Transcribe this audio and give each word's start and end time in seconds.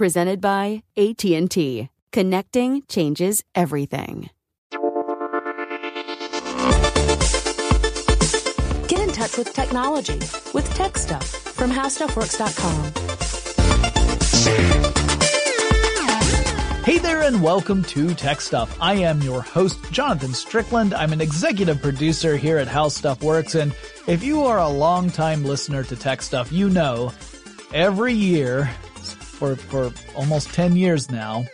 Presented 0.00 0.40
by 0.40 0.82
AT&T. 0.96 1.90
Connecting 2.10 2.82
changes 2.88 3.44
everything. 3.54 4.30
Get 8.88 9.00
in 9.00 9.12
touch 9.12 9.36
with 9.36 9.52
technology 9.52 10.18
with 10.54 10.72
Tech 10.74 10.96
Stuff 10.96 11.26
from 11.26 11.70
HowStuffWorks.com. 11.70 12.84
Hey 16.82 16.96
there, 16.96 17.20
and 17.20 17.42
welcome 17.42 17.84
to 17.84 18.14
Tech 18.14 18.40
Stuff. 18.40 18.74
I 18.80 18.94
am 18.94 19.20
your 19.20 19.42
host, 19.42 19.78
Jonathan 19.92 20.32
Strickland. 20.32 20.94
I'm 20.94 21.12
an 21.12 21.20
executive 21.20 21.82
producer 21.82 22.38
here 22.38 22.56
at 22.56 22.68
How 22.68 22.88
Stuff 22.88 23.22
Works, 23.22 23.54
and 23.54 23.74
if 24.06 24.24
you 24.24 24.44
are 24.44 24.60
a 24.60 24.68
long-time 24.70 25.44
listener 25.44 25.84
to 25.84 25.94
Tech 25.94 26.22
Stuff, 26.22 26.50
you 26.50 26.70
know 26.70 27.12
every 27.74 28.14
year 28.14 28.70
for, 29.40 29.56
for 29.56 29.90
almost 30.14 30.52
10 30.52 30.76
years 30.76 31.10
now, 31.10 31.46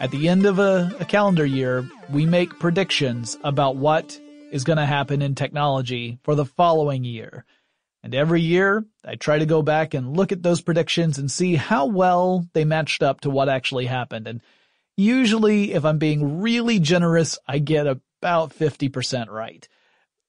at 0.00 0.12
the 0.12 0.28
end 0.28 0.46
of 0.46 0.60
a, 0.60 0.94
a 1.00 1.04
calendar 1.04 1.44
year, 1.44 1.84
we 2.08 2.26
make 2.26 2.60
predictions 2.60 3.36
about 3.42 3.74
what 3.74 4.18
is 4.52 4.62
going 4.62 4.76
to 4.76 4.86
happen 4.86 5.20
in 5.20 5.34
technology 5.34 6.20
for 6.22 6.36
the 6.36 6.44
following 6.44 7.02
year. 7.02 7.44
And 8.04 8.14
every 8.14 8.40
year, 8.40 8.84
I 9.04 9.16
try 9.16 9.40
to 9.40 9.46
go 9.46 9.62
back 9.62 9.94
and 9.94 10.16
look 10.16 10.30
at 10.30 10.44
those 10.44 10.60
predictions 10.60 11.18
and 11.18 11.28
see 11.28 11.56
how 11.56 11.86
well 11.86 12.46
they 12.52 12.64
matched 12.64 13.02
up 13.02 13.22
to 13.22 13.30
what 13.30 13.48
actually 13.48 13.86
happened. 13.86 14.28
And 14.28 14.40
usually, 14.96 15.72
if 15.72 15.84
I'm 15.84 15.98
being 15.98 16.40
really 16.40 16.78
generous, 16.78 17.36
I 17.48 17.58
get 17.58 17.88
about 17.88 18.50
50% 18.56 19.28
right. 19.28 19.66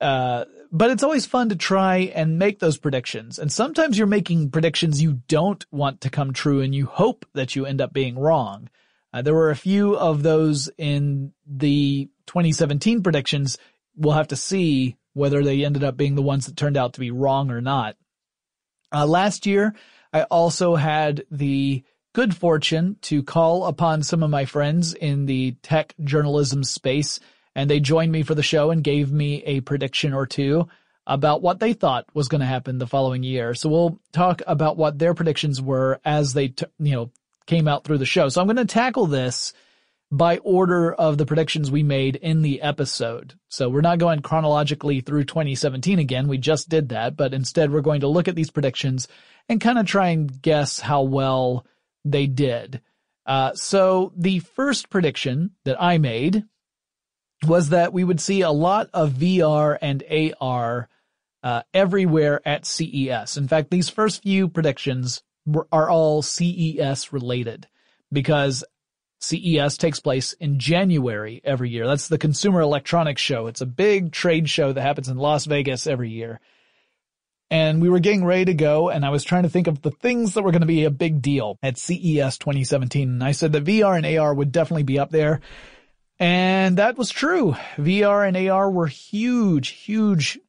Uh, 0.02 0.46
but 0.76 0.92
it's 0.92 1.04
always 1.04 1.26
fun 1.26 1.48
to 1.48 1.56
try 1.56 2.12
and 2.14 2.38
make 2.38 2.60
those 2.60 2.76
predictions. 2.76 3.40
And 3.40 3.50
sometimes 3.50 3.98
you're 3.98 4.08
making 4.08 4.52
predictions 4.52 5.02
you 5.02 5.22
don't 5.30 5.66
want 5.72 6.02
to 6.02 6.10
come 6.10 6.34
true 6.34 6.60
and 6.60 6.76
you 6.76 6.86
hope 6.86 7.26
that 7.34 7.56
you 7.56 7.66
end 7.66 7.80
up 7.80 7.94
being 7.94 8.20
wrong. 8.20 8.70
Uh, 9.14 9.22
there 9.22 9.34
were 9.34 9.52
a 9.52 9.56
few 9.56 9.96
of 9.96 10.22
those 10.22 10.70
in 10.78 11.32
the 11.48 12.10
2017 12.28 13.04
predictions. 13.04 13.58
We'll 13.96 14.16
have 14.16 14.28
to 14.28 14.36
see 14.36 14.98
whether 15.14 15.46
they 15.46 15.64
ended 15.64 15.86
up 15.86 15.96
being 15.96 16.16
the 16.16 16.22
ones 16.22 16.46
that 16.46 16.58
turned 16.58 16.76
out 16.76 16.92
to 16.96 17.00
be 17.00 17.10
wrong 17.10 17.52
or 17.52 17.62
not. 17.62 17.96
Uh, 18.94 19.06
last 19.06 19.46
year, 19.46 19.74
I 20.12 20.24
also 20.24 20.76
had 20.76 21.24
the 21.32 21.86
good 22.14 22.36
fortune 22.36 22.98
to 23.04 23.24
call 23.24 23.66
upon 23.66 24.04
some 24.04 24.24
of 24.24 24.30
my 24.30 24.44
friends 24.44 24.94
in 24.94 25.26
the 25.26 25.56
tech 25.64 25.96
journalism 26.04 26.66
space 26.66 27.22
and 27.56 27.70
they 27.70 27.80
joined 27.80 28.12
me 28.12 28.24
for 28.24 28.36
the 28.36 28.44
show 28.44 28.72
and 28.72 28.84
gave 28.84 29.12
me 29.12 29.44
a 29.44 29.62
prediction 29.62 30.14
or 30.14 30.26
two 30.26 30.68
about 31.08 31.42
what 31.42 31.60
they 31.60 31.74
thought 31.74 32.06
was 32.14 32.28
going 32.28 32.42
to 32.42 32.48
happen 32.48 32.78
the 32.78 32.88
following 32.88 33.24
year. 33.24 33.54
So 33.54 33.70
we'll 33.70 34.00
talk 34.12 34.42
about 34.48 34.78
what 34.78 35.00
their 35.00 35.14
predictions 35.14 35.62
were 35.62 36.00
as 36.04 36.34
they, 36.34 36.50
t- 36.50 36.66
you 36.80 36.94
know, 36.94 37.12
came 37.46 37.68
out 37.68 37.84
through 37.84 38.00
the 38.00 38.06
show. 38.06 38.28
So 38.30 38.42
I'm 38.42 38.48
going 38.48 38.58
to 38.58 38.66
tackle 38.66 39.06
this 39.06 39.54
by 40.12 40.38
order 40.40 40.94
of 40.94 41.18
the 41.18 41.26
predictions 41.26 41.70
we 41.70 41.84
made 41.84 42.16
in 42.16 42.42
the 42.42 42.62
episode. 42.62 43.34
So 43.50 43.70
we're 43.70 43.82
not 43.82 44.00
going 44.00 44.22
chronologically 44.22 45.02
through 45.02 45.26
2017 45.26 46.00
again. 46.00 46.28
We 46.28 46.38
just 46.38 46.70
did 46.70 46.90
that, 46.90 47.16
but 47.16 47.34
instead 47.34 47.72
we're 47.72 47.82
going 47.82 48.02
to 48.02 48.08
look 48.08 48.28
at 48.28 48.36
these 48.36 48.52
predictions 48.52 49.08
and 49.50 49.62
kind 49.62 49.78
of 49.78 49.86
try 49.86 50.10
and 50.10 50.42
guess 50.42 50.80
how 50.80 51.04
well 51.04 51.66
they 52.04 52.28
did. 52.28 52.82
Uh, 53.26 53.54
so 53.54 54.14
the 54.16 54.40
first 54.40 54.90
prediction 54.90 55.52
that 55.66 55.82
I 55.82 55.98
made 55.98 56.46
was 57.48 57.70
that 57.70 57.94
we 57.94 58.04
would 58.04 58.20
see 58.20 58.42
a 58.42 58.52
lot 58.52 58.90
of 58.94 59.14
VR 59.14 59.78
and 59.82 60.04
AR 60.40 60.90
uh, 61.44 61.62
everywhere 61.74 62.42
at 62.46 62.66
CES. 62.66 63.38
In 63.38 63.48
fact, 63.48 63.70
these 63.70 63.90
first 63.90 64.24
few 64.24 64.48
predictions 64.48 65.22
were, 65.46 65.68
are 65.72 65.90
all 65.90 66.22
CES 66.22 67.14
related 67.14 67.68
because 68.12 68.64
CES 69.20 69.78
takes 69.78 70.00
place 70.00 70.34
in 70.34 70.60
January 70.60 71.42
every 71.44 71.70
year. 71.70 71.88
That's 71.88 72.08
the 72.08 72.18
Consumer 72.18 72.62
Electronics 72.62 73.22
Show. 73.22 73.48
It's 73.48 73.62
a 73.62 73.66
big 73.66 74.12
trade 74.12 74.50
show 74.50 74.74
that 74.74 74.82
happens 74.82 75.10
in 75.10 75.18
Las 75.18 75.46
Vegas 75.46 75.88
every 75.88 76.10
year. 76.10 76.40
And 77.52 77.80
we 77.80 77.90
were 77.90 78.00
getting 78.00 78.26
ready 78.26 78.46
to 78.46 78.54
go 78.56 78.90
and 78.90 79.06
I 79.06 79.10
was 79.10 79.24
trying 79.24 79.44
to 79.44 79.50
think 79.50 79.68
of 79.68 79.82
the 79.82 79.92
things 79.92 80.34
that 80.34 80.44
were 80.44 80.52
going 80.52 80.62
to 80.62 80.68
be 80.68 80.86
a 80.86 80.92
big 80.92 81.22
deal 81.22 81.60
at 81.62 81.78
CES 81.78 82.40
2017. 82.40 83.08
And 83.08 83.24
I 83.24 83.32
said 83.34 83.52
that 83.54 83.66
VR 83.66 83.96
and 83.96 84.18
AR 84.18 84.34
would 84.34 84.52
definitely 84.52 84.84
be 84.84 85.00
up 85.00 85.12
there. 85.12 85.42
And 86.20 86.78
that 86.78 86.98
was 86.98 87.10
true. 87.10 87.56
VR 87.78 88.28
and 88.28 88.50
AR 88.50 88.72
were 88.72 88.88
huge, 88.88 89.70
huge 89.70 90.40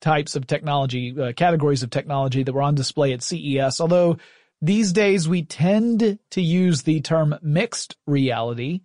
types 0.00 0.36
of 0.36 0.46
technology, 0.46 1.14
uh, 1.18 1.32
categories 1.32 1.82
of 1.82 1.90
technology 1.90 2.42
that 2.42 2.52
were 2.52 2.62
on 2.62 2.74
display 2.74 3.12
at 3.12 3.22
CES, 3.22 3.80
although 3.80 4.18
these 4.60 4.92
days 4.92 5.28
we 5.28 5.42
tend 5.42 6.18
to 6.30 6.40
use 6.40 6.82
the 6.82 7.00
term 7.00 7.38
mixed 7.42 7.96
reality 8.06 8.80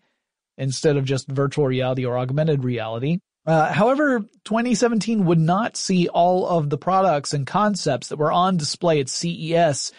instead 0.57 0.97
of 0.97 1.05
just 1.05 1.27
virtual 1.27 1.65
reality 1.65 2.05
or 2.05 2.17
augmented 2.17 2.63
reality. 2.63 3.19
Uh, 3.45 3.71
however, 3.71 4.19
2017 4.43 5.25
would 5.25 5.39
not 5.39 5.75
see 5.75 6.07
all 6.07 6.45
of 6.47 6.69
the 6.69 6.77
products 6.77 7.33
and 7.33 7.47
concepts 7.47 8.09
that 8.09 8.17
were 8.17 8.31
on 8.31 8.57
display 8.57 8.99
at 8.99 9.09
CES 9.09 9.91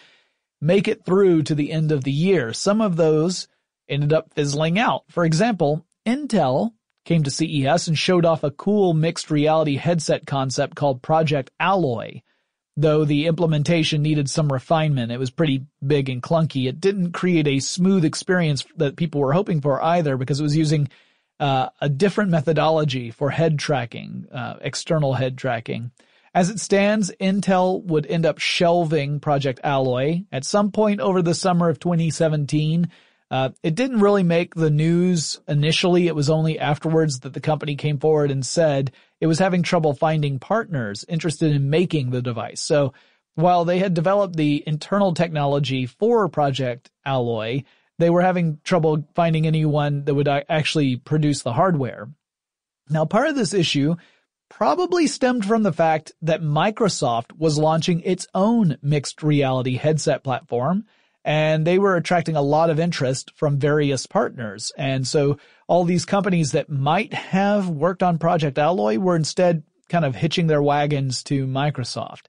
make 0.61 0.87
it 0.87 1.03
through 1.03 1.43
to 1.43 1.55
the 1.55 1.71
end 1.71 1.91
of 1.91 2.03
the 2.03 2.11
year. 2.11 2.53
Some 2.53 2.81
of 2.81 2.95
those 2.95 3.47
ended 3.89 4.13
up 4.13 4.33
fizzling 4.33 4.79
out. 4.79 5.03
For 5.09 5.25
example, 5.25 5.85
Intel 6.05 6.73
came 7.05 7.23
to 7.23 7.31
CES 7.31 7.87
and 7.87 7.97
showed 7.97 8.25
off 8.25 8.43
a 8.43 8.51
cool 8.51 8.93
mixed 8.93 9.31
reality 9.31 9.75
headset 9.75 10.25
concept 10.25 10.75
called 10.75 11.01
Project 11.01 11.51
Alloy. 11.59 12.21
Though 12.77 13.03
the 13.03 13.27
implementation 13.27 14.01
needed 14.01 14.29
some 14.29 14.51
refinement, 14.51 15.11
it 15.11 15.19
was 15.19 15.29
pretty 15.29 15.65
big 15.85 16.09
and 16.09 16.23
clunky. 16.23 16.69
It 16.69 16.79
didn't 16.79 17.11
create 17.11 17.47
a 17.47 17.59
smooth 17.59 18.05
experience 18.05 18.65
that 18.77 18.95
people 18.95 19.19
were 19.19 19.33
hoping 19.33 19.61
for 19.61 19.81
either 19.83 20.15
because 20.15 20.39
it 20.39 20.43
was 20.43 20.55
using 20.55 20.89
uh, 21.39 21.69
a 21.81 21.89
different 21.89 22.31
methodology 22.31 23.11
for 23.11 23.29
head 23.29 23.59
tracking, 23.59 24.27
uh, 24.31 24.55
external 24.61 25.13
head 25.13 25.37
tracking. 25.37 25.91
As 26.33 26.49
it 26.49 26.61
stands, 26.61 27.11
Intel 27.19 27.83
would 27.83 28.05
end 28.05 28.25
up 28.25 28.39
shelving 28.39 29.19
Project 29.19 29.59
Alloy 29.65 30.21
at 30.31 30.45
some 30.45 30.71
point 30.71 31.01
over 31.01 31.21
the 31.21 31.33
summer 31.33 31.67
of 31.67 31.79
2017. 31.79 32.89
Uh, 33.31 33.49
it 33.63 33.75
didn't 33.75 34.01
really 34.01 34.23
make 34.23 34.53
the 34.55 34.69
news 34.69 35.39
initially. 35.47 36.07
It 36.07 36.15
was 36.15 36.29
only 36.29 36.59
afterwards 36.59 37.21
that 37.21 37.31
the 37.33 37.39
company 37.39 37.77
came 37.77 37.97
forward 37.97 38.29
and 38.29 38.45
said 38.45 38.91
it 39.21 39.27
was 39.27 39.39
having 39.39 39.63
trouble 39.63 39.93
finding 39.93 40.37
partners 40.37 41.05
interested 41.07 41.55
in 41.55 41.69
making 41.69 42.09
the 42.09 42.21
device. 42.21 42.59
So 42.59 42.93
while 43.35 43.63
they 43.63 43.79
had 43.79 43.93
developed 43.93 44.35
the 44.35 44.61
internal 44.67 45.13
technology 45.13 45.85
for 45.85 46.27
Project 46.27 46.91
Alloy, 47.05 47.63
they 47.99 48.09
were 48.09 48.21
having 48.21 48.59
trouble 48.65 49.07
finding 49.15 49.47
anyone 49.47 50.03
that 50.03 50.13
would 50.13 50.27
actually 50.27 50.97
produce 50.97 51.41
the 51.41 51.53
hardware. 51.53 52.09
Now, 52.89 53.05
part 53.05 53.29
of 53.29 53.35
this 53.35 53.53
issue 53.53 53.95
probably 54.49 55.07
stemmed 55.07 55.45
from 55.45 55.63
the 55.63 55.71
fact 55.71 56.11
that 56.21 56.41
Microsoft 56.41 57.37
was 57.37 57.57
launching 57.57 58.01
its 58.01 58.27
own 58.35 58.77
mixed 58.81 59.23
reality 59.23 59.77
headset 59.77 60.21
platform 60.21 60.83
and 61.23 61.65
they 61.65 61.77
were 61.77 61.95
attracting 61.95 62.35
a 62.35 62.41
lot 62.41 62.69
of 62.69 62.79
interest 62.79 63.31
from 63.35 63.59
various 63.59 64.05
partners. 64.07 64.71
And 64.77 65.07
so 65.07 65.37
all 65.67 65.83
these 65.83 66.05
companies 66.05 66.51
that 66.51 66.69
might 66.69 67.13
have 67.13 67.69
worked 67.69 68.03
on 68.03 68.17
Project 68.17 68.57
Alloy 68.57 68.97
were 68.97 69.15
instead 69.15 69.63
kind 69.89 70.05
of 70.05 70.15
hitching 70.15 70.47
their 70.47 70.63
wagons 70.63 71.23
to 71.23 71.45
Microsoft. 71.45 72.23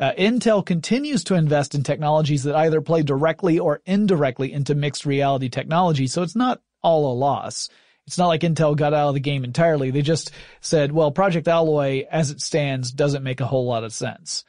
Uh, 0.00 0.12
Intel 0.18 0.64
continues 0.64 1.22
to 1.24 1.34
invest 1.34 1.74
in 1.74 1.82
technologies 1.84 2.42
that 2.42 2.56
either 2.56 2.80
play 2.80 3.02
directly 3.02 3.58
or 3.58 3.82
indirectly 3.86 4.52
into 4.52 4.74
mixed 4.74 5.06
reality 5.06 5.48
technology, 5.48 6.06
so 6.06 6.22
it's 6.22 6.34
not 6.34 6.60
all 6.82 7.12
a 7.12 7.14
loss. 7.14 7.68
It's 8.06 8.18
not 8.18 8.26
like 8.26 8.40
Intel 8.40 8.76
got 8.76 8.94
out 8.94 9.08
of 9.08 9.14
the 9.14 9.20
game 9.20 9.44
entirely. 9.44 9.92
They 9.92 10.02
just 10.02 10.32
said, 10.60 10.90
well, 10.90 11.12
Project 11.12 11.46
Alloy, 11.46 12.04
as 12.10 12.30
it 12.30 12.40
stands, 12.40 12.90
doesn't 12.90 13.22
make 13.22 13.40
a 13.40 13.46
whole 13.46 13.66
lot 13.66 13.84
of 13.84 13.92
sense. 13.92 14.44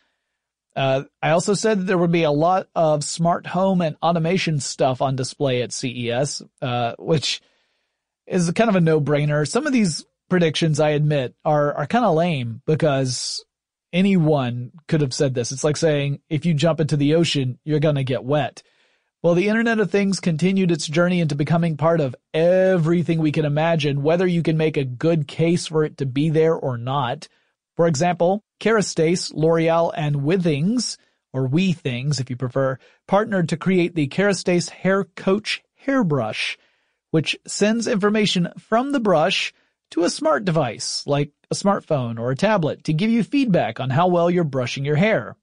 Uh, 0.75 1.04
I 1.22 1.31
also 1.31 1.54
said 1.54 1.80
that 1.80 1.84
there 1.84 1.98
would 1.98 2.12
be 2.12 2.24
a 2.24 2.31
lot 2.31 2.68
of 2.75 3.04
smart 3.04 3.46
home 3.46 3.81
and 3.81 3.96
automation 4.02 4.60
stuff 4.60 5.02
on 5.02 5.16
display 5.16 5.62
at 5.62 5.72
CES, 5.72 6.42
uh, 6.62 6.96
which 6.98 7.42
is 8.25 8.50
kind 8.52 8.70
of 8.70 8.75
a 8.75 8.81
no-brainer. 8.81 9.48
Some 9.48 9.68
of 9.68 9.74
these 9.74 10.06
predictions, 10.30 10.80
I 10.80 10.92
admit, 10.92 11.36
are 11.46 11.74
are 11.75 11.88
kind 11.88 12.06
of 12.06 12.16
lame 12.16 12.62
because 12.66 13.46
anyone 13.92 14.72
could 14.88 15.02
have 15.02 15.14
said 15.14 15.36
this. 15.36 15.52
It's 15.52 15.64
like 15.64 15.78
saying, 15.78 16.22
if 16.30 16.46
you 16.46 16.54
jump 16.56 16.80
into 16.80 16.98
the 16.98 17.16
ocean, 17.16 17.60
you're 17.64 17.80
going 17.80 17.96
to 17.96 18.04
get 18.04 18.24
wet. 18.24 18.64
Well, 19.22 19.36
the 19.36 19.48
Internet 19.48 19.80
of 19.80 19.90
Things 19.90 20.20
continued 20.20 20.72
its 20.72 20.86
journey 20.86 21.22
into 21.22 21.36
becoming 21.36 21.78
part 21.78 22.02
of 22.02 22.16
everything 22.34 23.20
we 23.20 23.31
can 23.31 23.46
imagine, 23.46 24.04
whether 24.04 24.28
you 24.28 24.44
can 24.44 24.58
make 24.58 24.75
a 24.75 24.84
good 24.84 25.30
case 25.30 25.68
for 25.68 25.86
it 25.86 25.98
to 26.00 26.06
be 26.06 26.30
there 26.30 26.56
or 26.56 26.78
not. 26.78 27.30
For 27.75 27.88
example, 27.88 28.44
Kerastase, 28.60 29.34
L'Oreal, 29.34 29.92
and 29.96 30.18
Withings, 30.18 30.98
or 31.34 31.48
We 31.48 31.74
Things 31.74 32.20
if 32.20 32.30
you 32.30 32.36
prefer, 32.36 32.78
partnered 33.08 33.50
to 33.50 33.58
create 33.58 33.96
the 33.96 34.08
Kerastase 34.08 34.70
Hair 34.70 35.06
Coach 35.16 35.64
hairbrush, 35.75 36.58
which 37.12 37.36
sends 37.46 37.88
information 37.88 38.50
from 38.58 38.92
the 38.92 39.00
brush 39.00 39.54
to 39.92 40.04
a 40.04 40.10
smart 40.10 40.46
device 40.46 41.04
like 41.06 41.31
a 41.52 41.56
smartphone 41.56 42.20
or 42.20 42.31
a 42.31 42.36
tablet 42.36 42.84
to 42.86 42.94
give 42.94 43.10
you 43.10 43.24
feedback 43.24 43.80
on 43.80 43.90
how 43.90 44.08
well 44.08 44.30
you're 44.30 44.44
brushing 44.44 44.86
your 44.86 44.96
hair. 44.96 45.36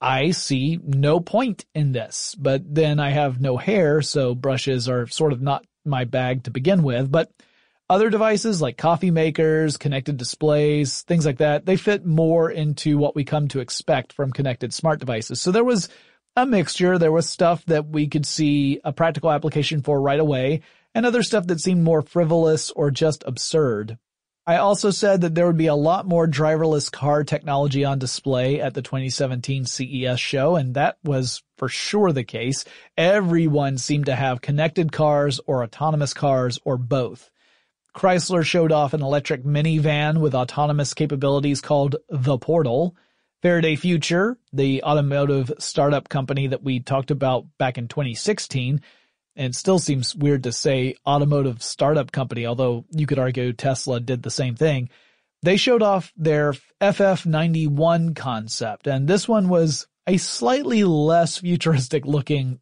I 0.00 0.32
see 0.32 0.78
no 0.82 1.20
point 1.20 1.64
in 1.74 1.92
this, 1.92 2.34
but 2.38 2.62
then 2.74 2.98
I 3.00 3.10
have 3.10 3.40
no 3.40 3.56
hair, 3.56 4.02
so 4.02 4.34
brushes 4.34 4.88
are 4.88 5.06
sort 5.06 5.32
of 5.32 5.40
not 5.40 5.64
my 5.84 6.04
bag 6.04 6.44
to 6.44 6.50
begin 6.50 6.82
with, 6.82 7.10
but 7.10 7.30
other 7.88 8.10
devices 8.10 8.62
like 8.62 8.78
coffee 8.78 9.10
makers, 9.10 9.76
connected 9.76 10.16
displays, 10.16 11.02
things 11.02 11.26
like 11.26 11.38
that, 11.38 11.66
they 11.66 11.76
fit 11.76 12.06
more 12.06 12.50
into 12.50 12.96
what 12.98 13.14
we 13.14 13.24
come 13.24 13.48
to 13.48 13.60
expect 13.60 14.12
from 14.12 14.32
connected 14.32 14.72
smart 14.72 15.00
devices. 15.00 15.40
So 15.40 15.50
there 15.50 15.64
was 15.64 15.88
a 16.36 16.46
mixture. 16.46 16.98
There 16.98 17.12
was 17.12 17.28
stuff 17.28 17.64
that 17.66 17.86
we 17.86 18.08
could 18.08 18.26
see 18.26 18.80
a 18.84 18.92
practical 18.92 19.30
application 19.30 19.82
for 19.82 20.00
right 20.00 20.20
away 20.20 20.62
and 20.94 21.04
other 21.04 21.22
stuff 21.22 21.46
that 21.48 21.60
seemed 21.60 21.82
more 21.82 22.02
frivolous 22.02 22.70
or 22.70 22.90
just 22.90 23.24
absurd. 23.26 23.98
I 24.46 24.56
also 24.56 24.90
said 24.90 25.22
that 25.22 25.34
there 25.34 25.46
would 25.46 25.56
be 25.56 25.68
a 25.68 25.74
lot 25.74 26.06
more 26.06 26.26
driverless 26.26 26.92
car 26.92 27.24
technology 27.24 27.84
on 27.84 27.98
display 27.98 28.60
at 28.60 28.74
the 28.74 28.82
2017 28.82 29.64
CES 29.64 30.20
show, 30.20 30.56
and 30.56 30.74
that 30.74 30.98
was 31.02 31.42
for 31.56 31.70
sure 31.70 32.12
the 32.12 32.24
case. 32.24 32.66
Everyone 32.98 33.78
seemed 33.78 34.06
to 34.06 34.14
have 34.14 34.42
connected 34.42 34.92
cars 34.92 35.40
or 35.46 35.62
autonomous 35.62 36.12
cars 36.12 36.58
or 36.64 36.76
both. 36.76 37.30
Chrysler 37.94 38.44
showed 38.44 38.72
off 38.72 38.92
an 38.92 39.02
electric 39.02 39.44
minivan 39.44 40.18
with 40.18 40.34
autonomous 40.34 40.94
capabilities 40.94 41.60
called 41.60 41.96
The 42.08 42.38
Portal. 42.38 42.96
Faraday 43.40 43.76
Future, 43.76 44.38
the 44.54 44.82
automotive 44.82 45.52
startup 45.58 46.08
company 46.08 46.46
that 46.46 46.62
we 46.62 46.80
talked 46.80 47.10
about 47.10 47.44
back 47.58 47.76
in 47.76 47.88
2016, 47.88 48.80
and 49.36 49.54
still 49.54 49.78
seems 49.78 50.14
weird 50.16 50.44
to 50.44 50.52
say 50.52 50.94
automotive 51.06 51.62
startup 51.62 52.10
company, 52.10 52.46
although 52.46 52.86
you 52.90 53.06
could 53.06 53.18
argue 53.18 53.52
Tesla 53.52 54.00
did 54.00 54.22
the 54.22 54.30
same 54.30 54.54
thing. 54.54 54.88
They 55.42 55.58
showed 55.58 55.82
off 55.82 56.10
their 56.16 56.54
FF91 56.80 58.16
concept, 58.16 58.86
and 58.86 59.06
this 59.06 59.28
one 59.28 59.50
was 59.50 59.86
a 60.06 60.16
slightly 60.16 60.82
less 60.84 61.36
futuristic 61.36 62.06
looking 62.06 62.60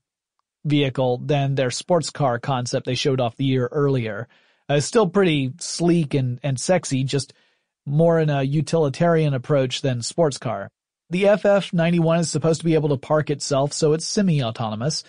vehicle 0.64 1.18
than 1.18 1.54
their 1.54 1.70
sports 1.70 2.10
car 2.10 2.40
concept 2.40 2.86
they 2.86 2.96
showed 2.96 3.20
off 3.20 3.36
the 3.36 3.44
year 3.44 3.68
earlier. 3.70 4.28
Uh, 4.68 4.80
still 4.80 5.08
pretty 5.08 5.52
sleek 5.58 6.14
and, 6.14 6.38
and 6.42 6.58
sexy, 6.58 7.04
just 7.04 7.32
more 7.84 8.18
in 8.20 8.30
a 8.30 8.42
utilitarian 8.42 9.34
approach 9.34 9.82
than 9.82 10.02
sports 10.02 10.38
car. 10.38 10.68
The 11.10 11.24
FF91 11.24 12.20
is 12.20 12.30
supposed 12.30 12.60
to 12.60 12.64
be 12.64 12.74
able 12.74 12.88
to 12.90 12.96
park 12.96 13.28
itself, 13.28 13.72
so 13.72 13.92
it's 13.92 14.06
semi-autonomous. 14.06 15.04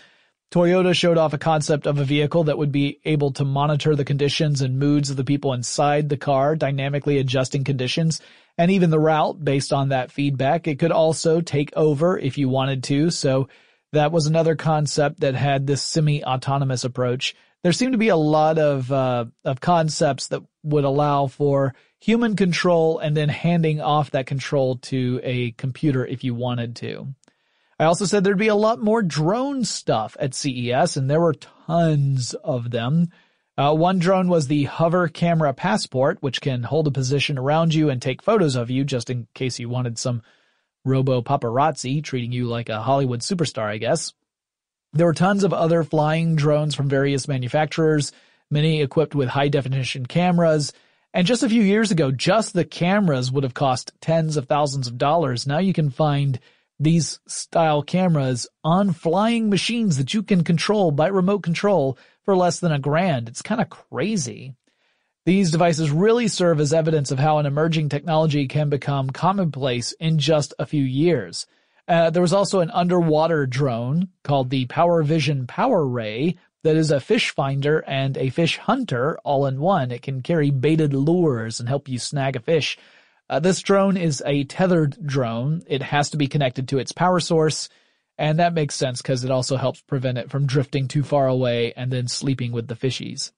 Toyota 0.53 0.93
showed 0.93 1.17
off 1.17 1.33
a 1.33 1.39
concept 1.39 1.87
of 1.87 1.97
a 1.97 2.03
vehicle 2.03 2.43
that 2.43 2.57
would 2.57 2.71
be 2.71 2.99
able 3.05 3.31
to 3.31 3.45
monitor 3.45 3.95
the 3.95 4.05
conditions 4.05 4.61
and 4.61 4.77
moods 4.77 5.09
of 5.09 5.17
the 5.17 5.23
people 5.23 5.53
inside 5.53 6.09
the 6.09 6.17
car, 6.17 6.55
dynamically 6.55 7.17
adjusting 7.17 7.63
conditions 7.63 8.21
and 8.57 8.69
even 8.69 8.91
the 8.91 8.99
route 8.99 9.43
based 9.43 9.73
on 9.73 9.89
that 9.89 10.11
feedback. 10.11 10.67
It 10.67 10.77
could 10.77 10.91
also 10.91 11.41
take 11.41 11.75
over 11.75 12.19
if 12.19 12.37
you 12.37 12.49
wanted 12.49 12.83
to. 12.83 13.09
So 13.09 13.47
that 13.93 14.11
was 14.11 14.27
another 14.27 14.55
concept 14.55 15.21
that 15.21 15.33
had 15.33 15.65
this 15.65 15.81
semi-autonomous 15.81 16.83
approach. 16.83 17.35
There 17.63 17.71
seemed 17.71 17.93
to 17.93 17.97
be 17.97 18.09
a 18.09 18.15
lot 18.15 18.59
of, 18.59 18.91
uh, 18.91 19.25
of 19.45 19.61
concepts 19.61 20.27
that 20.27 20.43
would 20.63 20.83
allow 20.83 21.27
for 21.27 21.73
human 21.99 22.35
control 22.35 22.99
and 22.99 23.15
then 23.15 23.29
handing 23.29 23.79
off 23.79 24.11
that 24.11 24.25
control 24.25 24.75
to 24.77 25.21
a 25.23 25.51
computer 25.51 26.05
if 26.05 26.25
you 26.25 26.35
wanted 26.35 26.75
to. 26.77 27.07
I 27.79 27.85
also 27.85 28.05
said 28.05 28.23
there'd 28.23 28.37
be 28.37 28.49
a 28.49 28.55
lot 28.55 28.81
more 28.81 29.01
drone 29.01 29.63
stuff 29.63 30.15
at 30.19 30.33
CES, 30.33 30.97
and 30.97 31.09
there 31.09 31.21
were 31.21 31.33
tons 31.33 32.33
of 32.33 32.69
them. 32.71 33.09
Uh, 33.57 33.73
one 33.73 33.99
drone 33.99 34.27
was 34.27 34.47
the 34.47 34.65
Hover 34.65 35.07
Camera 35.07 35.53
Passport, 35.53 36.17
which 36.21 36.41
can 36.41 36.63
hold 36.63 36.87
a 36.87 36.91
position 36.91 37.37
around 37.37 37.73
you 37.73 37.89
and 37.89 38.01
take 38.01 38.21
photos 38.21 38.55
of 38.55 38.69
you 38.69 38.83
just 38.83 39.09
in 39.09 39.27
case 39.33 39.59
you 39.59 39.69
wanted 39.69 39.97
some 39.97 40.21
robo 40.85 41.21
paparazzi 41.21 42.03
treating 42.03 42.31
you 42.31 42.45
like 42.45 42.69
a 42.69 42.81
Hollywood 42.81 43.21
superstar, 43.21 43.65
I 43.65 43.77
guess. 43.77 44.13
There 44.93 45.07
were 45.07 45.13
tons 45.13 45.43
of 45.43 45.53
other 45.53 45.83
flying 45.83 46.35
drones 46.35 46.75
from 46.75 46.87
various 46.87 47.27
manufacturers, 47.27 48.11
many 48.51 48.81
equipped 48.81 49.15
with 49.15 49.27
high 49.27 49.47
definition 49.47 50.05
cameras. 50.05 50.71
And 51.15 51.25
just 51.25 51.41
a 51.41 51.49
few 51.49 51.63
years 51.63 51.89
ago, 51.89 52.11
just 52.11 52.53
the 52.53 52.63
cameras 52.63 53.31
would 53.31 53.43
have 53.43 53.55
cost 53.55 53.91
tens 54.01 54.37
of 54.37 54.47
thousands 54.47 54.87
of 54.87 54.99
dollars. 54.99 55.47
Now 55.47 55.57
you 55.57 55.73
can 55.73 55.89
find 55.89 56.39
these 56.79 57.19
style 57.27 57.81
cameras 57.81 58.47
on 58.63 58.93
flying 58.93 59.49
machines 59.49 59.97
that 59.97 60.13
you 60.13 60.21
can 60.21 60.43
control 60.43 60.91
by 60.91 61.07
remote 61.07 61.41
control 61.41 61.97
for 62.23 62.35
less 62.35 62.59
than 62.59 62.71
a 62.71 62.79
grand. 62.79 63.29
It's 63.29 63.41
kind 63.41 63.61
of 63.61 63.69
crazy. 63.69 64.55
These 65.25 65.51
devices 65.51 65.89
really 65.89 66.27
serve 66.27 66.59
as 66.59 66.73
evidence 66.73 67.09
of 67.09 67.17
how 67.17 67.37
an 67.39 67.45
emerging 67.45 67.89
technology 67.89 68.47
can 68.47 68.69
become 68.69 69.09
commonplace 69.09 69.93
in 69.93 70.19
just 70.19 70.53
a 70.59 70.65
few 70.65 70.83
years. 70.83 71.47
Uh, 71.87 72.09
there 72.09 72.21
was 72.21 72.33
also 72.33 72.61
an 72.61 72.71
underwater 72.71 73.45
drone 73.45 74.09
called 74.23 74.49
the 74.49 74.65
Power 74.67 75.03
Vision 75.03 75.47
Power 75.47 75.85
Ray 75.85 76.37
that 76.63 76.77
is 76.77 76.91
a 76.91 77.01
fish 77.01 77.31
finder 77.31 77.79
and 77.79 78.17
a 78.17 78.29
fish 78.29 78.57
hunter 78.57 79.17
all 79.25 79.45
in 79.45 79.59
one. 79.59 79.91
It 79.91 80.01
can 80.01 80.21
carry 80.21 80.49
baited 80.49 80.93
lures 80.93 81.59
and 81.59 81.67
help 81.67 81.89
you 81.89 81.99
snag 81.99 82.37
a 82.37 82.39
fish. 82.39 82.77
Uh, 83.29 83.39
this 83.39 83.61
drone 83.61 83.97
is 83.97 84.23
a 84.25 84.45
tethered 84.45 85.05
drone. 85.05 85.61
It 85.67 85.81
has 85.81 86.09
to 86.11 86.17
be 86.17 86.27
connected 86.27 86.69
to 86.69 86.79
its 86.79 86.91
power 86.91 87.19
source, 87.19 87.67
and 88.17 88.39
that 88.39 88.53
makes 88.53 88.75
sense 88.75 89.01
because 89.01 89.23
it 89.23 89.31
also 89.31 89.57
helps 89.57 89.81
prevent 89.81 90.17
it 90.17 90.29
from 90.29 90.45
drifting 90.45 90.87
too 90.87 91.03
far 91.03 91.27
away 91.27 91.73
and 91.75 91.91
then 91.91 92.07
sleeping 92.07 92.51
with 92.53 92.67
the 92.67 92.75
fishies. 92.75 93.31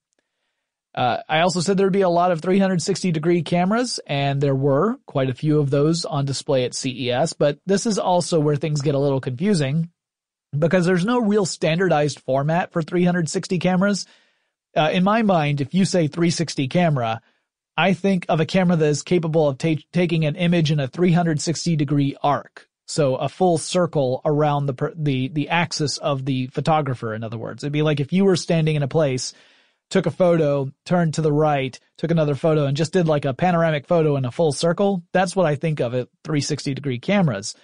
Uh, 0.96 1.18
I 1.28 1.42
also 1.42 1.60
said 1.60 1.78
there'd 1.78 1.92
be 1.92 2.02
a 2.02 2.10
lot 2.10 2.32
of 2.32 2.42
360 2.42 3.12
degree 3.12 3.42
cameras, 3.42 4.00
and 4.08 4.40
there 4.40 4.56
were 4.56 4.98
quite 5.06 5.30
a 5.30 5.34
few 5.34 5.60
of 5.60 5.70
those 5.70 6.06
on 6.06 6.24
display 6.24 6.64
at 6.64 6.74
CES, 6.74 7.34
but 7.34 7.60
this 7.66 7.86
is 7.86 8.00
also 8.00 8.40
where 8.40 8.56
things 8.56 8.82
get 8.82 8.96
a 8.96 9.00
little 9.00 9.20
confusing 9.20 9.90
because 10.58 10.86
there's 10.86 11.04
no 11.04 11.20
real 11.20 11.46
standardized 11.46 12.22
format 12.22 12.72
for 12.72 12.82
360 12.82 13.60
cameras. 13.60 14.06
Uh, 14.74 14.90
in 14.94 15.04
my 15.04 15.22
mind, 15.22 15.60
if 15.60 15.74
you 15.74 15.84
say 15.84 16.08
360 16.08 16.70
camera, 16.70 17.22
I 17.76 17.94
think 17.94 18.26
of 18.30 18.40
a 18.40 18.46
camera 18.46 18.78
that 18.78 18.86
is 18.86 19.04
capable 19.04 19.50
of 19.50 19.58
ta- 19.58 19.76
taking 19.92 20.24
an 20.24 20.38
image 20.38 20.72
in 20.72 20.80
a 20.80 20.88
360 20.88 21.76
degree 21.76 22.16
arc. 22.24 22.70
So 22.88 23.16
a 23.16 23.28
full 23.28 23.58
circle 23.58 24.22
around 24.24 24.68
the, 24.68 24.94
the, 24.96 25.28
the 25.28 25.50
axis 25.50 25.98
of 25.98 26.24
the 26.24 26.48
photographer, 26.48 27.14
in 27.14 27.24
other 27.24 27.38
words. 27.38 27.64
It'd 27.64 27.74
be 27.74 27.82
like 27.82 28.00
if 28.00 28.14
you 28.14 28.24
were 28.24 28.36
standing 28.38 28.76
in 28.76 28.84
a 28.84 28.88
place 28.88 29.34
took 29.90 30.06
a 30.06 30.12
photo, 30.12 30.72
turned 30.86 31.14
to 31.16 31.22
the 31.22 31.34
right, 31.34 31.80
took 31.98 32.12
another 32.12 32.36
photo, 32.36 32.66
and 32.66 32.78
just 32.78 32.94
did 32.94 33.08
like 33.08 33.26
a 33.26 33.34
panoramic 33.34 33.88
photo 33.88 34.16
in 34.16 34.26
a 34.26 34.32
full 34.32 34.52
circle. 34.52 35.04
That's 35.12 35.36
what 35.36 35.46
I 35.46 35.56
think 35.56 35.80
of 35.80 35.94
it, 35.94 36.10
360 36.24 36.74
degree 36.74 37.00
cameras. 37.00 37.56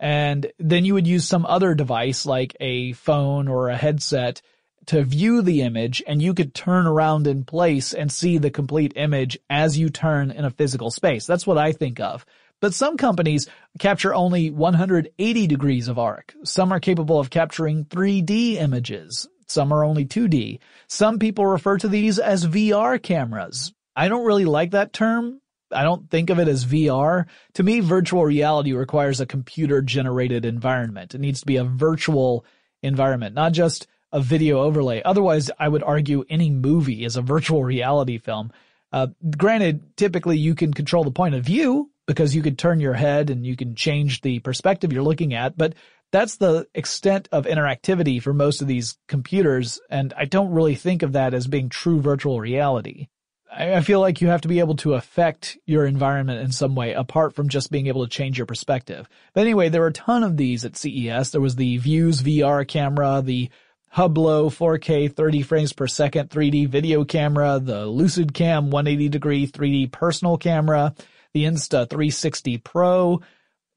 And 0.00 0.52
then 0.58 0.84
you 0.84 0.94
would 0.94 1.06
use 1.06 1.26
some 1.26 1.46
other 1.46 1.74
device 1.74 2.26
like 2.26 2.56
a 2.60 2.92
phone 2.92 3.48
or 3.48 3.68
a 3.68 3.76
headset 3.76 4.42
to 4.86 5.02
view 5.02 5.40
the 5.40 5.62
image 5.62 6.02
and 6.06 6.20
you 6.20 6.34
could 6.34 6.54
turn 6.54 6.86
around 6.86 7.26
in 7.26 7.44
place 7.44 7.94
and 7.94 8.12
see 8.12 8.38
the 8.38 8.50
complete 8.50 8.92
image 8.96 9.38
as 9.48 9.78
you 9.78 9.88
turn 9.88 10.30
in 10.30 10.44
a 10.44 10.50
physical 10.50 10.90
space. 10.90 11.26
That's 11.26 11.46
what 11.46 11.58
I 11.58 11.72
think 11.72 12.00
of. 12.00 12.26
But 12.60 12.74
some 12.74 12.96
companies 12.96 13.48
capture 13.78 14.14
only 14.14 14.50
180 14.50 15.46
degrees 15.46 15.88
of 15.88 15.98
arc. 15.98 16.34
Some 16.44 16.72
are 16.72 16.80
capable 16.80 17.18
of 17.18 17.30
capturing 17.30 17.84
3D 17.84 18.54
images. 18.54 19.28
Some 19.46 19.72
are 19.72 19.84
only 19.84 20.04
2D. 20.04 20.58
Some 20.86 21.18
people 21.18 21.46
refer 21.46 21.78
to 21.78 21.88
these 21.88 22.18
as 22.18 22.46
VR 22.46 23.02
cameras. 23.02 23.72
I 23.96 24.08
don't 24.08 24.26
really 24.26 24.44
like 24.44 24.72
that 24.72 24.92
term. 24.92 25.40
I 25.72 25.82
don't 25.82 26.08
think 26.10 26.30
of 26.30 26.38
it 26.38 26.48
as 26.48 26.64
VR. 26.64 27.26
To 27.54 27.62
me, 27.62 27.80
virtual 27.80 28.24
reality 28.24 28.72
requires 28.72 29.20
a 29.20 29.26
computer 29.26 29.82
generated 29.82 30.44
environment. 30.44 31.14
It 31.14 31.20
needs 31.20 31.40
to 31.40 31.46
be 31.46 31.56
a 31.56 31.64
virtual 31.64 32.44
environment, 32.82 33.34
not 33.34 33.52
just 33.52 33.86
a 34.12 34.20
video 34.20 34.60
overlay. 34.60 35.02
Otherwise, 35.02 35.50
I 35.58 35.68
would 35.68 35.82
argue 35.82 36.24
any 36.30 36.50
movie 36.50 37.04
is 37.04 37.16
a 37.16 37.22
virtual 37.22 37.64
reality 37.64 38.18
film. 38.18 38.52
Uh, 38.92 39.08
granted, 39.36 39.96
typically 39.96 40.38
you 40.38 40.54
can 40.54 40.72
control 40.72 41.02
the 41.02 41.10
point 41.10 41.34
of 41.34 41.44
view 41.44 41.90
because 42.06 42.34
you 42.34 42.42
could 42.42 42.58
turn 42.58 42.78
your 42.78 42.94
head 42.94 43.30
and 43.30 43.44
you 43.44 43.56
can 43.56 43.74
change 43.74 44.20
the 44.20 44.38
perspective 44.38 44.92
you're 44.92 45.02
looking 45.02 45.34
at, 45.34 45.56
but 45.56 45.74
that's 46.14 46.36
the 46.36 46.68
extent 46.76 47.28
of 47.32 47.44
interactivity 47.44 48.22
for 48.22 48.32
most 48.32 48.62
of 48.62 48.68
these 48.68 48.96
computers, 49.08 49.80
and 49.90 50.14
I 50.16 50.26
don't 50.26 50.52
really 50.52 50.76
think 50.76 51.02
of 51.02 51.14
that 51.14 51.34
as 51.34 51.48
being 51.48 51.68
true 51.68 52.00
virtual 52.00 52.38
reality. 52.38 53.08
I 53.52 53.80
feel 53.80 53.98
like 53.98 54.20
you 54.20 54.28
have 54.28 54.42
to 54.42 54.48
be 54.48 54.60
able 54.60 54.76
to 54.76 54.94
affect 54.94 55.58
your 55.66 55.86
environment 55.86 56.40
in 56.40 56.52
some 56.52 56.76
way 56.76 56.92
apart 56.92 57.34
from 57.34 57.48
just 57.48 57.72
being 57.72 57.88
able 57.88 58.04
to 58.04 58.10
change 58.10 58.38
your 58.38 58.46
perspective. 58.46 59.08
But 59.32 59.40
anyway, 59.40 59.70
there 59.70 59.80
were 59.80 59.88
a 59.88 59.92
ton 59.92 60.22
of 60.22 60.36
these 60.36 60.64
at 60.64 60.76
CES. 60.76 61.32
There 61.32 61.40
was 61.40 61.56
the 61.56 61.80
Vuze 61.80 62.22
VR 62.22 62.66
camera, 62.66 63.20
the 63.20 63.50
Hublot 63.96 64.54
4K 64.54 65.12
30 65.12 65.42
frames 65.42 65.72
per 65.72 65.88
second 65.88 66.30
3D 66.30 66.68
video 66.68 67.04
camera, 67.04 67.58
the 67.60 67.86
Lucid 67.86 68.34
Cam 68.34 68.70
180 68.70 69.08
degree 69.08 69.48
3D 69.48 69.90
personal 69.90 70.38
camera, 70.38 70.94
the 71.32 71.42
Insta 71.42 71.90
360 71.90 72.58
Pro, 72.58 73.20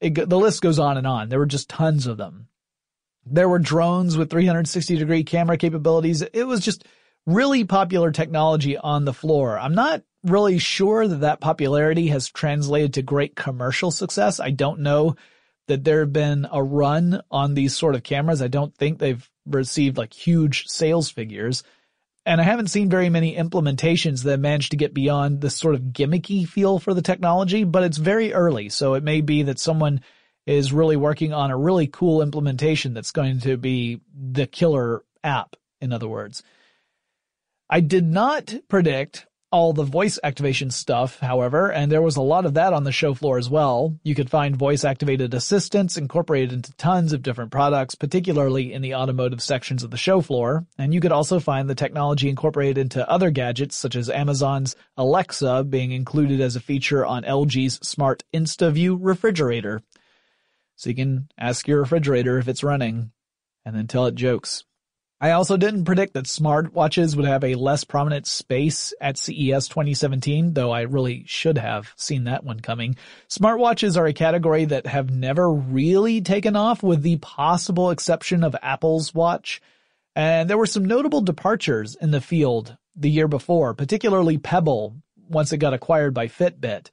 it, 0.00 0.14
the 0.28 0.38
list 0.38 0.62
goes 0.62 0.78
on 0.78 0.96
and 0.96 1.06
on. 1.06 1.28
There 1.28 1.38
were 1.38 1.46
just 1.46 1.68
tons 1.68 2.06
of 2.06 2.16
them. 2.16 2.48
There 3.26 3.48
were 3.48 3.58
drones 3.58 4.16
with 4.16 4.30
360 4.30 4.96
degree 4.96 5.24
camera 5.24 5.56
capabilities. 5.56 6.22
It 6.22 6.44
was 6.44 6.60
just 6.60 6.84
really 7.26 7.64
popular 7.64 8.10
technology 8.10 8.76
on 8.76 9.04
the 9.04 9.12
floor. 9.12 9.58
I'm 9.58 9.74
not 9.74 10.02
really 10.24 10.58
sure 10.58 11.06
that 11.06 11.20
that 11.20 11.40
popularity 11.40 12.08
has 12.08 12.28
translated 12.28 12.94
to 12.94 13.02
great 13.02 13.36
commercial 13.36 13.90
success. 13.90 14.40
I 14.40 14.50
don't 14.50 14.80
know 14.80 15.16
that 15.66 15.84
there 15.84 16.00
have 16.00 16.12
been 16.12 16.46
a 16.50 16.62
run 16.62 17.22
on 17.30 17.54
these 17.54 17.76
sort 17.76 17.94
of 17.94 18.02
cameras. 18.02 18.40
I 18.40 18.48
don't 18.48 18.74
think 18.74 18.98
they've 18.98 19.28
received 19.46 19.98
like 19.98 20.12
huge 20.12 20.66
sales 20.66 21.10
figures. 21.10 21.62
And 22.28 22.42
I 22.42 22.44
haven't 22.44 22.66
seen 22.66 22.90
very 22.90 23.08
many 23.08 23.36
implementations 23.36 24.24
that 24.24 24.38
manage 24.38 24.68
to 24.68 24.76
get 24.76 24.92
beyond 24.92 25.40
this 25.40 25.56
sort 25.56 25.74
of 25.74 25.80
gimmicky 25.80 26.46
feel 26.46 26.78
for 26.78 26.92
the 26.92 27.00
technology, 27.00 27.64
but 27.64 27.84
it's 27.84 27.96
very 27.96 28.34
early. 28.34 28.68
So 28.68 28.92
it 28.92 29.02
may 29.02 29.22
be 29.22 29.44
that 29.44 29.58
someone 29.58 30.02
is 30.46 30.70
really 30.70 30.96
working 30.96 31.32
on 31.32 31.50
a 31.50 31.56
really 31.56 31.86
cool 31.86 32.20
implementation 32.20 32.92
that's 32.92 33.12
going 33.12 33.40
to 33.40 33.56
be 33.56 34.02
the 34.14 34.46
killer 34.46 35.04
app, 35.24 35.56
in 35.80 35.90
other 35.90 36.06
words. 36.06 36.42
I 37.70 37.80
did 37.80 38.04
not 38.04 38.54
predict 38.68 39.26
all 39.50 39.72
the 39.72 39.84
voice 39.84 40.18
activation 40.22 40.70
stuff, 40.70 41.18
however, 41.20 41.72
and 41.72 41.90
there 41.90 42.02
was 42.02 42.16
a 42.16 42.22
lot 42.22 42.44
of 42.44 42.54
that 42.54 42.72
on 42.72 42.84
the 42.84 42.92
show 42.92 43.14
floor 43.14 43.38
as 43.38 43.48
well. 43.48 43.98
You 44.02 44.14
could 44.14 44.30
find 44.30 44.54
voice 44.54 44.84
activated 44.84 45.32
assistants 45.32 45.96
incorporated 45.96 46.52
into 46.52 46.72
tons 46.74 47.12
of 47.12 47.22
different 47.22 47.50
products, 47.50 47.94
particularly 47.94 48.72
in 48.72 48.82
the 48.82 48.94
automotive 48.94 49.42
sections 49.42 49.82
of 49.82 49.90
the 49.90 49.96
show 49.96 50.20
floor. 50.20 50.66
And 50.76 50.92
you 50.92 51.00
could 51.00 51.12
also 51.12 51.40
find 51.40 51.68
the 51.68 51.74
technology 51.74 52.28
incorporated 52.28 52.78
into 52.78 53.08
other 53.08 53.30
gadgets 53.30 53.76
such 53.76 53.96
as 53.96 54.10
Amazon's 54.10 54.76
Alexa 54.96 55.64
being 55.64 55.92
included 55.92 56.40
as 56.40 56.54
a 56.54 56.60
feature 56.60 57.06
on 57.06 57.22
LG's 57.22 57.76
smart 57.86 58.24
InstaView 58.34 58.98
refrigerator. 59.00 59.80
So 60.76 60.90
you 60.90 60.96
can 60.96 61.28
ask 61.38 61.66
your 61.66 61.80
refrigerator 61.80 62.38
if 62.38 62.48
it's 62.48 62.62
running 62.62 63.12
and 63.64 63.74
then 63.74 63.86
tell 63.86 64.06
it 64.06 64.14
jokes. 64.14 64.64
I 65.20 65.32
also 65.32 65.56
didn't 65.56 65.84
predict 65.84 66.14
that 66.14 66.26
smartwatches 66.26 67.16
would 67.16 67.24
have 67.24 67.42
a 67.42 67.56
less 67.56 67.82
prominent 67.82 68.28
space 68.28 68.94
at 69.00 69.18
CES 69.18 69.66
2017, 69.66 70.54
though 70.54 70.70
I 70.70 70.82
really 70.82 71.24
should 71.26 71.58
have 71.58 71.92
seen 71.96 72.24
that 72.24 72.44
one 72.44 72.60
coming. 72.60 72.94
Smartwatches 73.28 73.96
are 73.96 74.06
a 74.06 74.12
category 74.12 74.64
that 74.66 74.86
have 74.86 75.10
never 75.10 75.52
really 75.52 76.20
taken 76.20 76.54
off 76.54 76.84
with 76.84 77.02
the 77.02 77.16
possible 77.16 77.90
exception 77.90 78.44
of 78.44 78.54
Apple's 78.62 79.12
watch. 79.12 79.60
And 80.14 80.48
there 80.48 80.58
were 80.58 80.66
some 80.66 80.84
notable 80.84 81.20
departures 81.20 81.96
in 81.96 82.12
the 82.12 82.20
field 82.20 82.76
the 82.94 83.10
year 83.10 83.28
before, 83.28 83.74
particularly 83.74 84.38
Pebble 84.38 85.02
once 85.28 85.52
it 85.52 85.58
got 85.58 85.74
acquired 85.74 86.14
by 86.14 86.28
Fitbit. 86.28 86.90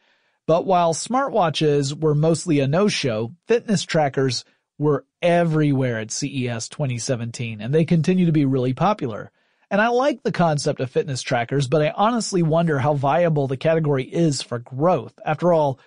But 0.48 0.65
while 0.65 0.96
smartwatches 0.96 2.00
were 2.00 2.15
mostly 2.15 2.60
a 2.60 2.67
no-show, 2.67 3.34
fitness 3.48 3.84
trackers 3.84 4.46
were 4.77 5.05
everywhere 5.22 6.00
at 6.00 6.12
CES 6.12 6.70
2017 6.70 7.62
and 7.62 7.74
they 7.74 7.86
continue 7.86 8.25
to 8.25 8.32
be 8.32 8.46
really 8.46 8.74
popular. 8.74 9.32
And 9.72 9.82
I 9.82 9.88
like 9.88 10.22
the 10.22 10.32
concept 10.32 10.79
of 10.79 10.91
fitness 10.91 11.22
trackers, 11.22 11.67
but 11.67 11.82
I 11.82 11.89
honestly 11.96 12.44
wonder 12.44 12.79
how 12.79 12.94
viable 12.94 13.48
the 13.48 13.58
category 13.58 14.03
is 14.03 14.41
for 14.41 14.60
growth. 14.60 15.17
After 15.25 15.53
all, 15.53 15.79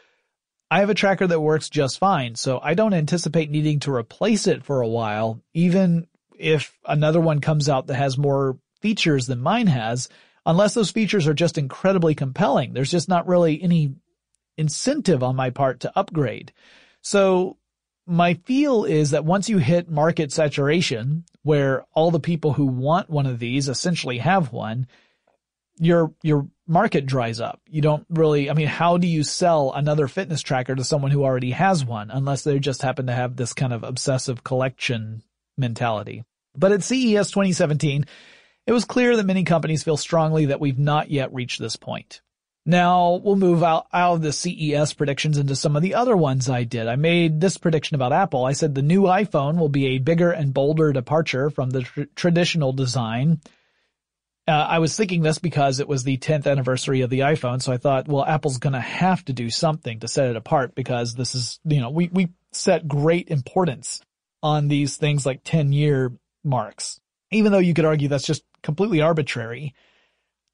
I 0.71 0.81
have 0.81 0.91
a 0.91 0.95
tracker 0.95 1.27
that 1.27 1.41
works 1.41 1.71
just 1.71 1.99
fine, 1.99 2.35
so 2.35 2.61
I 2.63 2.75
don't 2.75 2.93
anticipate 2.93 3.51
needing 3.51 3.81
to 3.81 3.95
replace 3.95 4.47
it 4.47 4.65
for 4.65 4.81
a 4.81 4.89
while, 4.89 5.41
even 5.55 6.07
if 6.39 6.77
another 6.85 7.21
one 7.21 7.41
comes 7.41 7.69
out 7.69 7.87
that 7.87 7.95
has 7.95 8.19
more 8.19 8.59
features 8.81 9.27
than 9.27 9.41
mine 9.41 9.67
has, 9.69 10.09
unless 10.45 10.75
those 10.75 10.91
features 10.91 11.27
are 11.27 11.35
just 11.35 11.57
incredibly 11.57 12.15
compelling. 12.15 12.73
There's 12.73 12.91
just 12.91 13.09
not 13.09 13.27
really 13.27 13.63
any 13.63 13.95
incentive 14.57 15.23
on 15.23 15.37
my 15.37 15.51
part 15.51 15.81
to 15.81 15.93
upgrade. 15.97 16.53
So 17.01 17.57
my 18.09 18.35
feel 18.35 18.85
is 18.85 19.11
that 19.11 19.25
once 19.25 19.49
you 19.49 19.59
hit 19.59 19.91
market 19.91 20.33
saturation, 20.33 21.25
where 21.43 21.85
all 21.93 22.11
the 22.11 22.19
people 22.19 22.55
who 22.55 22.67
want 22.67 23.11
one 23.11 23.27
of 23.27 23.39
these 23.39 23.69
essentially 23.69 24.19
have 24.19 24.51
one, 24.51 24.87
your, 25.79 26.15
your 26.23 26.49
market 26.67 27.07
dries 27.07 27.41
up. 27.41 27.61
You 27.69 27.83
don't 27.83 28.07
really, 28.09 28.51
I 28.51 28.55
mean, 28.55 28.67
how 28.67 28.97
do 28.97 29.07
you 29.07 29.23
sell 29.23 29.73
another 29.73 30.09
fitness 30.09 30.41
tracker 30.41 30.75
to 30.75 30.85
someone 30.85 31.11
who 31.11 31.23
already 31.23 31.51
has 31.51 31.85
one 31.85 32.11
unless 32.11 32.43
they 32.43 32.59
just 32.59 32.83
happen 32.83 33.07
to 33.07 33.13
have 33.13 33.37
this 33.37 33.53
kind 33.53 33.73
of 33.73 33.85
obsessive 33.85 34.43
collection 34.43 35.23
mentality? 35.59 36.25
But 36.57 36.73
at 36.73 36.83
CES 36.83 37.31
2017, 37.31 38.07
it 38.67 38.73
was 38.73 38.85
clear 38.85 39.17
that 39.17 39.27
many 39.27 39.45
companies 39.45 39.83
feel 39.83 39.97
strongly 39.97 40.47
that 40.47 40.61
we've 40.61 40.79
not 40.79 41.11
yet 41.11 41.33
reached 41.33 41.61
this 41.61 41.77
point. 41.77 42.23
Now 42.69 43.15
we'll 43.25 43.37
move 43.37 43.63
out, 43.63 43.87
out 43.95 44.17
of 44.17 44.21
the 44.21 44.31
CES 44.31 44.93
predictions 44.93 45.39
into 45.39 45.57
some 45.57 45.75
of 45.75 45.81
the 45.81 45.95
other 45.95 46.15
ones 46.15 46.51
I 46.51 46.65
did. 46.65 46.87
I 46.87 46.97
made 46.97 47.41
this 47.41 47.57
prediction 47.57 47.95
about 47.95 48.13
Apple. 48.13 48.45
I 48.45 48.53
said 48.53 48.75
the 48.75 48.83
new 48.83 49.05
iPhone 49.05 49.57
will 49.57 49.71
be 49.71 49.87
a 49.87 49.99
bigger 49.99 50.31
and 50.31 50.53
bolder 50.53 50.93
departure 50.93 51.49
from 51.49 51.71
the 51.71 51.81
tr- 51.81 52.03
traditional 52.15 52.75
design. 52.75 53.41
Uh, 54.47 54.51
I 54.51 54.81
was 54.81 54.95
thinking 54.95 55.23
this 55.23 55.39
because 55.39 55.81
it 55.81 55.89
was 55.89 56.05
the 56.05 56.19
10th 56.19 56.47
anniversary 56.47 57.01
of 57.01 57.09
the 57.09 57.21
iPhone, 57.21 57.63
so 57.63 57.73
I 57.73 57.79
thought, 57.79 58.07
well, 58.07 58.23
Apple's 58.23 58.59
gonna 58.59 58.83
have 58.83 59.25
to 59.25 59.33
do 59.33 59.49
something 59.49 60.01
to 60.01 60.09
set 60.09 60.29
it 60.29 60.37
apart 60.37 60.75
because 60.75 61.15
this 61.15 61.35
is, 61.35 61.59
you 61.65 61.81
know, 61.81 61.89
we, 61.89 62.11
we 62.13 62.29
set 62.53 62.87
great 62.87 63.29
importance 63.31 64.03
on 64.43 64.69
these 64.69 64.99
things 64.99 65.25
like 65.25 65.41
10 65.43 65.73
year 65.73 66.13
marks. 66.45 67.01
Even 67.31 67.51
though 67.51 67.59
you 67.61 67.73
could 67.73 67.87
argue 67.87 68.09
that's 68.09 68.27
just 68.27 68.43
completely 68.63 69.01
arbitrary, 69.01 69.75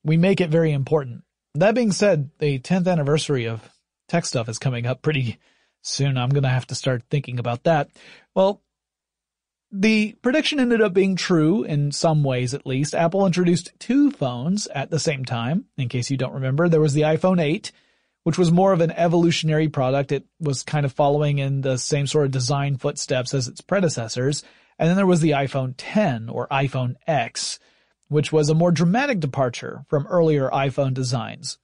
we 0.04 0.16
make 0.16 0.40
it 0.40 0.50
very 0.50 0.70
important. 0.70 1.24
That 1.54 1.74
being 1.74 1.92
said, 1.92 2.30
the 2.38 2.58
10th 2.58 2.90
anniversary 2.90 3.46
of 3.46 3.70
tech 4.08 4.26
stuff 4.26 4.48
is 4.48 4.58
coming 4.58 4.86
up 4.86 5.02
pretty 5.02 5.38
soon. 5.82 6.18
I'm 6.18 6.30
gonna 6.30 6.48
have 6.48 6.66
to 6.68 6.74
start 6.74 7.04
thinking 7.10 7.38
about 7.38 7.64
that. 7.64 7.90
Well, 8.34 8.60
the 9.70 10.16
prediction 10.22 10.60
ended 10.60 10.80
up 10.80 10.92
being 10.92 11.16
true 11.16 11.62
in 11.62 11.92
some 11.92 12.24
ways 12.24 12.54
at 12.54 12.66
least. 12.66 12.94
Apple 12.94 13.26
introduced 13.26 13.72
two 13.78 14.10
phones 14.10 14.66
at 14.68 14.90
the 14.90 14.98
same 14.98 15.24
time. 15.24 15.66
In 15.76 15.88
case 15.88 16.10
you 16.10 16.16
don't 16.16 16.34
remember, 16.34 16.68
there 16.68 16.80
was 16.80 16.94
the 16.94 17.02
iPhone 17.02 17.40
8, 17.40 17.70
which 18.24 18.38
was 18.38 18.52
more 18.52 18.72
of 18.72 18.80
an 18.80 18.92
evolutionary 18.92 19.68
product. 19.68 20.12
It 20.12 20.26
was 20.40 20.62
kind 20.62 20.86
of 20.86 20.92
following 20.92 21.38
in 21.38 21.60
the 21.60 21.76
same 21.76 22.06
sort 22.06 22.26
of 22.26 22.30
design 22.32 22.78
footsteps 22.78 23.34
as 23.34 23.48
its 23.48 23.60
predecessors. 23.60 24.42
And 24.78 24.88
then 24.88 24.96
there 24.96 25.06
was 25.06 25.20
the 25.20 25.30
iPhone 25.30 25.74
10 25.76 26.28
or 26.28 26.48
iPhone 26.48 26.94
X, 27.06 27.58
which 28.14 28.32
was 28.32 28.48
a 28.48 28.54
more 28.54 28.70
dramatic 28.70 29.18
departure 29.18 29.84
from 29.88 30.06
earlier 30.06 30.48
iPhone 30.50 30.94
designs. 30.94 31.58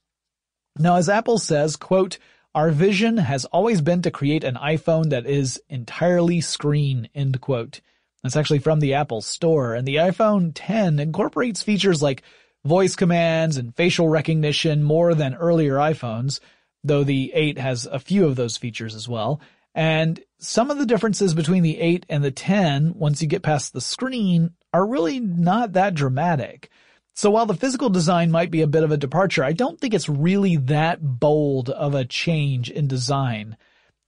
Now, 0.76 0.96
as 0.96 1.08
Apple 1.08 1.38
says, 1.38 1.76
quote, 1.76 2.18
our 2.56 2.72
vision 2.72 3.18
has 3.18 3.44
always 3.44 3.80
been 3.80 4.02
to 4.02 4.10
create 4.10 4.42
an 4.42 4.56
iPhone 4.56 5.10
that 5.10 5.26
is 5.26 5.62
entirely 5.68 6.40
screen, 6.40 7.08
end 7.14 7.40
quote. 7.40 7.80
That's 8.24 8.34
actually 8.34 8.58
from 8.58 8.80
the 8.80 8.94
Apple 8.94 9.20
Store, 9.20 9.74
and 9.74 9.86
the 9.86 9.96
iPhone 9.96 10.50
10 10.52 10.98
incorporates 10.98 11.62
features 11.62 12.02
like 12.02 12.24
voice 12.64 12.96
commands 12.96 13.56
and 13.56 13.76
facial 13.76 14.08
recognition 14.08 14.82
more 14.82 15.14
than 15.14 15.36
earlier 15.36 15.76
iPhones, 15.76 16.40
though 16.82 17.04
the 17.04 17.30
8 17.32 17.58
has 17.58 17.86
a 17.86 18.00
few 18.00 18.26
of 18.26 18.34
those 18.34 18.56
features 18.56 18.96
as 18.96 19.08
well. 19.08 19.40
And 19.72 20.20
some 20.40 20.72
of 20.72 20.78
the 20.78 20.86
differences 20.86 21.32
between 21.32 21.62
the 21.62 21.78
8 21.78 22.06
and 22.08 22.24
the 22.24 22.32
10, 22.32 22.94
once 22.96 23.22
you 23.22 23.28
get 23.28 23.44
past 23.44 23.72
the 23.72 23.80
screen, 23.80 24.50
are 24.72 24.86
really 24.86 25.20
not 25.20 25.72
that 25.72 25.94
dramatic. 25.94 26.70
So 27.14 27.30
while 27.30 27.46
the 27.46 27.54
physical 27.54 27.90
design 27.90 28.30
might 28.30 28.50
be 28.50 28.62
a 28.62 28.66
bit 28.66 28.84
of 28.84 28.92
a 28.92 28.96
departure, 28.96 29.44
I 29.44 29.52
don't 29.52 29.78
think 29.78 29.94
it's 29.94 30.08
really 30.08 30.56
that 30.56 31.00
bold 31.02 31.68
of 31.70 31.94
a 31.94 32.04
change 32.04 32.70
in 32.70 32.86
design. 32.86 33.56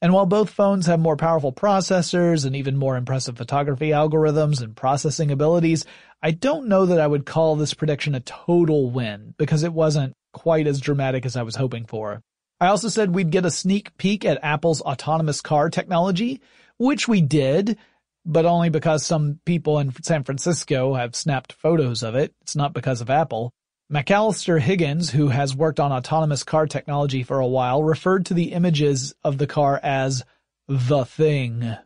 And 0.01 0.13
while 0.13 0.27
both 0.27 0.51
phones 0.51 0.87
have 0.87 0.99
more 0.99 1.17
powerful 1.17 1.53
processors 1.53 2.45
and 2.45 2.57
even 2.57 2.77
more 2.77 2.97
impressive 2.97 3.37
photography 3.37 3.91
algorithms 3.91 4.61
and 4.61 4.75
processing 4.75 5.31
abilities, 5.31 5.85
I 6.23 6.33
don't 6.33 6.69
know 6.69 6.87
that 6.87 7.01
I 7.01 7.07
would 7.07 7.27
call 7.27 7.55
this 7.55 7.75
prediction 7.75 8.15
a 8.15 8.21
total 8.21 8.91
win 8.91 9.35
because 9.39 9.63
it 9.63 9.73
wasn't 9.73 10.15
quite 10.33 10.67
as 10.67 10.81
dramatic 10.81 11.25
as 11.25 11.37
I 11.37 11.43
was 11.43 11.57
hoping 11.57 11.85
for. 11.85 12.21
I 12.61 12.69
also 12.69 12.89
said 12.89 13.15
we'd 13.15 13.31
get 13.31 13.45
a 13.45 13.51
sneak 13.51 13.97
peek 13.97 14.25
at 14.25 14.43
Apple's 14.43 14.81
autonomous 14.81 15.41
car 15.41 15.69
technology, 15.69 16.41
which 16.79 17.07
we 17.07 17.21
did, 17.21 17.77
but 18.25 18.47
only 18.47 18.69
because 18.69 19.05
some 19.05 19.41
people 19.45 19.79
in 19.79 19.93
San 20.03 20.25
Francisco 20.25 20.95
have 20.95 21.17
snapped 21.17 21.53
photos 21.53 22.03
of 22.03 22.15
it. 22.15 22.35
It's 22.43 22.57
not 22.57 22.73
because 22.73 23.01
of 23.01 23.11
Apple. 23.11 23.53
Macalister 23.91 24.59
Higgins, 24.59 25.11
who 25.11 25.29
has 25.29 25.55
worked 25.55 25.79
on 25.79 25.93
autonomous 25.93 26.45
car 26.45 26.67
technology 26.67 27.23
for 27.23 27.41
a 27.41 27.47
while, 27.47 27.83
referred 27.83 28.27
to 28.27 28.35
the 28.35 28.53
images 28.53 29.15
of 29.23 29.39
the 29.39 29.47
car 29.47 29.79
as 29.83 30.25
the 30.67 31.05
thing. 31.05 31.77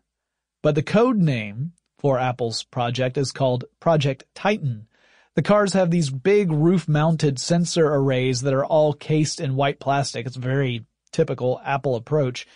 But 0.62 0.74
the 0.74 0.82
code 0.82 1.16
name 1.16 1.72
for 1.98 2.18
Apple's 2.18 2.62
project 2.64 3.16
is 3.16 3.32
called 3.32 3.64
Project 3.80 4.24
Titan. 4.34 4.86
The 5.34 5.42
cars 5.42 5.72
have 5.72 5.90
these 5.90 6.10
big 6.10 6.52
roof-mounted 6.52 7.38
sensor 7.38 7.86
arrays 7.86 8.42
that 8.42 8.54
are 8.54 8.64
all 8.64 8.92
cased 8.92 9.40
in 9.40 9.56
white 9.56 9.80
plastic. 9.80 10.26
It's 10.26 10.36
a 10.36 10.40
very 10.40 10.86
typical 11.12 11.60
Apple 11.64 11.96
approach 11.96 12.46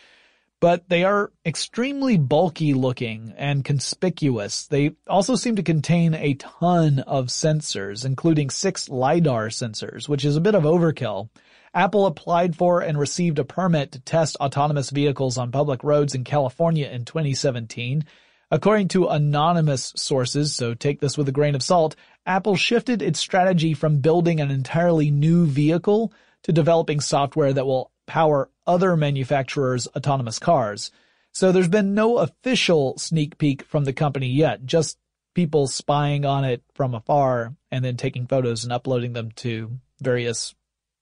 but 0.60 0.88
they 0.90 1.04
are 1.04 1.32
extremely 1.44 2.18
bulky 2.18 2.74
looking 2.74 3.34
and 3.36 3.64
conspicuous. 3.64 4.66
They 4.66 4.92
also 5.08 5.34
seem 5.34 5.56
to 5.56 5.62
contain 5.62 6.14
a 6.14 6.34
ton 6.34 7.00
of 7.00 7.26
sensors, 7.28 8.04
including 8.04 8.50
six 8.50 8.88
LiDAR 8.88 9.48
sensors, 9.48 10.08
which 10.08 10.24
is 10.24 10.36
a 10.36 10.40
bit 10.40 10.54
of 10.54 10.64
overkill. 10.64 11.30
Apple 11.72 12.06
applied 12.06 12.56
for 12.56 12.80
and 12.80 12.98
received 12.98 13.38
a 13.38 13.44
permit 13.44 13.92
to 13.92 14.00
test 14.00 14.36
autonomous 14.36 14.90
vehicles 14.90 15.38
on 15.38 15.52
public 15.52 15.82
roads 15.82 16.14
in 16.14 16.24
California 16.24 16.88
in 16.88 17.04
2017. 17.04 18.04
According 18.50 18.88
to 18.88 19.06
anonymous 19.06 19.92
sources, 19.96 20.54
so 20.54 20.74
take 20.74 21.00
this 21.00 21.16
with 21.16 21.28
a 21.28 21.32
grain 21.32 21.54
of 21.54 21.62
salt, 21.62 21.94
Apple 22.26 22.56
shifted 22.56 23.00
its 23.00 23.20
strategy 23.20 23.72
from 23.72 24.00
building 24.00 24.40
an 24.40 24.50
entirely 24.50 25.10
new 25.10 25.46
vehicle 25.46 26.12
to 26.42 26.52
developing 26.52 27.00
software 27.00 27.52
that 27.52 27.66
will 27.66 27.92
power 28.10 28.50
other 28.66 28.96
manufacturers' 28.96 29.86
autonomous 29.94 30.40
cars. 30.40 30.90
So 31.32 31.52
there's 31.52 31.68
been 31.68 31.94
no 31.94 32.18
official 32.18 32.98
sneak 32.98 33.38
peek 33.38 33.62
from 33.62 33.84
the 33.84 33.92
company 33.92 34.26
yet, 34.26 34.66
just 34.66 34.98
people 35.32 35.68
spying 35.68 36.24
on 36.24 36.44
it 36.44 36.64
from 36.74 36.92
afar 36.92 37.54
and 37.70 37.84
then 37.84 37.96
taking 37.96 38.26
photos 38.26 38.64
and 38.64 38.72
uploading 38.72 39.12
them 39.12 39.30
to 39.36 39.78
various 40.00 40.56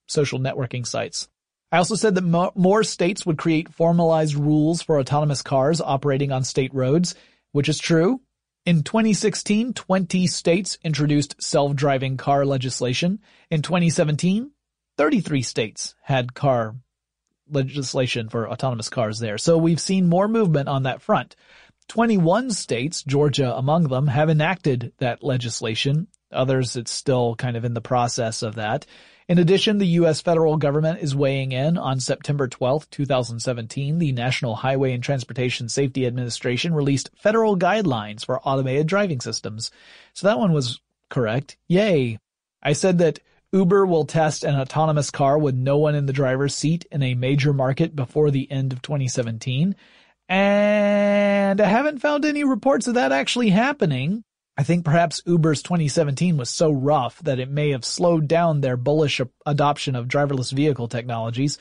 social 0.07 0.39
networking 0.39 0.87
sites. 0.87 1.29
I 1.73 1.79
also 1.79 1.95
said 1.95 2.15
that 2.15 2.25
mo- 2.25 2.53
more 2.55 2.85
states 2.85 3.25
would 3.25 3.39
create 3.39 3.73
formalized 3.73 4.35
rules 4.35 4.83
for 4.83 4.99
autonomous 4.99 5.41
cars 5.41 5.81
operating 5.81 6.31
on 6.31 6.45
state 6.45 6.75
roads, 6.75 7.15
which 7.53 7.71
is 7.71 7.79
true. 7.79 8.21
In 8.67 8.83
2016, 8.83 9.73
20 9.73 10.27
states 10.27 10.77
introduced 10.85 11.43
self-driving 11.43 12.19
car 12.19 12.45
legislation. 12.45 13.21
In 13.51 13.63
2017, 13.63 14.51
33 14.99 15.43
states 15.43 15.95
had 16.03 16.35
car 16.35 16.75
legislation 17.51 18.29
for 18.29 18.49
autonomous 18.49 18.89
cars 18.89 19.19
there. 19.19 19.39
So 19.39 19.59
we've 19.59 19.81
seen 19.81 20.09
more 20.09 20.29
movement 20.29 20.69
on 20.69 20.85
that 20.85 21.03
front. 21.03 21.37
21 21.89 22.51
states, 22.51 23.03
Georgia 23.03 23.57
among 23.57 23.85
them, 23.85 24.07
have 24.07 24.29
enacted 24.29 24.93
that 24.99 25.23
legislation. 25.23 26.07
Others, 26.31 26.77
it's 26.77 26.91
still 26.93 27.35
kind 27.37 27.57
of 27.57 27.65
in 27.65 27.75
the 27.75 27.81
process 27.81 28.43
of 28.43 28.57
that. 28.57 28.87
In 29.29 29.39
addition, 29.39 29.77
the 29.77 29.87
U.S. 29.87 30.23
federal 30.23 30.57
government 30.57 31.01
is 31.01 31.15
weighing 31.15 31.53
in 31.53 31.77
on 31.77 32.01
September 32.01 32.49
12, 32.49 32.89
2017. 32.89 33.99
The 33.99 34.13
National 34.13 34.55
Highway 34.55 34.93
and 34.93 35.03
Transportation 35.03 35.69
Safety 35.69 36.07
Administration 36.07 36.73
released 36.73 37.11
federal 37.15 37.59
guidelines 37.59 38.25
for 38.25 38.41
automated 38.41 38.87
driving 38.87 39.21
systems. 39.21 39.71
So 40.15 40.29
that 40.29 40.39
one 40.39 40.53
was 40.53 40.81
correct. 41.11 41.59
Yay. 41.69 42.19
I 42.63 42.73
said 42.73 42.99
that 42.99 43.21
Uber 43.53 43.87
will 43.87 44.05
test 44.05 44.45
an 44.45 44.57
autonomous 44.57 45.11
car 45.11 45.39
with 45.39 45.55
no 45.55 45.79
one 45.79 45.95
in 45.95 46.05
the 46.05 46.13
driver's 46.13 46.55
seat 46.55 46.87
in 46.91 47.03
a 47.03 47.15
major 47.15 47.55
market 47.55 47.97
before 47.97 48.31
the 48.31 48.51
end 48.51 48.75
of 48.75 48.83
2017. 48.83 49.75
And 50.29 51.61
I 51.61 51.67
haven't 51.67 52.01
found 52.01 52.27
any 52.27 52.45
reports 52.45 52.87
of 52.87 52.95
that 52.95 53.11
actually 53.11 53.49
happening. 53.49 54.23
I 54.59 54.65
think 54.65 54.85
perhaps 54.85 55.23
Uber's 55.25 55.63
2017 55.63 56.37
was 56.37 56.51
so 56.51 56.71
rough 56.71 57.21
that 57.21 57.39
it 57.39 57.49
may 57.49 57.71
have 57.71 57.87
slowed 57.87 58.29
down 58.29 58.61
their 58.61 58.77
bullish 58.77 59.21
adoption 59.47 59.97
of 59.97 60.09
driverless 60.09 60.53
vehicle 60.53 60.89
technologies. 60.89 61.57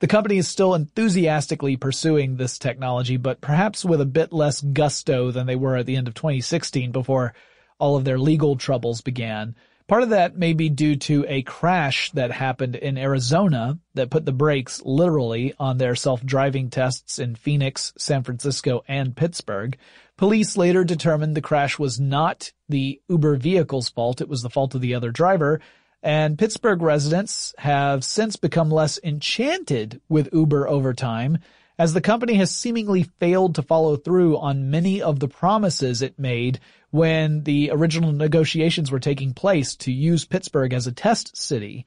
The 0.00 0.08
company 0.08 0.36
is 0.36 0.48
still 0.48 0.74
enthusiastically 0.74 1.76
pursuing 1.76 2.36
this 2.36 2.58
technology, 2.58 3.16
but 3.16 3.40
perhaps 3.40 3.84
with 3.84 4.02
a 4.02 4.06
bit 4.06 4.32
less 4.32 4.60
gusto 4.60 5.30
than 5.30 5.46
they 5.46 5.56
were 5.56 5.76
at 5.76 5.86
the 5.86 5.96
end 5.96 6.08
of 6.08 6.14
2016 6.14 6.92
before 6.92 7.32
all 7.78 7.96
of 7.96 8.04
their 8.04 8.18
legal 8.18 8.56
troubles 8.56 9.00
began. 9.00 9.54
Part 9.90 10.04
of 10.04 10.10
that 10.10 10.38
may 10.38 10.52
be 10.52 10.68
due 10.68 10.94
to 10.94 11.24
a 11.26 11.42
crash 11.42 12.12
that 12.12 12.30
happened 12.30 12.76
in 12.76 12.96
Arizona 12.96 13.80
that 13.94 14.08
put 14.08 14.24
the 14.24 14.30
brakes 14.30 14.80
literally 14.84 15.52
on 15.58 15.78
their 15.78 15.96
self-driving 15.96 16.70
tests 16.70 17.18
in 17.18 17.34
Phoenix, 17.34 17.92
San 17.98 18.22
Francisco, 18.22 18.84
and 18.86 19.16
Pittsburgh. 19.16 19.76
Police 20.16 20.56
later 20.56 20.84
determined 20.84 21.34
the 21.34 21.40
crash 21.40 21.76
was 21.76 21.98
not 21.98 22.52
the 22.68 23.00
Uber 23.08 23.34
vehicle's 23.34 23.88
fault, 23.88 24.20
it 24.20 24.28
was 24.28 24.42
the 24.42 24.48
fault 24.48 24.76
of 24.76 24.80
the 24.80 24.94
other 24.94 25.10
driver, 25.10 25.60
and 26.04 26.38
Pittsburgh 26.38 26.82
residents 26.82 27.52
have 27.58 28.04
since 28.04 28.36
become 28.36 28.70
less 28.70 29.00
enchanted 29.02 30.00
with 30.08 30.32
Uber 30.32 30.68
over 30.68 30.94
time 30.94 31.38
as 31.80 31.94
the 31.94 32.00
company 32.02 32.34
has 32.34 32.54
seemingly 32.54 33.04
failed 33.04 33.54
to 33.54 33.62
follow 33.62 33.96
through 33.96 34.36
on 34.36 34.70
many 34.70 35.00
of 35.00 35.18
the 35.18 35.28
promises 35.28 36.02
it 36.02 36.18
made 36.18 36.60
when 36.90 37.42
the 37.44 37.70
original 37.72 38.12
negotiations 38.12 38.90
were 38.90 39.00
taking 39.00 39.32
place 39.32 39.76
to 39.76 39.90
use 39.90 40.26
Pittsburgh 40.26 40.74
as 40.74 40.86
a 40.86 40.92
test 40.92 41.38
city. 41.38 41.86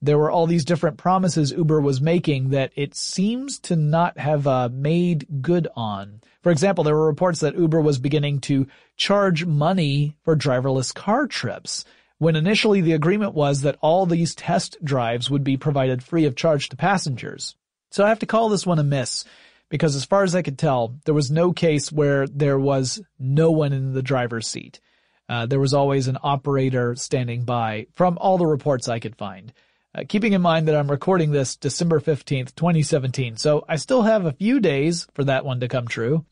There 0.00 0.16
were 0.16 0.30
all 0.30 0.46
these 0.46 0.64
different 0.64 0.96
promises 0.96 1.52
Uber 1.52 1.82
was 1.82 2.00
making 2.00 2.48
that 2.50 2.72
it 2.74 2.94
seems 2.94 3.58
to 3.58 3.76
not 3.76 4.18
have 4.18 4.46
uh, 4.46 4.70
made 4.72 5.26
good 5.42 5.68
on. 5.76 6.22
For 6.42 6.50
example, 6.50 6.82
there 6.82 6.96
were 6.96 7.06
reports 7.06 7.40
that 7.40 7.58
Uber 7.58 7.82
was 7.82 7.98
beginning 7.98 8.40
to 8.48 8.66
charge 8.96 9.44
money 9.44 10.16
for 10.22 10.34
driverless 10.34 10.94
car 10.94 11.26
trips 11.26 11.84
when 12.16 12.34
initially 12.34 12.80
the 12.80 12.92
agreement 12.92 13.34
was 13.34 13.60
that 13.60 13.76
all 13.82 14.06
these 14.06 14.34
test 14.34 14.82
drives 14.82 15.28
would 15.28 15.44
be 15.44 15.58
provided 15.58 16.02
free 16.02 16.24
of 16.24 16.34
charge 16.34 16.70
to 16.70 16.76
passengers. 16.76 17.56
So 17.94 18.04
I 18.04 18.08
have 18.08 18.18
to 18.18 18.26
call 18.26 18.48
this 18.48 18.66
one 18.66 18.80
a 18.80 18.82
miss 18.82 19.24
because 19.68 19.94
as 19.94 20.04
far 20.04 20.24
as 20.24 20.34
I 20.34 20.42
could 20.42 20.58
tell, 20.58 20.96
there 21.04 21.14
was 21.14 21.30
no 21.30 21.52
case 21.52 21.92
where 21.92 22.26
there 22.26 22.58
was 22.58 23.00
no 23.20 23.52
one 23.52 23.72
in 23.72 23.92
the 23.92 24.02
driver's 24.02 24.48
seat. 24.48 24.80
Uh, 25.28 25.46
there 25.46 25.60
was 25.60 25.74
always 25.74 26.08
an 26.08 26.18
operator 26.20 26.96
standing 26.96 27.44
by 27.44 27.86
from 27.94 28.18
all 28.18 28.36
the 28.36 28.46
reports 28.46 28.88
I 28.88 28.98
could 28.98 29.14
find. 29.14 29.52
Uh, 29.94 30.02
keeping 30.08 30.32
in 30.32 30.42
mind 30.42 30.66
that 30.66 30.74
I'm 30.74 30.90
recording 30.90 31.30
this 31.30 31.54
December 31.54 32.00
15th, 32.00 32.56
2017, 32.56 33.36
so 33.36 33.64
I 33.68 33.76
still 33.76 34.02
have 34.02 34.26
a 34.26 34.32
few 34.32 34.58
days 34.58 35.06
for 35.14 35.22
that 35.22 35.44
one 35.44 35.60
to 35.60 35.68
come 35.68 35.86
true. 35.86 36.24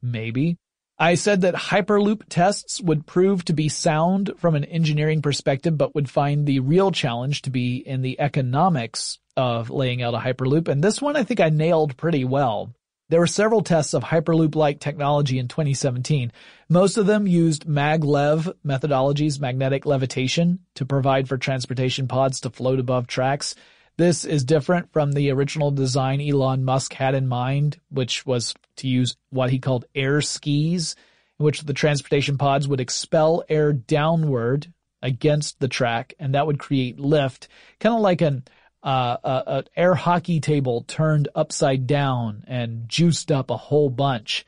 Maybe. 0.00 0.56
I 0.98 1.16
said 1.16 1.42
that 1.42 1.54
Hyperloop 1.54 2.22
tests 2.30 2.80
would 2.80 3.06
prove 3.06 3.44
to 3.44 3.52
be 3.52 3.68
sound 3.68 4.32
from 4.38 4.54
an 4.54 4.64
engineering 4.64 5.20
perspective, 5.20 5.76
but 5.76 5.94
would 5.94 6.08
find 6.08 6.46
the 6.46 6.60
real 6.60 6.90
challenge 6.90 7.42
to 7.42 7.50
be 7.50 7.76
in 7.76 8.00
the 8.00 8.18
economics 8.18 9.18
of 9.40 9.70
laying 9.70 10.02
out 10.02 10.14
a 10.14 10.18
Hyperloop, 10.18 10.68
and 10.68 10.84
this 10.84 11.00
one 11.02 11.16
I 11.16 11.24
think 11.24 11.40
I 11.40 11.48
nailed 11.48 11.96
pretty 11.96 12.24
well. 12.24 12.72
There 13.08 13.18
were 13.18 13.26
several 13.26 13.62
tests 13.62 13.92
of 13.92 14.04
Hyperloop-like 14.04 14.78
technology 14.78 15.40
in 15.40 15.48
2017. 15.48 16.30
Most 16.68 16.96
of 16.96 17.06
them 17.06 17.26
used 17.26 17.66
maglev 17.66 18.54
methodologies, 18.64 19.40
magnetic 19.40 19.84
levitation, 19.84 20.60
to 20.76 20.86
provide 20.86 21.28
for 21.28 21.36
transportation 21.36 22.06
pods 22.06 22.40
to 22.40 22.50
float 22.50 22.78
above 22.78 23.08
tracks. 23.08 23.56
This 23.96 24.24
is 24.24 24.44
different 24.44 24.92
from 24.92 25.10
the 25.10 25.32
original 25.32 25.72
design 25.72 26.20
Elon 26.20 26.64
Musk 26.64 26.92
had 26.92 27.16
in 27.16 27.26
mind, 27.26 27.80
which 27.90 28.24
was 28.24 28.54
to 28.76 28.86
use 28.86 29.16
what 29.30 29.50
he 29.50 29.58
called 29.58 29.86
air 29.94 30.20
skis, 30.20 30.94
in 31.40 31.44
which 31.44 31.62
the 31.62 31.74
transportation 31.74 32.38
pods 32.38 32.68
would 32.68 32.80
expel 32.80 33.42
air 33.48 33.72
downward 33.72 34.72
against 35.02 35.58
the 35.58 35.68
track, 35.68 36.14
and 36.20 36.34
that 36.34 36.46
would 36.46 36.58
create 36.60 37.00
lift, 37.00 37.48
kind 37.80 37.94
of 37.94 38.00
like 38.00 38.20
an 38.20 38.44
uh, 38.82 39.42
an 39.46 39.64
air 39.76 39.94
hockey 39.94 40.40
table 40.40 40.84
turned 40.86 41.28
upside 41.34 41.86
down 41.86 42.44
and 42.46 42.88
juiced 42.88 43.30
up 43.30 43.50
a 43.50 43.56
whole 43.56 43.90
bunch. 43.90 44.46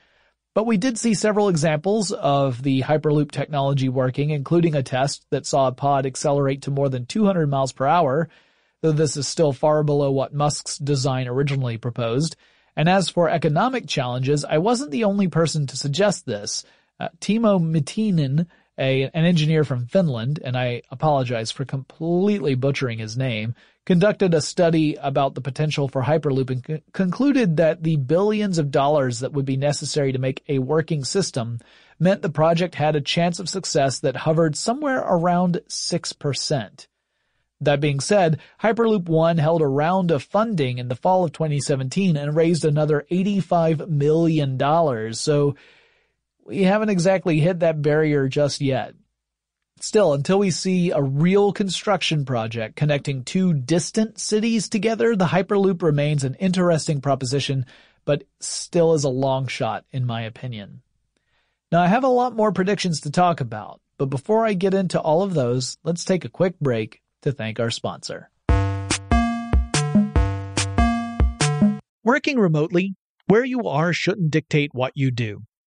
But 0.54 0.66
we 0.66 0.76
did 0.76 0.98
see 0.98 1.14
several 1.14 1.48
examples 1.48 2.12
of 2.12 2.62
the 2.62 2.82
Hyperloop 2.82 3.30
technology 3.30 3.88
working, 3.88 4.30
including 4.30 4.74
a 4.74 4.82
test 4.82 5.24
that 5.30 5.46
saw 5.46 5.68
a 5.68 5.72
pod 5.72 6.04
accelerate 6.04 6.62
to 6.62 6.70
more 6.70 6.90
than 6.90 7.06
200 7.06 7.46
miles 7.48 7.72
per 7.72 7.86
hour, 7.86 8.28
though 8.82 8.92
this 8.92 9.16
is 9.16 9.26
still 9.26 9.52
far 9.52 9.82
below 9.82 10.10
what 10.10 10.34
Musk's 10.34 10.76
design 10.76 11.26
originally 11.26 11.78
proposed. 11.78 12.36
And 12.76 12.88
as 12.88 13.08
for 13.08 13.30
economic 13.30 13.86
challenges, 13.86 14.44
I 14.44 14.58
wasn't 14.58 14.90
the 14.90 15.04
only 15.04 15.28
person 15.28 15.66
to 15.68 15.76
suggest 15.76 16.26
this. 16.26 16.64
Uh, 17.00 17.08
Timo 17.18 17.58
Mittinen, 17.60 18.46
a, 18.78 19.04
an 19.04 19.24
engineer 19.24 19.64
from 19.64 19.86
Finland, 19.86 20.40
and 20.42 20.56
I 20.56 20.82
apologize 20.90 21.50
for 21.50 21.64
completely 21.64 22.54
butchering 22.54 22.98
his 22.98 23.16
name, 23.16 23.54
conducted 23.84 24.32
a 24.32 24.40
study 24.40 24.96
about 24.96 25.34
the 25.34 25.40
potential 25.40 25.88
for 25.88 26.02
Hyperloop 26.02 26.50
and 26.50 26.64
c- 26.66 26.82
concluded 26.92 27.56
that 27.56 27.82
the 27.82 27.96
billions 27.96 28.58
of 28.58 28.70
dollars 28.70 29.20
that 29.20 29.32
would 29.32 29.44
be 29.44 29.56
necessary 29.56 30.12
to 30.12 30.18
make 30.18 30.42
a 30.48 30.58
working 30.60 31.04
system 31.04 31.58
meant 31.98 32.22
the 32.22 32.30
project 32.30 32.74
had 32.76 32.96
a 32.96 33.00
chance 33.00 33.38
of 33.38 33.48
success 33.48 34.00
that 34.00 34.16
hovered 34.16 34.56
somewhere 34.56 35.00
around 35.00 35.60
6%. 35.68 36.86
That 37.60 37.80
being 37.80 38.00
said, 38.00 38.40
Hyperloop 38.60 39.08
One 39.08 39.38
held 39.38 39.62
a 39.62 39.66
round 39.66 40.10
of 40.10 40.24
funding 40.24 40.78
in 40.78 40.88
the 40.88 40.96
fall 40.96 41.24
of 41.24 41.32
2017 41.32 42.16
and 42.16 42.34
raised 42.34 42.64
another 42.64 43.06
$85 43.10 43.88
million, 43.88 45.14
so 45.14 45.54
we 46.44 46.64
haven't 46.64 46.90
exactly 46.90 47.38
hit 47.38 47.60
that 47.60 47.80
barrier 47.80 48.28
just 48.28 48.60
yet. 48.60 48.94
Still, 49.82 50.12
until 50.12 50.38
we 50.38 50.52
see 50.52 50.92
a 50.92 51.02
real 51.02 51.52
construction 51.52 52.24
project 52.24 52.76
connecting 52.76 53.24
two 53.24 53.52
distant 53.52 54.16
cities 54.16 54.68
together, 54.68 55.16
the 55.16 55.24
Hyperloop 55.24 55.82
remains 55.82 56.22
an 56.22 56.36
interesting 56.36 57.00
proposition, 57.00 57.66
but 58.04 58.22
still 58.38 58.94
is 58.94 59.02
a 59.02 59.08
long 59.08 59.48
shot 59.48 59.84
in 59.90 60.06
my 60.06 60.22
opinion. 60.22 60.82
Now 61.72 61.82
I 61.82 61.88
have 61.88 62.04
a 62.04 62.08
lot 62.08 62.36
more 62.36 62.52
predictions 62.52 63.00
to 63.00 63.10
talk 63.10 63.40
about, 63.40 63.80
but 63.98 64.06
before 64.06 64.46
I 64.46 64.52
get 64.52 64.72
into 64.72 65.00
all 65.00 65.24
of 65.24 65.34
those, 65.34 65.76
let's 65.82 66.04
take 66.04 66.24
a 66.24 66.28
quick 66.28 66.60
break 66.60 67.02
to 67.22 67.32
thank 67.32 67.58
our 67.58 67.72
sponsor. 67.72 68.30
Working 72.04 72.38
remotely, 72.38 72.94
where 73.26 73.44
you 73.44 73.66
are 73.66 73.92
shouldn't 73.92 74.30
dictate 74.30 74.70
what 74.72 74.92
you 74.94 75.10
do. 75.10 75.42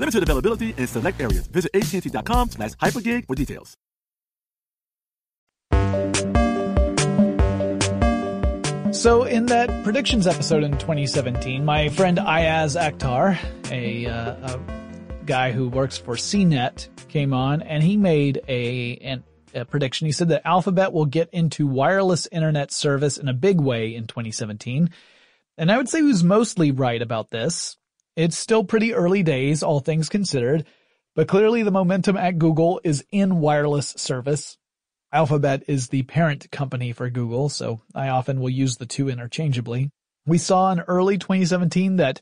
Limited 0.00 0.22
availability 0.22 0.74
in 0.78 0.86
select 0.86 1.20
areas. 1.20 1.46
Visit 1.46 1.70
AT&T.com 1.74 2.50
slash 2.50 2.72
hypergig 2.72 3.26
for 3.26 3.34
details. 3.34 3.76
So 8.92 9.24
in 9.24 9.46
that 9.46 9.84
predictions 9.84 10.26
episode 10.26 10.64
in 10.64 10.72
2017, 10.72 11.64
my 11.64 11.90
friend 11.90 12.18
Iyaz 12.18 12.80
Akhtar, 12.80 13.38
a, 13.70 14.06
uh, 14.06 14.56
a 14.56 15.24
guy 15.26 15.52
who 15.52 15.68
works 15.68 15.98
for 15.98 16.16
CNET, 16.16 16.88
came 17.08 17.34
on 17.34 17.60
and 17.62 17.82
he 17.82 17.96
made 17.96 18.40
a, 18.48 18.96
an, 18.96 19.22
a 19.54 19.64
prediction. 19.64 20.06
He 20.06 20.12
said 20.12 20.30
that 20.30 20.46
Alphabet 20.46 20.92
will 20.92 21.06
get 21.06 21.28
into 21.30 21.66
wireless 21.66 22.26
internet 22.32 22.72
service 22.72 23.18
in 23.18 23.28
a 23.28 23.34
big 23.34 23.60
way 23.60 23.94
in 23.94 24.06
2017. 24.06 24.90
And 25.58 25.70
I 25.70 25.76
would 25.76 25.88
say 25.90 25.98
he 25.98 26.04
was 26.04 26.24
mostly 26.24 26.70
right 26.70 27.00
about 27.00 27.30
this. 27.30 27.76
It's 28.16 28.36
still 28.36 28.64
pretty 28.64 28.92
early 28.94 29.22
days, 29.22 29.62
all 29.62 29.80
things 29.80 30.08
considered, 30.08 30.66
but 31.14 31.28
clearly 31.28 31.62
the 31.62 31.70
momentum 31.70 32.16
at 32.16 32.38
Google 32.38 32.80
is 32.84 33.04
in 33.10 33.40
wireless 33.40 33.94
service. 33.96 34.58
Alphabet 35.12 35.64
is 35.66 35.88
the 35.88 36.02
parent 36.02 36.50
company 36.50 36.92
for 36.92 37.10
Google, 37.10 37.48
so 37.48 37.80
I 37.94 38.08
often 38.08 38.40
will 38.40 38.50
use 38.50 38.76
the 38.76 38.86
two 38.86 39.08
interchangeably. 39.08 39.90
We 40.26 40.38
saw 40.38 40.70
in 40.70 40.80
early 40.80 41.18
2017 41.18 41.96
that 41.96 42.20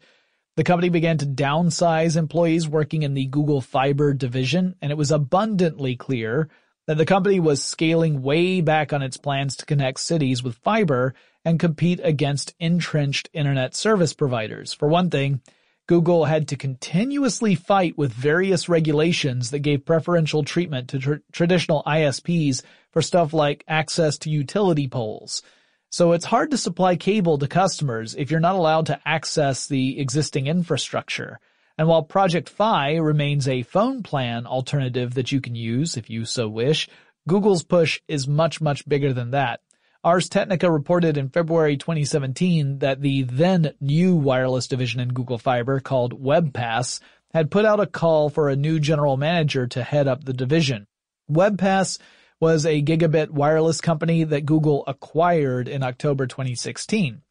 the 0.57 0.65
company 0.65 0.89
began 0.89 1.19
to 1.19 1.27
downsize 1.27 2.17
employees 2.17 2.67
working 2.67 3.03
in 3.03 3.15
the 3.15 3.27
Google 3.27 3.61
Fiber 3.61 4.15
division, 4.15 4.75
and 4.81 4.91
it 4.91 4.99
was 4.99 5.13
abundantly 5.13 5.97
clear 5.97 6.49
that 6.87 6.97
the 6.97 7.07
company 7.07 7.39
was 7.39 7.63
scaling 7.63 8.23
way 8.23 8.61
back 8.61 8.93
on 8.93 9.03
its 9.03 9.19
plans 9.19 9.57
to 9.57 9.67
connect 9.67 10.01
cities 10.01 10.43
with 10.43 10.57
fiber 10.57 11.15
and 11.45 11.61
compete 11.61 12.01
against 12.03 12.55
entrenched 12.59 13.29
internet 13.33 13.75
service 13.75 14.15
providers. 14.15 14.73
For 14.73 14.89
one 14.89 15.11
thing, 15.11 15.43
Google 15.89 16.27
had 16.27 16.49
to 16.49 16.57
continuously 16.57 17.55
fight 17.55 17.97
with 17.97 18.13
various 18.13 18.69
regulations 18.69 19.51
that 19.51 19.61
gave 19.61 19.87
preferential 19.87 20.45
treatment 20.45 20.91
to 20.91 20.99
tr- 20.99 21.15
traditional 21.33 21.83
ISPs 21.87 22.63
for 22.93 23.01
stuff 23.01 23.33
like 23.33 23.65
access 23.67 24.19
to 24.19 24.31
utility 24.31 24.87
poles. 24.87 25.43
So 25.89 26.13
it's 26.13 26.27
hard 26.27 26.51
to 26.51 26.59
supply 26.59 26.97
cable 26.97 27.39
to 27.39 27.49
customers 27.49 28.15
if 28.15 28.31
you're 28.31 28.39
not 28.39 28.55
allowed 28.55 28.87
to 28.87 29.01
access 29.07 29.67
the 29.67 29.99
existing 29.99 30.47
infrastructure. 30.47 31.41
And 31.79 31.89
while 31.89 32.03
Project 32.03 32.51
Fi 32.51 32.97
remains 32.97 33.49
a 33.49 33.63
phone 33.63 34.03
plan 34.03 34.47
alternative 34.47 35.15
that 35.15 35.33
you 35.33 35.41
can 35.41 35.55
use 35.55 35.97
if 35.97 36.11
you 36.11 36.27
so 36.27 36.49
wish, 36.49 36.87
Google's 37.27 37.65
push 37.65 37.99
is 38.09 38.29
much, 38.29 38.61
much 38.61 38.87
bigger 38.87 39.15
than 39.15 39.31
that. 39.31 39.61
Ars 40.05 40.29
Technica 40.29 40.71
reported 40.71 41.17
in 41.17 41.29
February 41.29 41.77
2017 41.77 42.79
that 42.79 43.01
the 43.01 43.23
then 43.23 43.73
new 43.81 44.15
wireless 44.15 44.69
division 44.69 45.01
in 45.01 45.09
Google 45.09 45.39
Fiber 45.39 45.81
called 45.81 46.23
WebPass 46.23 47.01
had 47.35 47.51
put 47.51 47.65
out 47.65 47.81
a 47.81 47.87
call 47.87 48.31
for 48.31 48.49
a 48.49 48.57
new 48.57 48.79
general 48.79 49.17
manager 49.17 49.67
to 49.67 49.83
head 49.83 50.07
up 50.07 50.23
the 50.23 50.33
division. 50.33 50.87
WebPass 51.31 51.99
was 52.41 52.65
a 52.65 52.81
gigabit 52.81 53.31
wireless 53.31 53.81
company 53.81 54.23
that 54.23 54.47
Google 54.47 54.85
acquired 54.87 55.67
in 55.67 55.83
October 55.83 56.29
2016. 56.29 57.23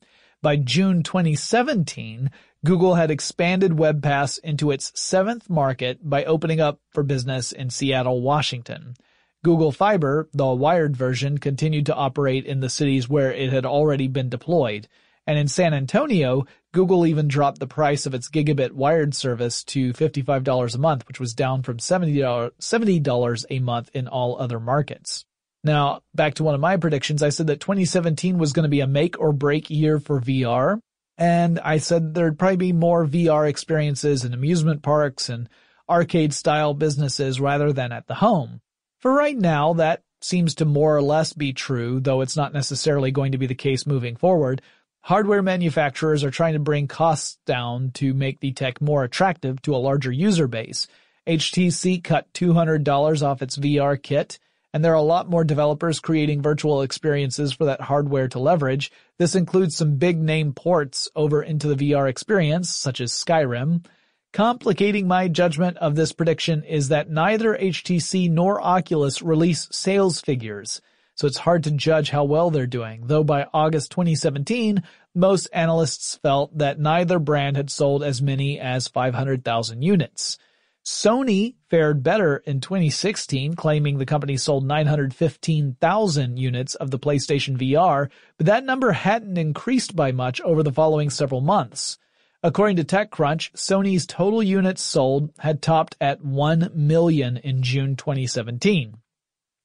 By 0.41 0.57
June 0.57 1.03
2017, 1.03 2.29
Google 2.65 2.95
had 2.95 3.09
expanded 3.09 3.71
WebPass 3.71 4.39
into 4.43 4.71
its 4.71 4.91
seventh 4.93 5.49
market 5.49 6.07
by 6.07 6.25
opening 6.25 6.59
up 6.59 6.81
for 6.89 7.01
business 7.01 7.53
in 7.53 7.69
Seattle, 7.69 8.21
Washington. 8.21 8.95
Google 9.43 9.71
Fiber, 9.71 10.29
the 10.33 10.47
wired 10.47 10.95
version, 10.95 11.37
continued 11.37 11.85
to 11.87 11.95
operate 11.95 12.45
in 12.45 12.59
the 12.59 12.69
cities 12.69 13.07
where 13.07 13.31
it 13.31 13.51
had 13.51 13.65
already 13.65 14.07
been 14.07 14.29
deployed. 14.29 14.87
And 15.25 15.37
in 15.37 15.47
San 15.47 15.73
Antonio, 15.73 16.45
Google 16.73 17.05
even 17.05 17.27
dropped 17.27 17.59
the 17.59 17.67
price 17.67 18.05
of 18.05 18.13
its 18.13 18.29
gigabit 18.29 18.71
wired 18.71 19.13
service 19.13 19.63
to 19.65 19.93
$55 19.93 20.73
a 20.73 20.77
month, 20.77 21.07
which 21.07 21.19
was 21.19 21.33
down 21.33 21.63
from 21.63 21.77
$70 21.77 23.45
a 23.49 23.59
month 23.59 23.89
in 23.93 24.07
all 24.07 24.39
other 24.39 24.59
markets. 24.59 25.25
Now, 25.63 26.01
back 26.15 26.35
to 26.35 26.43
one 26.43 26.55
of 26.55 26.61
my 26.61 26.77
predictions, 26.77 27.21
I 27.21 27.29
said 27.29 27.47
that 27.47 27.59
2017 27.59 28.37
was 28.37 28.53
going 28.53 28.63
to 28.63 28.69
be 28.69 28.79
a 28.79 28.87
make 28.87 29.19
or 29.19 29.33
break 29.33 29.69
year 29.69 29.99
for 29.99 30.21
VR. 30.21 30.79
And 31.17 31.59
I 31.59 31.79
said 31.79 32.13
there'd 32.13 32.39
probably 32.39 32.57
be 32.57 32.73
more 32.73 33.05
VR 33.05 33.49
experiences 33.49 34.23
in 34.23 34.33
amusement 34.33 34.81
parks 34.81 35.29
and 35.29 35.49
arcade 35.89 36.33
style 36.33 36.73
businesses 36.73 37.39
rather 37.39 37.73
than 37.73 37.91
at 37.91 38.07
the 38.07 38.15
home. 38.15 38.61
For 38.99 39.13
right 39.13 39.37
now, 39.37 39.73
that 39.73 40.01
seems 40.21 40.55
to 40.55 40.65
more 40.65 40.95
or 40.95 41.01
less 41.01 41.33
be 41.33 41.53
true, 41.53 41.99
though 41.99 42.21
it's 42.21 42.35
not 42.35 42.53
necessarily 42.53 43.11
going 43.11 43.33
to 43.33 43.37
be 43.37 43.45
the 43.45 43.55
case 43.55 43.85
moving 43.85 44.15
forward. 44.15 44.61
Hardware 45.01 45.43
manufacturers 45.43 46.23
are 46.23 46.31
trying 46.31 46.53
to 46.53 46.59
bring 46.59 46.87
costs 46.87 47.37
down 47.45 47.91
to 47.91 48.13
make 48.13 48.39
the 48.39 48.51
tech 48.51 48.81
more 48.81 49.03
attractive 49.03 49.61
to 49.61 49.75
a 49.75 49.77
larger 49.77 50.11
user 50.11 50.47
base. 50.47 50.87
HTC 51.27 52.03
cut 52.03 52.31
$200 52.33 53.21
off 53.21 53.41
its 53.41 53.57
VR 53.57 54.01
kit, 54.01 54.39
and 54.73 54.83
there 54.83 54.93
are 54.93 54.95
a 54.95 55.01
lot 55.01 55.29
more 55.29 55.43
developers 55.43 55.99
creating 55.99 56.41
virtual 56.41 56.81
experiences 56.81 57.53
for 57.53 57.65
that 57.65 57.81
hardware 57.81 58.27
to 58.29 58.39
leverage. 58.39 58.91
This 59.17 59.35
includes 59.35 59.75
some 59.75 59.97
big 59.97 60.17
name 60.17 60.53
ports 60.53 61.07
over 61.15 61.43
into 61.43 61.73
the 61.73 61.91
VR 61.91 62.09
experience, 62.09 62.75
such 62.75 62.99
as 62.99 63.13
Skyrim. 63.13 63.85
Complicating 64.33 65.07
my 65.07 65.27
judgment 65.27 65.77
of 65.77 65.95
this 65.95 66.11
prediction 66.11 66.63
is 66.63 66.89
that 66.89 67.09
neither 67.09 67.57
HTC 67.57 68.29
nor 68.29 68.61
Oculus 68.61 69.21
release 69.21 69.67
sales 69.71 70.21
figures, 70.21 70.81
so 71.15 71.25
it's 71.25 71.39
hard 71.39 71.63
to 71.63 71.71
judge 71.71 72.11
how 72.11 72.25
well 72.25 72.51
they're 72.51 72.67
doing, 72.67 73.07
though 73.07 73.23
by 73.23 73.47
August 73.51 73.89
2017, 73.91 74.83
most 75.15 75.47
analysts 75.51 76.17
felt 76.17 76.55
that 76.55 76.79
neither 76.79 77.17
brand 77.17 77.57
had 77.57 77.71
sold 77.71 78.03
as 78.03 78.21
many 78.21 78.59
as 78.59 78.87
500,000 78.87 79.81
units. 79.81 80.37
Sony 80.85 81.55
fared 81.69 82.03
better 82.03 82.37
in 82.37 82.61
2016, 82.61 83.55
claiming 83.55 83.97
the 83.97 84.05
company 84.05 84.37
sold 84.37 84.63
915,000 84.65 86.37
units 86.37 86.75
of 86.75 86.91
the 86.91 86.99
PlayStation 86.99 87.57
VR, 87.57 88.09
but 88.37 88.45
that 88.45 88.63
number 88.63 88.91
hadn't 88.91 89.37
increased 89.37 89.95
by 89.95 90.11
much 90.11 90.39
over 90.41 90.61
the 90.61 90.71
following 90.71 91.09
several 91.09 91.41
months. 91.41 91.97
According 92.43 92.77
to 92.77 92.83
TechCrunch, 92.83 93.51
Sony's 93.53 94.05
total 94.05 94.43
units 94.43 94.83
sold 94.83 95.31
had 95.39 95.61
topped 95.61 95.95
at 95.99 96.23
1 96.23 96.71
million 96.75 97.37
in 97.37 97.63
June 97.63 97.95
2017. 97.95 98.97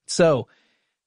So, 0.06 0.48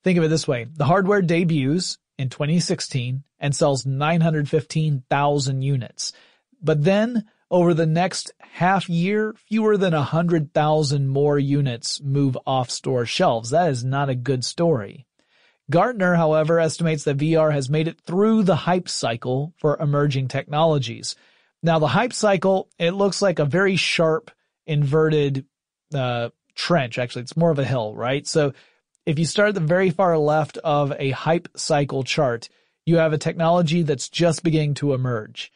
think 0.04 0.18
of 0.18 0.24
it 0.24 0.28
this 0.28 0.48
way. 0.48 0.68
The 0.72 0.86
hardware 0.86 1.24
debuts 1.24 1.98
in 2.18 2.30
2016 2.30 3.24
and 3.40 3.56
sells 3.56 3.86
915,000 3.86 5.62
units. 5.62 6.14
But 6.62 6.84
then, 6.84 7.26
over 7.50 7.74
the 7.74 7.86
next 7.86 8.32
half 8.40 8.88
year, 8.88 9.36
fewer 9.48 9.76
than 9.76 9.94
100,000 9.94 11.08
more 11.08 11.40
units 11.40 12.02
move 12.02 12.38
off 12.46 12.70
store 12.70 13.06
shelves. 13.06 13.50
That 13.50 13.70
is 13.70 13.84
not 13.84 14.10
a 14.10 14.16
good 14.16 14.46
story. 14.46 15.08
Gartner, 15.70 16.16
however, 16.16 16.60
estimates 16.60 17.04
that 17.06 17.18
VR 17.18 17.52
has 17.52 17.70
made 17.70 17.88
it 17.88 18.00
through 18.02 18.44
the 18.44 18.56
hype 18.56 18.88
cycle 18.88 19.54
for 19.58 19.78
emerging 19.78 20.28
technologies. 20.28 21.16
Now 21.66 21.80
the 21.80 21.88
hype 21.88 22.14
cycle, 22.14 22.70
it 22.78 22.92
looks 22.92 23.24
like 23.24 23.40
a 23.40 23.46
very 23.46 23.76
sharp 23.76 24.30
inverted 24.68 25.48
uh, 25.92 26.30
trench. 26.54 27.00
Actually, 27.00 27.24
it's 27.24 27.36
more 27.36 27.50
of 27.50 27.58
a 27.58 27.66
hill, 27.66 27.96
right? 27.96 28.28
So 28.28 28.54
if 29.08 29.18
you 29.18 29.26
start 29.26 29.50
at 29.50 29.56
the 29.56 29.62
very 29.62 29.90
far 29.90 30.16
left 30.16 30.60
of 30.60 30.94
a 31.00 31.10
hype 31.10 31.48
cycle 31.56 32.04
chart, 32.04 32.50
you 32.86 32.98
have 32.98 33.14
a 33.14 33.18
technology 33.18 33.82
that's 33.82 34.10
just 34.10 34.44
beginning 34.44 34.76
to 34.76 34.94
emerge. 34.94 35.52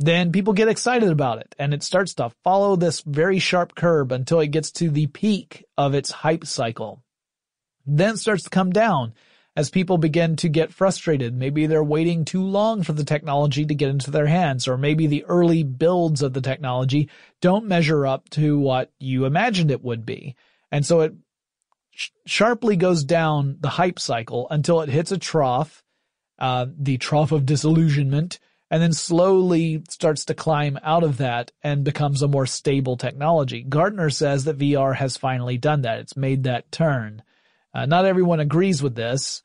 Then 0.00 0.32
people 0.32 0.52
get 0.52 0.66
excited 0.66 1.10
about 1.10 1.38
it 1.38 1.54
and 1.60 1.72
it 1.72 1.84
starts 1.84 2.14
to 2.14 2.32
follow 2.42 2.74
this 2.74 3.00
very 3.02 3.38
sharp 3.38 3.76
curve 3.76 4.10
until 4.10 4.40
it 4.40 4.48
gets 4.48 4.72
to 4.72 4.90
the 4.90 5.06
peak 5.06 5.64
of 5.78 5.94
its 5.94 6.10
hype 6.10 6.44
cycle. 6.44 7.04
Then 7.86 8.16
starts 8.16 8.42
to 8.42 8.50
come 8.50 8.72
down 8.72 9.14
as 9.54 9.70
people 9.70 9.98
begin 9.98 10.36
to 10.36 10.48
get 10.48 10.72
frustrated. 10.72 11.34
Maybe 11.34 11.66
they're 11.66 11.84
waiting 11.84 12.24
too 12.24 12.42
long 12.42 12.82
for 12.82 12.92
the 12.92 13.04
technology 13.04 13.66
to 13.66 13.74
get 13.74 13.90
into 13.90 14.10
their 14.10 14.26
hands, 14.26 14.66
or 14.66 14.78
maybe 14.78 15.06
the 15.06 15.24
early 15.24 15.62
builds 15.62 16.22
of 16.22 16.32
the 16.32 16.40
technology 16.40 17.10
don't 17.40 17.66
measure 17.66 18.06
up 18.06 18.30
to 18.30 18.58
what 18.58 18.92
you 18.98 19.24
imagined 19.24 19.70
it 19.70 19.84
would 19.84 20.06
be. 20.06 20.36
And 20.70 20.86
so 20.86 21.00
it 21.00 21.14
sh- 21.90 22.10
sharply 22.24 22.76
goes 22.76 23.04
down 23.04 23.58
the 23.60 23.68
hype 23.68 23.98
cycle 23.98 24.46
until 24.50 24.80
it 24.80 24.88
hits 24.88 25.12
a 25.12 25.18
trough, 25.18 25.82
uh, 26.38 26.66
the 26.78 26.96
trough 26.96 27.32
of 27.32 27.44
disillusionment, 27.44 28.38
and 28.70 28.82
then 28.82 28.94
slowly 28.94 29.82
starts 29.90 30.24
to 30.24 30.34
climb 30.34 30.78
out 30.82 31.04
of 31.04 31.18
that 31.18 31.52
and 31.62 31.84
becomes 31.84 32.22
a 32.22 32.26
more 32.28 32.46
stable 32.46 32.96
technology. 32.96 33.62
Gartner 33.62 34.08
says 34.08 34.44
that 34.44 34.56
VR 34.56 34.96
has 34.96 35.18
finally 35.18 35.58
done 35.58 35.82
that. 35.82 35.98
It's 35.98 36.16
made 36.16 36.44
that 36.44 36.72
turn. 36.72 37.22
Uh, 37.74 37.86
not 37.86 38.04
everyone 38.04 38.40
agrees 38.40 38.82
with 38.82 38.94
this. 38.94 39.42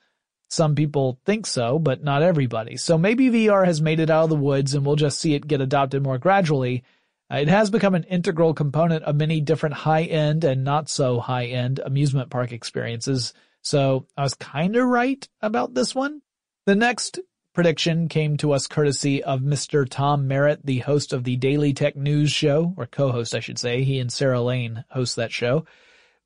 Some 0.50 0.76
people 0.76 1.20
think 1.26 1.46
so, 1.46 1.78
but 1.78 2.04
not 2.04 2.24
everybody. 2.24 2.78
So 2.78 2.98
maybe 2.98 3.30
VR 3.30 3.66
has 3.66 3.82
made 3.82 4.00
it 4.00 4.10
out 4.10 4.26
of 4.26 4.30
the 4.30 4.36
woods 4.36 4.74
and 4.74 4.86
we'll 4.86 4.96
just 4.96 5.20
see 5.20 5.34
it 5.34 5.48
get 5.48 5.62
adopted 5.62 6.04
more 6.04 6.18
gradually. 6.18 6.84
Uh, 7.32 7.38
it 7.38 7.50
has 7.50 7.70
become 7.70 7.96
an 7.96 8.06
integral 8.06 8.54
component 8.54 9.04
of 9.04 9.16
many 9.16 9.42
different 9.42 9.76
high-end 9.76 10.46
and 10.46 10.64
not 10.64 10.90
so 10.90 11.20
high-end 11.20 11.80
amusement 11.84 12.30
park 12.30 12.54
experiences. 12.54 13.34
So 13.62 14.08
I 14.16 14.24
was 14.24 14.36
kind 14.36 14.78
of 14.78 14.86
right 14.86 15.28
about 15.42 15.74
this 15.74 15.94
one. 15.94 16.22
The 16.66 16.76
next 16.76 17.20
prediction 17.54 18.08
came 18.08 18.38
to 18.38 18.54
us 18.54 18.68
courtesy 18.68 19.24
of 19.24 19.42
Mr. 19.42 19.86
Tom 19.90 20.28
Merritt, 20.28 20.66
the 20.66 20.80
host 20.80 21.12
of 21.12 21.26
the 21.26 21.36
Daily 21.36 21.74
Tech 21.74 21.98
News 21.98 22.32
Show, 22.32 22.74
or 22.78 22.86
co-host, 22.86 23.36
I 23.36 23.40
should 23.40 23.60
say. 23.60 23.84
He 23.84 24.00
and 24.00 24.14
Sarah 24.14 24.42
Lane 24.42 24.86
host 24.90 25.18
that 25.18 25.34
show. 25.34 25.66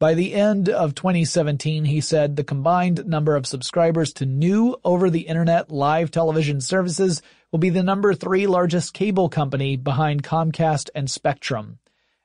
By 0.01 0.15
the 0.15 0.33
end 0.33 0.67
of 0.67 0.95
2017, 0.95 1.85
he 1.85 2.01
said 2.01 2.35
the 2.35 2.43
combined 2.43 3.05
number 3.05 3.35
of 3.35 3.45
subscribers 3.45 4.11
to 4.13 4.25
new 4.25 4.75
over-the-internet 4.83 5.69
live 5.69 6.09
television 6.09 6.59
services 6.59 7.21
will 7.51 7.59
be 7.59 7.69
the 7.69 7.83
number 7.83 8.15
three 8.15 8.47
largest 8.47 8.95
cable 8.95 9.29
company 9.29 9.77
behind 9.77 10.23
Comcast 10.23 10.89
and 10.95 11.07
Spectrum. 11.07 11.77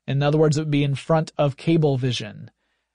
In 0.06 0.22
other 0.22 0.38
words, 0.38 0.56
it 0.56 0.62
would 0.62 0.70
be 0.70 0.84
in 0.84 0.94
front 0.94 1.34
of 1.36 1.58
Cablevision, 1.58 2.48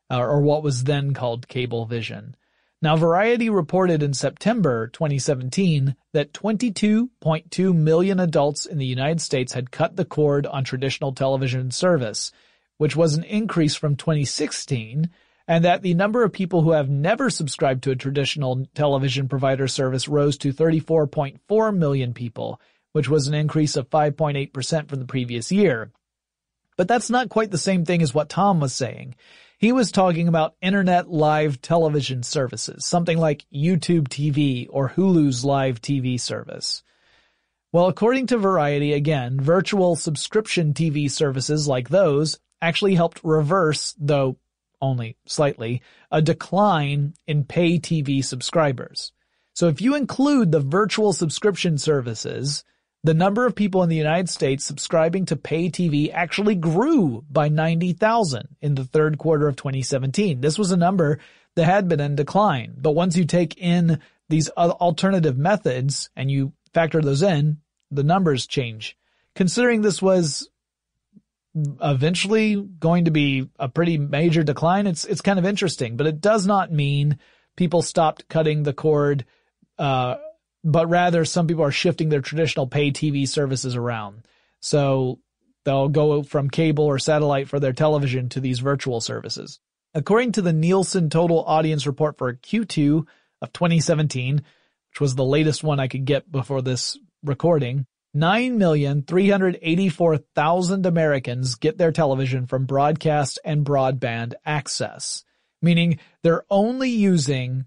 uh, 0.10 0.20
or 0.20 0.41
what 0.41 0.63
was 0.63 0.86
then 0.86 1.13
called 1.13 1.48
Cablevision. 1.48 2.34
Now, 2.82 2.96
Variety 2.98 3.52
reported 3.52 4.02
in 4.02 4.15
September 4.15 4.88
2017 4.88 5.96
that 6.13 6.34
22.2 6.34 7.76
million 7.76 8.20
adults 8.20 8.65
in 8.65 8.80
the 8.80 8.88
United 8.88 9.22
States 9.22 9.54
had 9.54 9.70
cut 9.70 9.96
the 9.96 10.06
cord 10.06 10.48
on 10.48 10.63
traditional 10.63 11.13
television 11.13 11.70
service, 11.70 12.32
which 12.82 12.96
was 12.96 13.13
an 13.13 13.24
increase 13.26 13.76
from 13.76 13.96
2016, 13.96 15.08
and 15.48 15.63
that 15.63 15.84
the 15.84 15.94
number 15.94 16.24
of 16.24 16.34
people 16.34 16.63
who 16.63 16.72
have 16.72 16.89
never 16.89 17.30
subscribed 17.30 17.84
to 17.84 17.91
a 17.91 17.96
traditional 17.96 18.65
television 18.74 19.30
provider 19.30 19.67
service 19.67 20.08
rose 20.08 20.36
to 20.36 20.52
34.4 20.52 21.78
million 21.78 22.12
people, 22.12 22.60
which 22.94 23.08
was 23.08 23.28
an 23.28 23.36
increase 23.36 23.76
of 23.76 23.88
5.8% 23.91 24.89
from 24.89 24.98
the 24.98 25.06
previous 25.06 25.52
year. 25.52 25.91
But 26.76 26.88
that's 26.88 27.12
not 27.12 27.30
quite 27.30 27.52
the 27.52 27.60
same 27.60 27.86
thing 27.86 28.02
as 28.02 28.15
what 28.15 28.30
Tom 28.30 28.60
was 28.60 28.74
saying. 28.74 29.13
He 29.60 29.72
was 29.72 29.91
talking 29.91 30.28
about 30.28 30.56
internet 30.60 31.08
live 31.08 31.62
television 31.62 32.24
services, 32.24 32.84
something 32.84 33.20
like 33.20 33.46
YouTube 33.54 34.08
TV 34.08 34.65
or 34.72 34.89
Hulu's 34.89 35.46
live 35.46 35.84
TV 35.84 36.20
service. 36.20 36.82
Well, 37.72 37.86
according 37.86 38.26
to 38.28 38.39
Variety, 38.39 38.94
again, 38.94 39.39
virtual 39.39 39.96
subscription 39.96 40.74
TV 40.74 41.12
services 41.12 41.67
like 41.67 41.89
those 41.89 42.39
actually 42.62 42.95
helped 42.95 43.19
reverse, 43.24 43.95
though 44.00 44.38
only 44.82 45.17
slightly, 45.26 45.82
a 46.12 46.21
decline 46.21 47.13
in 47.28 47.43
pay 47.43 47.80
TV 47.80 48.24
subscribers. 48.24 49.12
So 49.54 49.67
if 49.67 49.82
you 49.82 49.95
include 49.95 50.52
the 50.52 50.60
virtual 50.60 51.13
subscription 51.13 51.78
services, 51.78 52.63
the 53.04 53.13
number 53.13 53.45
of 53.45 53.56
people 53.56 53.84
in 53.84 53.89
the 53.89 53.95
United 53.95 54.30
States 54.30 54.63
subscribing 54.63 55.26
to 55.26 55.36
pay 55.36 55.69
TV 55.69 56.12
actually 56.13 56.56
grew 56.56 57.24
by 57.30 57.50
90,000 57.50 58.47
in 58.62 58.76
the 58.76 58.86
third 58.86 59.17
quarter 59.17 59.47
of 59.47 59.56
2017. 59.56 60.41
This 60.41 60.58
was 60.58 60.71
a 60.71 60.78
number 60.78 61.19
that 61.56 61.65
had 61.65 61.88
been 61.88 62.00
in 62.00 62.15
decline. 62.15 62.76
But 62.78 62.91
once 62.91 63.17
you 63.17 63.26
take 63.26 63.58
in 63.58 64.00
these 64.30 64.50
alternative 64.50 65.38
methods 65.38 66.10
and 66.15 66.32
you 66.32 66.54
factor 66.74 67.02
those 67.02 67.24
in, 67.24 67.58
the 67.89 68.04
numbers 68.04 68.47
change. 68.47 68.97
Considering 69.36 69.82
this 69.82 70.02
was 70.02 70.50
eventually 71.56 72.56
going 72.56 73.06
to 73.06 73.12
be 73.12 73.50
a 73.60 73.68
pretty 73.68 73.98
major 73.98 74.44
decline, 74.44 74.88
it's, 74.88 75.06
it's 75.06 75.22
kind 75.22 75.40
of 75.40 75.46
interesting, 75.46 75.98
but 75.98 76.08
it 76.08 76.22
does 76.22 76.48
not 76.48 76.72
mean 76.72 77.20
people 77.56 77.82
stopped 77.82 78.28
cutting 78.30 78.64
the 78.64 78.74
cord, 78.74 79.26
uh, 79.78 80.16
but 80.64 80.88
rather 80.88 81.26
some 81.26 81.48
people 81.48 81.64
are 81.64 81.72
shifting 81.72 82.10
their 82.10 82.22
traditional 82.22 82.68
pay 82.68 82.92
TV 82.92 83.28
services 83.28 83.76
around. 83.76 84.26
So 84.60 85.20
they'll 85.66 85.90
go 85.90 86.24
from 86.24 86.50
cable 86.50 86.86
or 86.86 87.00
satellite 87.00 87.50
for 87.50 87.60
their 87.60 87.74
television 87.74 88.30
to 88.30 88.40
these 88.40 88.60
virtual 88.60 89.02
services. 89.02 89.60
According 89.94 90.34
to 90.34 90.42
the 90.42 90.54
Nielsen 90.54 91.10
total 91.10 91.44
audience 91.44 91.86
report 91.86 92.18
for 92.18 92.34
Q2 92.34 93.06
of 93.42 93.54
2017, 93.54 94.36
which 94.36 95.02
was 95.02 95.16
the 95.16 95.26
latest 95.26 95.64
one 95.64 95.80
I 95.80 95.88
could 95.88 96.06
get 96.06 96.32
before 96.32 96.62
this 96.62 96.98
recording, 97.24 97.86
9,384,000 98.15 100.86
Americans 100.86 101.56
get 101.56 101.78
their 101.78 101.91
television 101.93 102.45
from 102.45 102.65
broadcast 102.65 103.39
and 103.45 103.65
broadband 103.65 104.34
access, 104.45 105.24
meaning 105.62 105.97
they're 106.21 106.43
only 106.50 106.89
using 106.89 107.65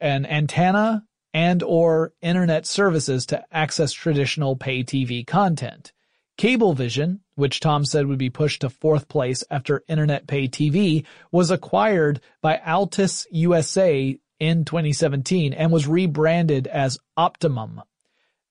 an 0.00 0.26
antenna 0.26 1.04
and 1.32 1.62
or 1.62 2.12
internet 2.20 2.66
services 2.66 3.24
to 3.26 3.44
access 3.50 3.92
traditional 3.92 4.56
pay 4.56 4.84
TV 4.84 5.26
content. 5.26 5.92
Cablevision, 6.38 7.20
which 7.34 7.60
Tom 7.60 7.84
said 7.84 8.06
would 8.06 8.18
be 8.18 8.30
pushed 8.30 8.62
to 8.62 8.70
fourth 8.70 9.08
place 9.08 9.44
after 9.50 9.84
internet 9.88 10.26
pay 10.26 10.48
TV, 10.48 11.04
was 11.30 11.50
acquired 11.50 12.20
by 12.40 12.58
Altice 12.58 13.26
USA 13.30 14.18
in 14.38 14.64
2017 14.64 15.52
and 15.52 15.70
was 15.70 15.86
rebranded 15.86 16.66
as 16.66 16.98
Optimum. 17.16 17.82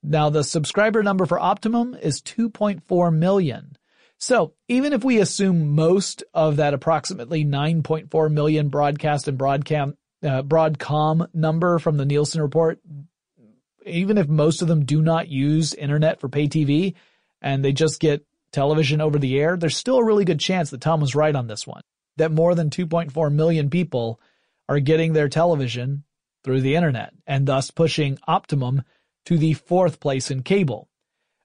Now 0.03 0.29
the 0.29 0.43
subscriber 0.43 1.03
number 1.03 1.25
for 1.25 1.39
Optimum 1.39 1.95
is 1.95 2.21
2.4 2.21 3.13
million. 3.13 3.77
So 4.17 4.53
even 4.67 4.93
if 4.93 5.03
we 5.03 5.19
assume 5.19 5.75
most 5.75 6.23
of 6.33 6.57
that 6.57 6.73
approximately 6.73 7.43
9.4 7.43 8.31
million 8.31 8.69
broadcast 8.69 9.27
and 9.27 9.37
broadcam, 9.37 9.95
uh, 10.23 10.43
Broadcom 10.43 11.27
number 11.33 11.79
from 11.79 11.97
the 11.97 12.05
Nielsen 12.05 12.41
report, 12.41 12.79
even 13.85 14.17
if 14.17 14.27
most 14.27 14.61
of 14.61 14.67
them 14.67 14.85
do 14.85 15.01
not 15.01 15.27
use 15.27 15.73
internet 15.73 16.19
for 16.19 16.29
pay 16.29 16.47
TV 16.47 16.93
and 17.41 17.65
they 17.65 17.71
just 17.71 17.99
get 17.99 18.25
television 18.51 19.01
over 19.01 19.17
the 19.17 19.39
air, 19.39 19.57
there's 19.57 19.77
still 19.77 19.97
a 19.97 20.05
really 20.05 20.25
good 20.25 20.39
chance 20.39 20.69
that 20.69 20.81
Tom 20.81 21.01
was 21.01 21.15
right 21.15 21.35
on 21.35 21.47
this 21.47 21.65
one. 21.65 21.81
That 22.17 22.31
more 22.31 22.53
than 22.53 22.69
2.4 22.69 23.33
million 23.33 23.69
people 23.69 24.19
are 24.69 24.79
getting 24.79 25.13
their 25.13 25.29
television 25.29 26.03
through 26.43 26.61
the 26.61 26.75
internet 26.75 27.13
and 27.25 27.47
thus 27.47 27.71
pushing 27.71 28.19
Optimum 28.27 28.83
to 29.25 29.37
the 29.37 29.53
fourth 29.53 29.99
place 29.99 30.31
in 30.31 30.43
cable. 30.43 30.89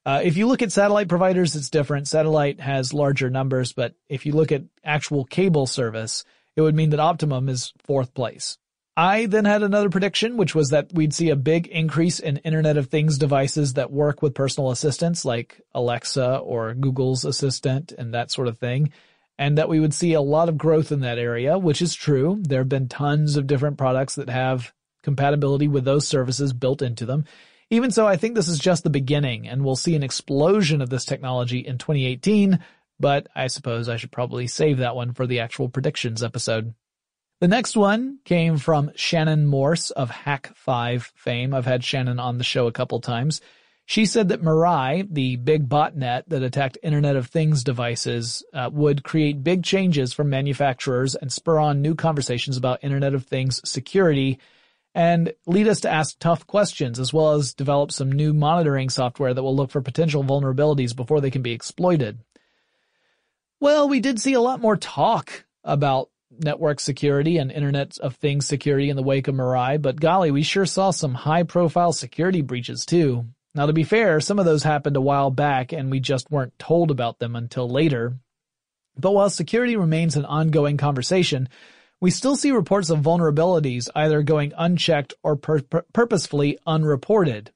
Uh, 0.04 0.20
if 0.22 0.36
you 0.36 0.46
look 0.46 0.62
at 0.62 0.70
satellite 0.70 1.08
providers, 1.08 1.56
it's 1.56 1.68
different. 1.68 2.06
Satellite 2.06 2.60
has 2.60 2.94
larger 2.94 3.28
numbers, 3.28 3.72
but 3.72 3.94
if 4.08 4.24
you 4.24 4.32
look 4.32 4.52
at 4.52 4.62
actual 4.84 5.24
cable 5.24 5.66
service, 5.66 6.24
it 6.54 6.60
would 6.60 6.76
mean 6.76 6.90
that 6.90 7.00
Optimum 7.00 7.48
is 7.48 7.72
fourth 7.84 8.14
place. 8.14 8.56
I 8.96 9.26
then 9.26 9.44
had 9.44 9.62
another 9.62 9.90
prediction, 9.90 10.38
which 10.38 10.54
was 10.54 10.70
that 10.70 10.90
we'd 10.94 11.12
see 11.12 11.28
a 11.28 11.36
big 11.36 11.66
increase 11.66 12.18
in 12.18 12.38
Internet 12.38 12.78
of 12.78 12.86
Things 12.86 13.18
devices 13.18 13.74
that 13.74 13.92
work 13.92 14.22
with 14.22 14.34
personal 14.34 14.70
assistants 14.70 15.24
like 15.24 15.60
Alexa 15.74 16.38
or 16.38 16.72
Google's 16.72 17.26
Assistant 17.26 17.92
and 17.92 18.14
that 18.14 18.30
sort 18.30 18.48
of 18.48 18.58
thing. 18.58 18.92
And 19.38 19.58
that 19.58 19.68
we 19.68 19.80
would 19.80 19.92
see 19.92 20.14
a 20.14 20.22
lot 20.22 20.48
of 20.48 20.56
growth 20.56 20.92
in 20.92 21.00
that 21.00 21.18
area, 21.18 21.58
which 21.58 21.82
is 21.82 21.94
true. 21.94 22.38
There 22.40 22.60
have 22.60 22.70
been 22.70 22.88
tons 22.88 23.36
of 23.36 23.46
different 23.46 23.76
products 23.76 24.14
that 24.14 24.30
have 24.30 24.72
compatibility 25.02 25.68
with 25.68 25.84
those 25.84 26.08
services 26.08 26.54
built 26.54 26.80
into 26.80 27.04
them. 27.04 27.26
Even 27.70 27.90
so, 27.90 28.06
I 28.06 28.16
think 28.16 28.34
this 28.34 28.48
is 28.48 28.58
just 28.58 28.84
the 28.84 28.90
beginning 28.90 29.48
and 29.48 29.64
we'll 29.64 29.76
see 29.76 29.96
an 29.96 30.04
explosion 30.04 30.80
of 30.80 30.90
this 30.90 31.04
technology 31.04 31.58
in 31.58 31.78
2018, 31.78 32.60
but 33.00 33.26
I 33.34 33.48
suppose 33.48 33.88
I 33.88 33.96
should 33.96 34.12
probably 34.12 34.46
save 34.46 34.78
that 34.78 34.94
one 34.94 35.12
for 35.12 35.26
the 35.26 35.40
actual 35.40 35.68
predictions 35.68 36.22
episode. 36.22 36.74
The 37.40 37.48
next 37.48 37.76
one 37.76 38.20
came 38.24 38.56
from 38.56 38.92
Shannon 38.94 39.46
Morse 39.46 39.90
of 39.90 40.10
Hak5 40.10 41.02
fame. 41.16 41.52
I've 41.52 41.66
had 41.66 41.84
Shannon 41.84 42.18
on 42.18 42.38
the 42.38 42.44
show 42.44 42.66
a 42.66 42.72
couple 42.72 43.00
times. 43.00 43.40
She 43.84 44.06
said 44.06 44.30
that 44.30 44.42
Mirai, 44.42 45.06
the 45.08 45.36
big 45.36 45.68
botnet 45.68 46.24
that 46.28 46.42
attacked 46.42 46.78
Internet 46.82 47.14
of 47.14 47.28
Things 47.28 47.62
devices, 47.62 48.42
uh, 48.52 48.70
would 48.72 49.04
create 49.04 49.44
big 49.44 49.64
changes 49.64 50.12
for 50.12 50.24
manufacturers 50.24 51.14
and 51.14 51.32
spur 51.32 51.58
on 51.58 51.82
new 51.82 51.94
conversations 51.94 52.56
about 52.56 52.82
Internet 52.82 53.14
of 53.14 53.26
Things 53.26 53.60
security 53.68 54.38
and 54.96 55.34
lead 55.46 55.68
us 55.68 55.80
to 55.80 55.92
ask 55.92 56.18
tough 56.18 56.46
questions 56.46 56.98
as 56.98 57.12
well 57.12 57.32
as 57.32 57.52
develop 57.52 57.92
some 57.92 58.10
new 58.10 58.32
monitoring 58.32 58.88
software 58.88 59.34
that 59.34 59.42
will 59.42 59.54
look 59.54 59.70
for 59.70 59.82
potential 59.82 60.24
vulnerabilities 60.24 60.96
before 60.96 61.20
they 61.20 61.30
can 61.30 61.42
be 61.42 61.52
exploited. 61.52 62.18
Well, 63.60 63.90
we 63.90 64.00
did 64.00 64.18
see 64.18 64.32
a 64.32 64.40
lot 64.40 64.58
more 64.58 64.78
talk 64.78 65.44
about 65.62 66.08
network 66.30 66.80
security 66.80 67.36
and 67.36 67.52
Internet 67.52 67.98
of 67.98 68.16
Things 68.16 68.46
security 68.46 68.88
in 68.88 68.96
the 68.96 69.02
wake 69.02 69.28
of 69.28 69.34
Mirai, 69.34 69.80
but 69.80 70.00
golly, 70.00 70.30
we 70.30 70.42
sure 70.42 70.64
saw 70.64 70.90
some 70.92 71.12
high 71.12 71.42
profile 71.42 71.92
security 71.92 72.40
breaches 72.40 72.86
too. 72.86 73.26
Now 73.54 73.66
to 73.66 73.74
be 73.74 73.84
fair, 73.84 74.18
some 74.22 74.38
of 74.38 74.46
those 74.46 74.62
happened 74.62 74.96
a 74.96 75.02
while 75.02 75.30
back 75.30 75.72
and 75.72 75.90
we 75.90 76.00
just 76.00 76.30
weren't 76.30 76.58
told 76.58 76.90
about 76.90 77.18
them 77.18 77.36
until 77.36 77.68
later. 77.68 78.16
But 78.98 79.12
while 79.12 79.28
security 79.28 79.76
remains 79.76 80.16
an 80.16 80.24
ongoing 80.24 80.78
conversation, 80.78 81.50
we 82.00 82.10
still 82.10 82.36
see 82.36 82.50
reports 82.50 82.90
of 82.90 83.00
vulnerabilities 83.00 83.88
either 83.94 84.22
going 84.22 84.52
unchecked 84.56 85.14
or 85.22 85.36
pur- 85.36 85.62
purposefully 85.92 86.58
unreported. 86.66 87.52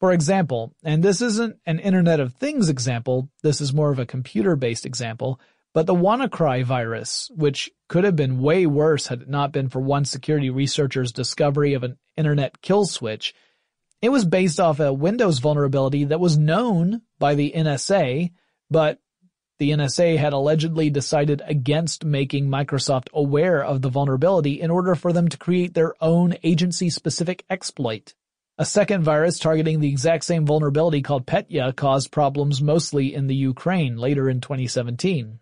For 0.00 0.12
example, 0.12 0.74
and 0.84 1.02
this 1.02 1.20
isn't 1.20 1.58
an 1.66 1.80
Internet 1.80 2.20
of 2.20 2.34
Things 2.34 2.68
example, 2.68 3.30
this 3.42 3.60
is 3.60 3.72
more 3.72 3.90
of 3.90 3.98
a 3.98 4.06
computer-based 4.06 4.86
example, 4.86 5.40
but 5.74 5.86
the 5.86 5.94
WannaCry 5.94 6.64
virus, 6.64 7.30
which 7.34 7.70
could 7.88 8.04
have 8.04 8.16
been 8.16 8.40
way 8.40 8.66
worse 8.66 9.06
had 9.08 9.22
it 9.22 9.28
not 9.28 9.52
been 9.52 9.68
for 9.68 9.80
one 9.80 10.04
security 10.04 10.50
researcher's 10.50 11.12
discovery 11.12 11.74
of 11.74 11.82
an 11.82 11.98
internet 12.16 12.60
kill 12.62 12.84
switch, 12.84 13.34
it 14.00 14.10
was 14.10 14.24
based 14.24 14.60
off 14.60 14.80
a 14.80 14.92
Windows 14.92 15.40
vulnerability 15.40 16.04
that 16.04 16.20
was 16.20 16.38
known 16.38 17.02
by 17.18 17.34
the 17.34 17.52
NSA, 17.54 18.30
but 18.70 19.00
the 19.58 19.70
NSA 19.70 20.16
had 20.16 20.32
allegedly 20.32 20.90
decided 20.90 21.42
against 21.44 22.04
making 22.04 22.48
Microsoft 22.48 23.08
aware 23.12 23.62
of 23.62 23.82
the 23.82 23.88
vulnerability 23.88 24.60
in 24.60 24.70
order 24.70 24.94
for 24.94 25.12
them 25.12 25.28
to 25.28 25.36
create 25.36 25.74
their 25.74 25.94
own 26.00 26.36
agency-specific 26.42 27.44
exploit. 27.50 28.14
A 28.56 28.64
second 28.64 29.04
virus 29.04 29.38
targeting 29.38 29.80
the 29.80 29.88
exact 29.88 30.24
same 30.24 30.44
vulnerability 30.44 31.02
called 31.02 31.26
Petya 31.26 31.72
caused 31.72 32.10
problems 32.10 32.60
mostly 32.60 33.14
in 33.14 33.26
the 33.26 33.36
Ukraine 33.36 33.96
later 33.96 34.28
in 34.28 34.40
2017. 34.40 35.38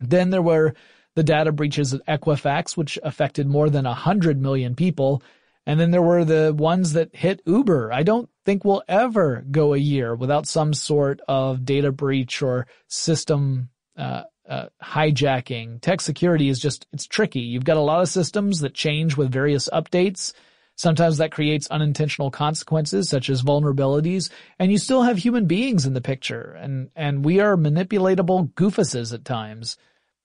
Then 0.00 0.30
there 0.30 0.42
were 0.42 0.74
the 1.14 1.22
data 1.22 1.52
breaches 1.52 1.94
at 1.94 2.06
Equifax, 2.06 2.76
which 2.76 2.98
affected 3.02 3.46
more 3.46 3.70
than 3.70 3.84
100 3.84 4.40
million 4.40 4.74
people. 4.74 5.22
And 5.66 5.78
then 5.78 5.90
there 5.90 6.02
were 6.02 6.24
the 6.24 6.54
ones 6.56 6.94
that 6.94 7.14
hit 7.14 7.40
Uber. 7.46 7.92
I 7.92 8.02
don't 8.02 8.28
think 8.44 8.64
we'll 8.64 8.82
ever 8.88 9.44
go 9.50 9.74
a 9.74 9.78
year 9.78 10.14
without 10.14 10.46
some 10.46 10.74
sort 10.74 11.20
of 11.28 11.64
data 11.64 11.92
breach 11.92 12.42
or 12.42 12.66
system 12.88 13.68
uh, 13.96 14.22
uh, 14.48 14.66
hijacking. 14.82 15.80
Tech 15.80 16.00
security 16.00 16.48
is 16.48 16.58
just, 16.58 16.86
it's 16.92 17.06
tricky. 17.06 17.40
You've 17.40 17.64
got 17.64 17.76
a 17.76 17.80
lot 17.80 18.02
of 18.02 18.08
systems 18.08 18.60
that 18.60 18.74
change 18.74 19.16
with 19.16 19.30
various 19.30 19.68
updates. 19.72 20.32
Sometimes 20.74 21.18
that 21.18 21.32
creates 21.32 21.70
unintentional 21.70 22.30
consequences 22.30 23.08
such 23.08 23.30
as 23.30 23.42
vulnerabilities 23.42 24.30
and 24.58 24.72
you 24.72 24.78
still 24.78 25.02
have 25.02 25.18
human 25.18 25.46
beings 25.46 25.86
in 25.86 25.92
the 25.94 26.00
picture 26.00 26.56
and, 26.60 26.90
and 26.96 27.24
we 27.24 27.40
are 27.40 27.56
manipulatable 27.56 28.52
goofuses 28.54 29.12
at 29.12 29.24
times. 29.24 29.76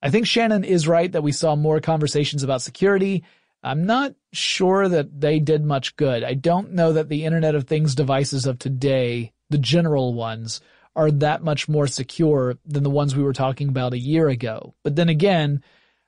I 0.02 0.10
think 0.10 0.26
Shannon 0.26 0.64
is 0.64 0.88
right 0.88 1.12
that 1.12 1.24
we 1.24 1.32
saw 1.32 1.56
more 1.56 1.82
conversations 1.82 2.44
about 2.44 2.62
security. 2.62 3.24
I'm 3.64 3.86
not 3.86 4.16
sure 4.34 4.88
that 4.88 5.20
they 5.20 5.40
did 5.40 5.66
much 5.66 5.96
good. 5.96 6.24
I 6.24 6.36
don't 6.36 6.74
know 6.74 6.94
that 6.94 7.10
the 7.10 7.26
Internet 7.26 7.56
of 7.56 7.66
Things 7.66 7.96
devices 7.96 8.46
of 8.46 8.60
today, 8.60 9.34
the 9.50 9.58
general 9.58 10.14
ones, 10.14 10.62
are 10.96 11.12
that 11.12 11.44
much 11.44 11.68
more 11.70 11.88
secure 11.88 12.58
than 12.66 12.84
the 12.84 12.90
ones 12.90 13.16
we 13.16 13.24
were 13.24 13.34
talking 13.34 13.70
about 13.70 13.94
a 13.94 14.00
year 14.00 14.30
ago. 14.30 14.74
But 14.84 14.96
then 14.96 15.10
again, 15.10 15.62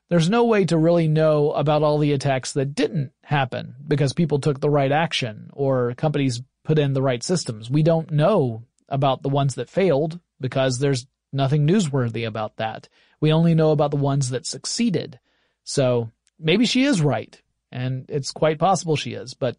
there's 0.09 0.29
no 0.29 0.45
way 0.45 0.65
to 0.65 0.77
really 0.77 1.07
know 1.07 1.51
about 1.51 1.83
all 1.83 1.99
the 1.99 2.13
attacks 2.13 2.53
that 2.53 2.73
didn't 2.73 3.11
happen 3.23 3.75
because 3.87 4.13
people 4.13 4.39
took 4.39 4.59
the 4.59 4.69
right 4.69 4.91
action 4.91 5.51
or 5.53 5.93
companies 5.93 6.41
put 6.63 6.79
in 6.79 6.93
the 6.93 7.01
right 7.01 7.21
systems. 7.21 7.69
We 7.69 7.83
don't 7.83 8.11
know 8.11 8.63
about 8.87 9.21
the 9.21 9.29
ones 9.29 9.55
that 9.55 9.69
failed 9.69 10.19
because 10.39 10.79
there's 10.79 11.05
nothing 11.31 11.67
newsworthy 11.67 12.27
about 12.27 12.57
that. 12.57 12.89
We 13.21 13.31
only 13.31 13.53
know 13.53 13.71
about 13.71 13.91
the 13.91 13.97
ones 13.97 14.29
that 14.29 14.47
succeeded. 14.47 15.19
So 15.63 16.11
maybe 16.39 16.65
she 16.65 16.83
is 16.83 17.01
right 17.01 17.39
and 17.71 18.05
it's 18.09 18.31
quite 18.31 18.59
possible 18.59 18.95
she 18.95 19.13
is, 19.13 19.33
but 19.33 19.57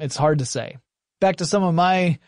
it's 0.00 0.16
hard 0.16 0.38
to 0.38 0.46
say. 0.46 0.78
Back 1.20 1.36
to 1.36 1.46
some 1.46 1.62
of 1.62 1.74
my 1.74 2.18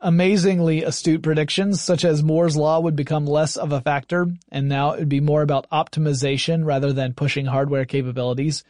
amazingly 0.00 0.84
astute 0.84 1.22
predictions, 1.22 1.80
such 1.80 2.04
as 2.04 2.22
Moore's 2.22 2.56
Law 2.56 2.80
would 2.80 2.96
become 2.96 3.26
less 3.26 3.56
of 3.56 3.72
a 3.72 3.80
factor, 3.80 4.28
and 4.50 4.68
now 4.68 4.92
it 4.92 5.00
would 5.00 5.08
be 5.08 5.20
more 5.20 5.42
about 5.42 5.68
optimization 5.70 6.64
rather 6.64 6.92
than 6.92 7.14
pushing 7.14 7.46
hardware 7.46 7.84
capabilities. 7.84 8.62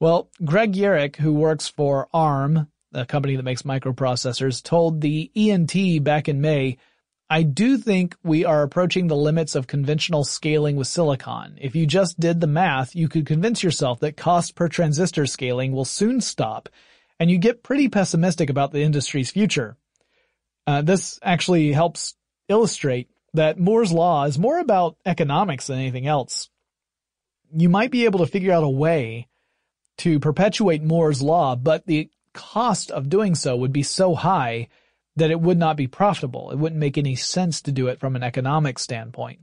Well, 0.00 0.28
Greg 0.44 0.72
Yeric, 0.72 1.16
who 1.16 1.32
works 1.32 1.68
for 1.68 2.08
ARM, 2.12 2.68
a 2.92 3.06
company 3.06 3.36
that 3.36 3.44
makes 3.44 3.62
microprocessors, 3.62 4.62
told 4.62 5.00
the 5.00 5.30
ENT 5.36 6.02
back 6.02 6.28
in 6.28 6.40
May, 6.40 6.78
I 7.28 7.42
do 7.42 7.76
think 7.76 8.14
we 8.22 8.44
are 8.44 8.62
approaching 8.62 9.08
the 9.08 9.16
limits 9.16 9.56
of 9.56 9.66
conventional 9.66 10.22
scaling 10.22 10.76
with 10.76 10.86
silicon. 10.86 11.58
If 11.60 11.74
you 11.74 11.84
just 11.84 12.20
did 12.20 12.40
the 12.40 12.46
math, 12.46 12.94
you 12.94 13.08
could 13.08 13.26
convince 13.26 13.64
yourself 13.64 13.98
that 14.00 14.16
cost 14.16 14.54
per 14.54 14.68
transistor 14.68 15.26
scaling 15.26 15.72
will 15.72 15.84
soon 15.84 16.20
stop, 16.20 16.68
and 17.18 17.28
you 17.28 17.38
get 17.38 17.64
pretty 17.64 17.88
pessimistic 17.88 18.48
about 18.48 18.70
the 18.70 18.82
industry's 18.82 19.30
future. 19.30 19.76
Uh, 20.68 20.82
this 20.82 21.18
actually 21.20 21.72
helps 21.72 22.14
illustrate 22.48 23.08
that 23.34 23.58
Moore's 23.58 23.92
law 23.92 24.24
is 24.24 24.38
more 24.38 24.60
about 24.60 24.96
economics 25.04 25.66
than 25.66 25.78
anything 25.78 26.06
else. 26.06 26.48
You 27.52 27.68
might 27.68 27.90
be 27.90 28.04
able 28.04 28.20
to 28.20 28.26
figure 28.26 28.52
out 28.52 28.64
a 28.64 28.68
way 28.68 29.26
to 29.98 30.20
perpetuate 30.20 30.82
Moore's 30.82 31.22
law, 31.22 31.56
but 31.56 31.86
the 31.86 32.08
cost 32.34 32.92
of 32.92 33.08
doing 33.08 33.34
so 33.34 33.56
would 33.56 33.72
be 33.72 33.82
so 33.82 34.14
high 34.14 34.68
that 35.16 35.30
it 35.30 35.40
would 35.40 35.58
not 35.58 35.76
be 35.76 35.86
profitable. 35.86 36.50
It 36.50 36.58
wouldn't 36.58 36.80
make 36.80 36.98
any 36.98 37.16
sense 37.16 37.62
to 37.62 37.72
do 37.72 37.88
it 37.88 37.98
from 37.98 38.16
an 38.16 38.22
economic 38.22 38.78
standpoint. 38.78 39.40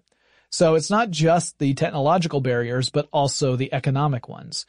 So 0.49 0.75
it's 0.75 0.91
not 0.91 1.09
just 1.09 1.57
the 1.57 1.73
technological 1.73 2.39
barriers, 2.39 2.89
but 2.89 3.09
also 3.11 3.55
the 3.55 3.73
economic 3.73 4.29
ones. 4.29 4.65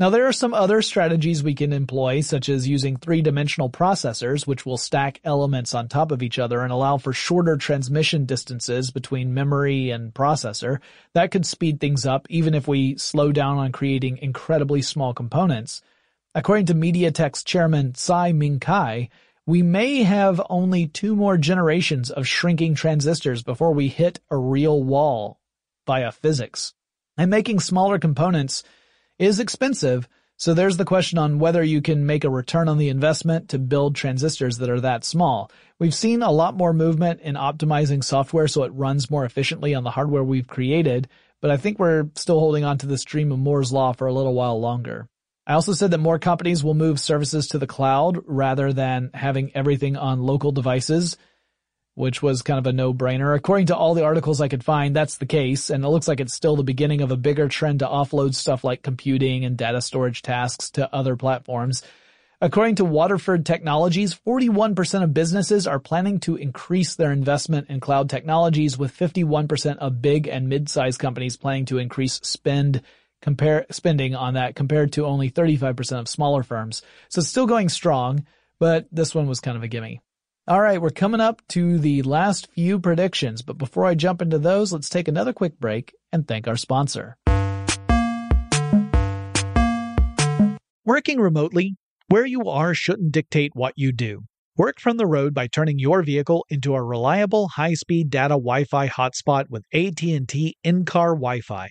Now 0.00 0.08
there 0.08 0.26
are 0.26 0.32
some 0.32 0.54
other 0.54 0.80
strategies 0.80 1.42
we 1.42 1.54
can 1.54 1.74
employ, 1.74 2.22
such 2.22 2.48
as 2.48 2.66
using 2.66 2.96
three-dimensional 2.96 3.68
processors, 3.68 4.46
which 4.46 4.64
will 4.64 4.78
stack 4.78 5.20
elements 5.24 5.74
on 5.74 5.88
top 5.88 6.10
of 6.10 6.22
each 6.22 6.38
other 6.38 6.62
and 6.62 6.72
allow 6.72 6.96
for 6.96 7.12
shorter 7.12 7.58
transmission 7.58 8.24
distances 8.24 8.90
between 8.90 9.34
memory 9.34 9.90
and 9.90 10.14
processor. 10.14 10.80
That 11.12 11.30
could 11.30 11.44
speed 11.44 11.80
things 11.80 12.06
up, 12.06 12.26
even 12.30 12.54
if 12.54 12.66
we 12.66 12.96
slow 12.96 13.30
down 13.30 13.58
on 13.58 13.72
creating 13.72 14.18
incredibly 14.22 14.80
small 14.80 15.12
components. 15.12 15.82
According 16.34 16.66
to 16.66 16.74
MediaTek's 16.74 17.44
chairman 17.44 17.92
Tsai 17.92 18.32
Ming-kai, 18.32 19.10
we 19.50 19.62
may 19.62 20.04
have 20.04 20.40
only 20.48 20.86
two 20.86 21.16
more 21.16 21.36
generations 21.36 22.08
of 22.12 22.24
shrinking 22.24 22.76
transistors 22.76 23.42
before 23.42 23.72
we 23.72 23.88
hit 23.88 24.20
a 24.30 24.36
real 24.36 24.80
wall 24.80 25.40
via 25.88 26.12
physics. 26.12 26.72
And 27.18 27.32
making 27.32 27.58
smaller 27.58 27.98
components 27.98 28.62
is 29.18 29.40
expensive, 29.40 30.08
so 30.36 30.54
there's 30.54 30.76
the 30.76 30.84
question 30.84 31.18
on 31.18 31.40
whether 31.40 31.64
you 31.64 31.82
can 31.82 32.06
make 32.06 32.22
a 32.22 32.30
return 32.30 32.68
on 32.68 32.78
the 32.78 32.90
investment 32.90 33.48
to 33.48 33.58
build 33.58 33.96
transistors 33.96 34.58
that 34.58 34.70
are 34.70 34.82
that 34.82 35.02
small. 35.02 35.50
We've 35.80 35.92
seen 35.92 36.22
a 36.22 36.30
lot 36.30 36.56
more 36.56 36.72
movement 36.72 37.20
in 37.20 37.34
optimizing 37.34 38.04
software 38.04 38.46
so 38.46 38.62
it 38.62 38.72
runs 38.72 39.10
more 39.10 39.24
efficiently 39.24 39.74
on 39.74 39.82
the 39.82 39.90
hardware 39.90 40.22
we've 40.22 40.46
created, 40.46 41.08
but 41.40 41.50
I 41.50 41.56
think 41.56 41.80
we're 41.80 42.08
still 42.14 42.38
holding 42.38 42.62
on 42.62 42.78
to 42.78 42.86
this 42.86 43.02
dream 43.02 43.32
of 43.32 43.40
Moore's 43.40 43.72
Law 43.72 43.94
for 43.94 44.06
a 44.06 44.14
little 44.14 44.32
while 44.32 44.60
longer. 44.60 45.08
I 45.46 45.54
also 45.54 45.72
said 45.72 45.90
that 45.90 45.98
more 45.98 46.18
companies 46.18 46.62
will 46.62 46.74
move 46.74 47.00
services 47.00 47.48
to 47.48 47.58
the 47.58 47.66
cloud 47.66 48.18
rather 48.26 48.72
than 48.72 49.10
having 49.14 49.50
everything 49.54 49.96
on 49.96 50.20
local 50.20 50.52
devices 50.52 51.16
which 51.94 52.22
was 52.22 52.40
kind 52.42 52.58
of 52.58 52.66
a 52.66 52.72
no-brainer. 52.72 53.36
According 53.36 53.66
to 53.66 53.76
all 53.76 53.94
the 53.94 54.04
articles 54.04 54.40
I 54.40 54.48
could 54.48 54.64
find, 54.64 54.96
that's 54.96 55.18
the 55.18 55.26
case, 55.26 55.68
and 55.70 55.84
it 55.84 55.88
looks 55.88 56.08
like 56.08 56.18
it's 56.18 56.34
still 56.34 56.56
the 56.56 56.62
beginning 56.62 57.02
of 57.02 57.10
a 57.10 57.16
bigger 57.16 57.46
trend 57.46 57.80
to 57.80 57.86
offload 57.86 58.34
stuff 58.34 58.64
like 58.64 58.82
computing 58.82 59.44
and 59.44 59.56
data 59.56 59.82
storage 59.82 60.22
tasks 60.22 60.70
to 60.72 60.92
other 60.94 61.14
platforms. 61.16 61.82
According 62.40 62.76
to 62.76 62.86
Waterford 62.86 63.44
Technologies, 63.44 64.18
41% 64.26 65.02
of 65.02 65.12
businesses 65.12 65.66
are 65.66 65.78
planning 65.78 66.20
to 66.20 66.36
increase 66.36 66.94
their 66.94 67.12
investment 67.12 67.68
in 67.68 67.80
cloud 67.80 68.08
technologies, 68.08 68.78
with 68.78 68.96
51% 68.96 69.76
of 69.76 70.00
big 70.00 70.26
and 70.26 70.48
mid-sized 70.48 70.98
companies 70.98 71.36
planning 71.36 71.66
to 71.66 71.76
increase 71.76 72.14
spend 72.22 72.80
compare 73.22 73.66
spending 73.70 74.14
on 74.14 74.34
that 74.34 74.54
compared 74.54 74.92
to 74.92 75.06
only 75.06 75.30
35% 75.30 75.98
of 75.98 76.08
smaller 76.08 76.42
firms. 76.42 76.82
So 77.08 77.20
it's 77.20 77.28
still 77.28 77.46
going 77.46 77.68
strong, 77.68 78.26
but 78.58 78.86
this 78.90 79.14
one 79.14 79.26
was 79.26 79.40
kind 79.40 79.56
of 79.56 79.62
a 79.62 79.68
gimme. 79.68 80.00
All 80.48 80.60
right, 80.60 80.80
we're 80.80 80.90
coming 80.90 81.20
up 81.20 81.42
to 81.48 81.78
the 81.78 82.02
last 82.02 82.48
few 82.54 82.78
predictions, 82.80 83.42
but 83.42 83.58
before 83.58 83.84
I 83.84 83.94
jump 83.94 84.22
into 84.22 84.38
those, 84.38 84.72
let's 84.72 84.88
take 84.88 85.06
another 85.06 85.32
quick 85.32 85.60
break 85.60 85.94
and 86.12 86.26
thank 86.26 86.48
our 86.48 86.56
sponsor. 86.56 87.16
Working 90.84 91.20
remotely, 91.20 91.76
where 92.08 92.26
you 92.26 92.48
are 92.48 92.74
shouldn't 92.74 93.12
dictate 93.12 93.52
what 93.54 93.74
you 93.76 93.92
do. 93.92 94.22
Work 94.56 94.80
from 94.80 94.96
the 94.96 95.06
road 95.06 95.32
by 95.34 95.46
turning 95.46 95.78
your 95.78 96.02
vehicle 96.02 96.44
into 96.48 96.74
a 96.74 96.82
reliable 96.82 97.48
high-speed 97.48 98.10
data 98.10 98.34
Wi-Fi 98.34 98.88
hotspot 98.88 99.44
with 99.48 99.64
AT&T 99.72 100.56
in-car 100.64 101.14
Wi-Fi 101.14 101.70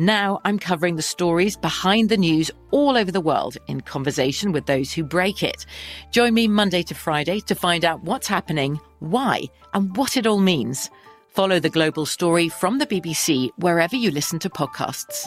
Now 0.00 0.40
I'm 0.44 0.60
covering 0.60 0.94
the 0.94 1.02
stories 1.02 1.56
behind 1.56 2.08
the 2.08 2.16
news 2.16 2.52
all 2.70 2.96
over 2.96 3.10
the 3.10 3.20
world 3.20 3.56
in 3.66 3.80
conversation 3.80 4.52
with 4.52 4.66
those 4.66 4.92
who 4.92 5.02
break 5.02 5.42
it. 5.42 5.66
Join 6.12 6.34
me 6.34 6.46
Monday 6.46 6.84
to 6.84 6.94
Friday 6.94 7.40
to 7.40 7.56
find 7.56 7.84
out 7.84 8.04
what's 8.04 8.28
happening, 8.28 8.78
why, 9.00 9.42
and 9.74 9.96
what 9.96 10.16
it 10.16 10.24
all 10.24 10.38
means. 10.38 10.88
Follow 11.26 11.58
the 11.58 11.68
global 11.68 12.06
story 12.06 12.48
from 12.48 12.78
the 12.78 12.86
BBC 12.86 13.50
wherever 13.58 13.96
you 13.96 14.12
listen 14.12 14.38
to 14.38 14.48
podcasts. 14.48 15.26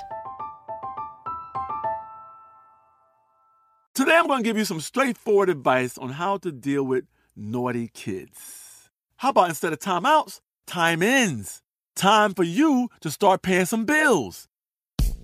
Today, 3.94 4.16
I'm 4.16 4.28
going 4.28 4.40
to 4.40 4.44
give 4.50 4.58
you 4.58 4.64
some 4.64 4.80
straightforward 4.80 5.50
advice 5.50 5.98
on 5.98 6.12
how 6.12 6.38
to 6.38 6.52
deal 6.52 6.84
with 6.84 7.04
naughty 7.36 7.90
kids. 7.94 8.90
How 9.18 9.32
about 9.32 9.50
instead 9.50 9.74
of 9.74 9.80
timeouts, 9.80 10.40
time 10.66 11.04
ins? 11.04 11.62
Time 11.94 12.34
for 12.34 12.44
you 12.44 12.88
to 13.02 13.12
start 13.12 13.42
paying 13.42 13.66
some 13.66 13.84
bills. 13.84 14.48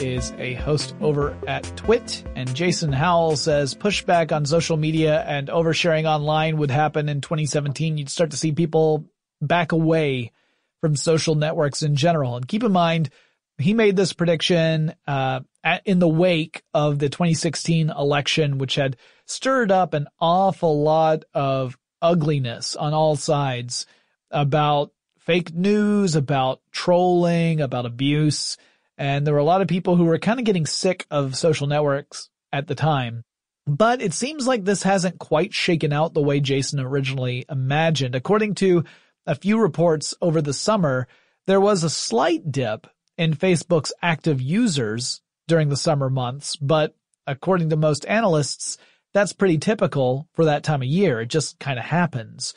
is 0.00 0.32
a 0.38 0.54
host 0.54 0.94
over 1.00 1.36
at 1.46 1.64
TWiT. 1.76 2.24
And 2.34 2.54
Jason 2.54 2.92
Howell 2.92 3.36
says 3.36 3.74
pushback 3.74 4.32
on 4.32 4.44
social 4.44 4.76
media 4.76 5.22
and 5.22 5.48
oversharing 5.48 6.04
online 6.04 6.58
would 6.58 6.70
happen 6.70 7.08
in 7.08 7.20
2017. 7.20 7.98
You'd 7.98 8.08
start 8.08 8.30
to 8.30 8.36
see 8.36 8.52
people 8.52 9.04
back 9.40 9.72
away 9.72 10.32
from 10.80 10.96
social 10.96 11.34
networks 11.34 11.82
in 11.82 11.96
general. 11.96 12.36
And 12.36 12.46
keep 12.46 12.62
in 12.62 12.72
mind, 12.72 13.10
he 13.58 13.74
made 13.74 13.96
this 13.96 14.12
prediction 14.12 14.94
uh, 15.06 15.40
at, 15.64 15.82
in 15.86 15.98
the 15.98 16.08
wake 16.08 16.62
of 16.74 16.98
the 16.98 17.08
2016 17.08 17.90
election, 17.90 18.58
which 18.58 18.74
had 18.74 18.96
stirred 19.24 19.70
up 19.70 19.94
an 19.94 20.06
awful 20.20 20.82
lot 20.82 21.24
of 21.32 21.78
ugliness 22.02 22.76
on 22.76 22.92
all 22.92 23.16
sides 23.16 23.86
about 24.30 24.92
fake 25.18 25.54
news, 25.54 26.14
about 26.14 26.60
trolling, 26.70 27.60
about 27.60 27.86
abuse. 27.86 28.56
And 28.98 29.26
there 29.26 29.34
were 29.34 29.40
a 29.40 29.44
lot 29.44 29.60
of 29.60 29.68
people 29.68 29.96
who 29.96 30.04
were 30.04 30.18
kind 30.18 30.38
of 30.38 30.46
getting 30.46 30.66
sick 30.66 31.06
of 31.10 31.36
social 31.36 31.66
networks 31.66 32.30
at 32.52 32.66
the 32.66 32.74
time. 32.74 33.24
But 33.66 34.00
it 34.00 34.14
seems 34.14 34.46
like 34.46 34.64
this 34.64 34.84
hasn't 34.84 35.18
quite 35.18 35.52
shaken 35.52 35.92
out 35.92 36.14
the 36.14 36.22
way 36.22 36.40
Jason 36.40 36.80
originally 36.80 37.44
imagined. 37.50 38.14
According 38.14 38.54
to 38.56 38.84
a 39.26 39.34
few 39.34 39.60
reports 39.60 40.14
over 40.22 40.40
the 40.40 40.52
summer, 40.52 41.08
there 41.46 41.60
was 41.60 41.82
a 41.82 41.90
slight 41.90 42.50
dip 42.50 42.86
in 43.18 43.34
Facebook's 43.34 43.92
active 44.02 44.40
users 44.40 45.20
during 45.48 45.68
the 45.68 45.76
summer 45.76 46.08
months, 46.08 46.56
but 46.56 46.94
according 47.26 47.70
to 47.70 47.76
most 47.76 48.06
analysts, 48.06 48.78
that's 49.12 49.32
pretty 49.32 49.58
typical 49.58 50.28
for 50.34 50.44
that 50.44 50.62
time 50.62 50.82
of 50.82 50.88
year. 50.88 51.20
It 51.20 51.28
just 51.28 51.58
kind 51.58 51.78
of 51.78 51.84
happens. 51.84 52.54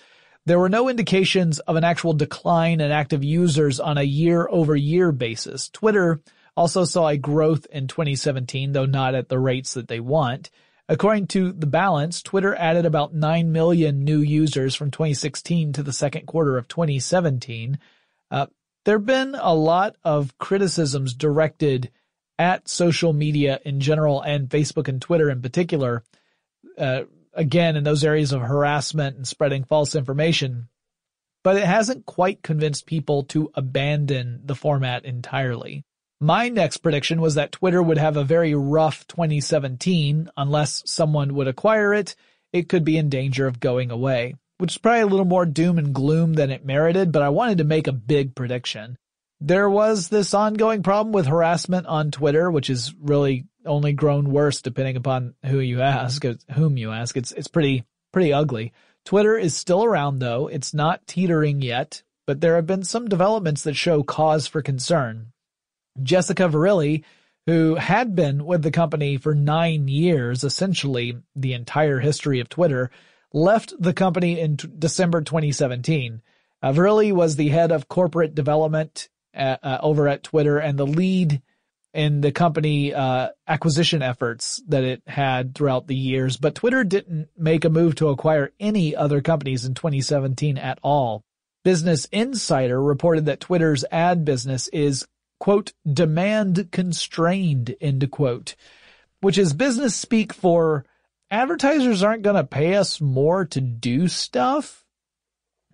There 0.50 0.58
were 0.58 0.68
no 0.68 0.89
indications 0.89 1.60
of 1.60 1.76
an 1.76 1.84
actual 1.84 2.14
decline 2.14 2.82
in 2.82 2.89
active 2.89 3.24
users 3.24 3.80
on 3.80 4.00
a 4.00 4.04
year 4.04 4.47
over 4.50 4.76
year 4.76 5.12
basis. 5.12 5.70
Twitter 5.70 6.22
also 6.58 6.86
saw 6.86 7.08
a 7.08 7.18
growth 7.18 7.68
in 7.72 7.86
2017, 7.86 8.72
though 8.72 8.88
not 8.88 9.14
at 9.14 9.30
the 9.30 9.38
rates 9.38 9.76
that 9.76 9.88
they 9.88 10.00
want. 10.00 10.50
According 10.88 11.28
to 11.28 11.52
The 11.52 11.68
Balance, 11.68 12.24
Twitter 12.24 12.56
added 12.56 12.88
about 12.88 13.14
9 13.14 13.52
million 13.52 14.04
new 14.04 14.22
users 14.22 14.74
from 14.74 14.89
2016 14.89 15.74
to 15.74 15.84
the 15.84 15.93
second 15.93 16.26
quarter 16.26 16.58
of 16.58 16.68
2017. 16.68 17.78
Uh, 18.32 18.47
there 18.86 18.97
have 18.97 19.06
been 19.06 19.36
a 19.39 19.54
lot 19.54 19.97
of 20.04 20.36
criticisms 20.39 21.14
directed 21.14 21.91
at 22.39 22.68
social 22.68 23.14
media 23.14 23.60
in 23.66 23.82
general 23.82 24.20
and 24.24 24.50
Facebook 24.50 24.88
and 24.88 25.00
Twitter 25.00 25.30
in 25.30 25.43
particular. 25.43 26.04
Uh, 26.76 27.04
again, 27.34 27.76
in 27.76 27.84
those 27.84 28.04
areas 28.04 28.32
of 28.32 28.42
harassment 28.42 29.16
and 29.18 29.28
spreading 29.28 29.64
false 29.64 29.96
information. 29.96 30.70
But 31.44 31.58
it 31.58 31.66
hasn't 31.66 32.06
quite 32.06 32.44
convinced 32.44 32.86
people 32.86 33.24
to 33.26 33.52
abandon 33.56 34.42
the 34.44 34.56
format 34.56 35.06
entirely. 35.06 35.84
My 36.22 36.50
next 36.50 36.78
prediction 36.78 37.22
was 37.22 37.36
that 37.36 37.54
Twitter 37.54 37.82
would 37.82 37.98
have 37.98 38.18
a 38.18 38.26
very 38.26 38.54
rough 38.54 39.08
2017 39.08 40.30
unless 40.36 40.84
someone 40.86 41.34
would 41.36 41.48
acquire 41.48 41.94
it. 41.94 42.16
It 42.52 42.68
could 42.68 42.84
be 42.84 42.98
in 42.98 43.08
danger 43.08 43.48
of 43.48 43.62
going 43.62 43.90
away, 43.90 44.36
which 44.58 44.74
is 44.74 44.78
probably 44.78 45.02
a 45.02 45.08
little 45.08 45.26
more 45.26 45.46
doom 45.46 45.78
and 45.78 45.96
gloom 45.96 46.34
than 46.34 46.52
it 46.52 46.66
merited, 46.66 47.14
but 47.14 47.22
I 47.22 47.30
wanted 47.30 47.60
to 47.60 47.64
make 47.64 47.88
a 47.88 47.94
big 47.94 48.36
prediction. 48.36 48.98
There 49.40 49.70
was 49.70 50.10
this 50.10 50.34
ongoing 50.34 50.84
problem 50.84 51.14
with 51.14 51.28
harassment 51.28 51.88
on 51.88 52.12
Twitter, 52.12 52.52
which 52.52 52.70
is 52.70 52.94
really 53.00 53.46
only 53.66 53.93
grown 53.93 54.32
worse 54.32 54.62
depending 54.62 54.95
upon 54.95 55.36
who 55.45 55.60
you 55.60 55.82
ask, 55.82 56.24
whom 56.51 56.78
you 56.78 56.91
ask. 56.91 57.18
It's, 57.18 57.32
it's 57.32 57.47
pretty, 57.47 57.86
pretty 58.12 58.34
ugly. 58.34 58.74
Twitter 59.05 59.38
is 59.38 59.55
still 59.55 59.84
around 59.84 60.20
though. 60.20 60.47
It's 60.47 60.74
not 60.74 61.07
teetering 61.07 61.62
yet, 61.62 62.03
but 62.26 62.41
there 62.41 62.55
have 62.55 62.68
been 62.68 62.84
some 62.84 63.07
developments 63.07 63.64
that 63.64 63.76
show 63.76 64.03
cause 64.03 64.47
for 64.47 64.62
concern. 64.62 65.32
Jessica 66.01 66.43
Verrilli, 66.43 67.03
who 67.45 67.76
had 67.76 68.16
been 68.16 68.45
with 68.45 68.62
the 68.62 68.72
company 68.72 69.18
for 69.18 69.34
nine 69.34 69.88
years, 69.88 70.43
essentially 70.43 71.18
the 71.36 71.53
entire 71.53 71.99
history 71.99 72.39
of 72.39 72.49
Twitter, 72.49 72.91
left 73.34 73.74
the 73.80 73.93
company 73.93 74.39
in 74.39 74.57
t- 74.57 74.70
December 74.78 75.22
2017. 75.22 76.22
Uh, 76.62 76.74
was 77.14 77.36
the 77.36 77.49
head 77.49 77.72
of 77.72 77.88
corporate 77.88 78.36
development 78.36 79.10
at, 79.34 79.64
uh, 79.64 79.80
over 79.82 80.07
at 80.07 80.24
Twitter 80.24 80.57
and 80.57 80.78
the 80.78 80.86
lead 80.86 81.41
in 81.94 82.22
the 82.22 82.32
company 82.32 82.94
uh, 82.94 83.30
acquisition 83.48 84.02
efforts 84.02 84.62
that 84.68 84.84
it 84.84 85.02
had 85.08 85.56
throughout 85.56 85.88
the 85.88 85.96
years. 85.96 86.38
But 86.38 86.56
Twitter 86.56 86.84
didn't 86.84 87.30
make 87.38 87.66
a 87.66 87.70
move 87.70 87.96
to 87.96 88.10
acquire 88.10 88.52
any 88.60 88.96
other 88.96 89.22
companies 89.22 89.66
in 89.66 89.74
2017 89.74 90.58
at 90.58 90.80
all. 90.84 91.24
Business 91.64 92.06
Insider 92.06 92.82
reported 92.82 93.26
that 93.26 93.40
Twitter's 93.40 93.84
ad 93.92 94.24
business 94.24 94.68
is 94.70 95.06
quote, 95.40 95.74
demand 95.92 96.72
constrained, 96.72 97.76
end 97.82 98.10
quote, 98.12 98.56
which 99.22 99.38
is 99.38 99.54
business 99.54 99.96
speak 99.96 100.34
for 100.34 100.86
advertisers 101.32 102.04
aren't 102.04 102.24
going 102.24 102.36
to 102.36 102.44
pay 102.44 102.76
us 102.76 103.02
more 103.02 103.46
to 103.46 103.62
do 103.62 104.08
stuff. 104.08 104.86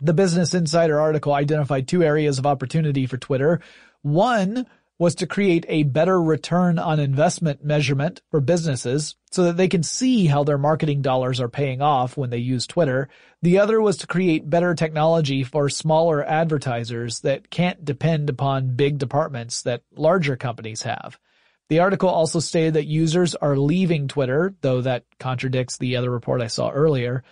The 0.02 0.14
Business 0.14 0.54
Insider 0.54 1.00
article 1.00 1.34
identified 1.34 1.88
two 1.88 2.04
areas 2.04 2.38
of 2.38 2.46
opportunity 2.46 3.06
for 3.06 3.18
Twitter. 3.18 3.62
One 4.02 4.68
was 4.98 5.16
to 5.16 5.28
create 5.28 5.66
a 5.68 5.84
better 5.84 6.22
return 6.22 6.80
on 6.80 7.00
investment 7.00 7.64
measurement 7.64 8.22
for 8.32 8.40
businesses 8.40 9.16
so 9.32 9.44
that 9.44 9.58
they 9.58 9.68
can 9.68 9.84
see 9.84 10.26
how 10.26 10.44
their 10.44 10.58
marketing 10.58 11.02
dollars 11.02 11.42
are 11.42 11.50
paying 11.50 11.82
off 11.82 12.16
when 12.16 12.30
they 12.30 12.38
use 12.38 12.66
Twitter. 12.66 13.10
The 13.42 13.60
other 13.60 13.82
was 13.82 13.98
to 13.98 14.08
create 14.08 14.50
better 14.50 14.74
technology 14.74 15.44
for 15.44 15.70
smaller 15.70 16.24
advertisers 16.24 17.20
that 17.22 17.50
can't 17.50 17.84
depend 17.84 18.30
upon 18.30 18.76
big 18.76 18.98
departments 18.98 19.64
that 19.64 19.84
larger 19.96 20.38
companies 20.38 20.84
have. 20.84 21.20
The 21.68 21.80
article 21.80 22.10
also 22.10 22.40
stated 22.40 22.76
that 22.76 22.86
users 22.86 23.36
are 23.36 23.58
leaving 23.58 24.08
Twitter, 24.08 24.56
though 24.62 24.82
that 24.82 25.04
contradicts 25.20 25.78
the 25.78 25.98
other 25.98 26.12
report 26.12 26.42
I 26.42 26.48
saw 26.48 26.70
earlier. 26.70 27.24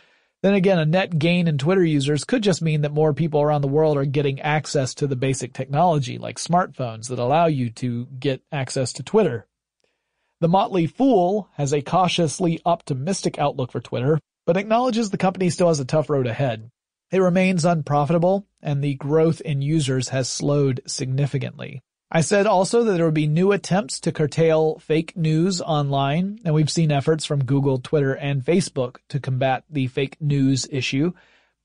Then 0.44 0.56
again, 0.56 0.78
a 0.78 0.86
net 0.86 1.18
gain 1.18 1.48
in 1.48 1.58
Twitter 1.58 1.86
users 1.86 2.26
could 2.26 2.44
just 2.44 2.62
mean 2.62 2.82
that 2.82 2.92
more 2.92 3.14
people 3.14 3.42
around 3.42 3.62
the 3.62 3.70
world 3.70 3.96
are 3.96 4.04
getting 4.04 4.42
access 4.42 4.94
to 4.96 5.08
the 5.08 5.16
basic 5.16 5.54
technology 5.54 6.18
like 6.18 6.36
smartphones 6.36 7.08
that 7.08 7.18
allow 7.18 7.46
you 7.46 7.70
to 7.72 8.08
get 8.20 8.44
access 8.52 8.92
to 8.94 9.04
Twitter. 9.04 9.48
The 10.42 10.50
Motley 10.50 10.86
Fool 10.86 11.48
has 11.54 11.72
a 11.72 11.82
cautiously 11.82 12.60
optimistic 12.66 13.40
outlook 13.40 13.72
for 13.72 13.80
Twitter, 13.80 14.20
but 14.46 14.58
acknowledges 14.58 15.10
the 15.10 15.18
company 15.18 15.50
still 15.50 15.70
has 15.70 15.80
a 15.80 15.86
tough 15.86 16.10
road 16.10 16.28
ahead. 16.28 16.70
It 17.10 17.20
remains 17.20 17.64
unprofitable 17.64 18.46
and 18.62 18.84
the 18.84 18.96
growth 18.96 19.40
in 19.40 19.62
users 19.62 20.10
has 20.10 20.28
slowed 20.28 20.82
significantly. 20.86 21.82
I 22.16 22.22
said 22.22 22.46
also 22.46 22.84
that 22.84 22.92
there 22.94 23.06
would 23.06 23.16
be 23.16 23.26
new 23.26 23.52
attempts 23.54 24.00
to 24.02 24.12
curtail 24.12 24.78
fake 24.78 25.18
news 25.18 25.62
online, 25.62 26.38
and 26.46 26.54
we've 26.54 26.70
seen 26.70 26.92
efforts 26.92 27.26
from 27.26 27.44
Google, 27.44 27.80
Twitter, 27.80 28.14
and 28.14 28.46
Facebook 28.46 28.98
to 29.10 29.20
combat 29.20 29.64
the 29.68 29.88
fake 29.88 30.18
news 30.22 30.68
issue. 30.70 31.14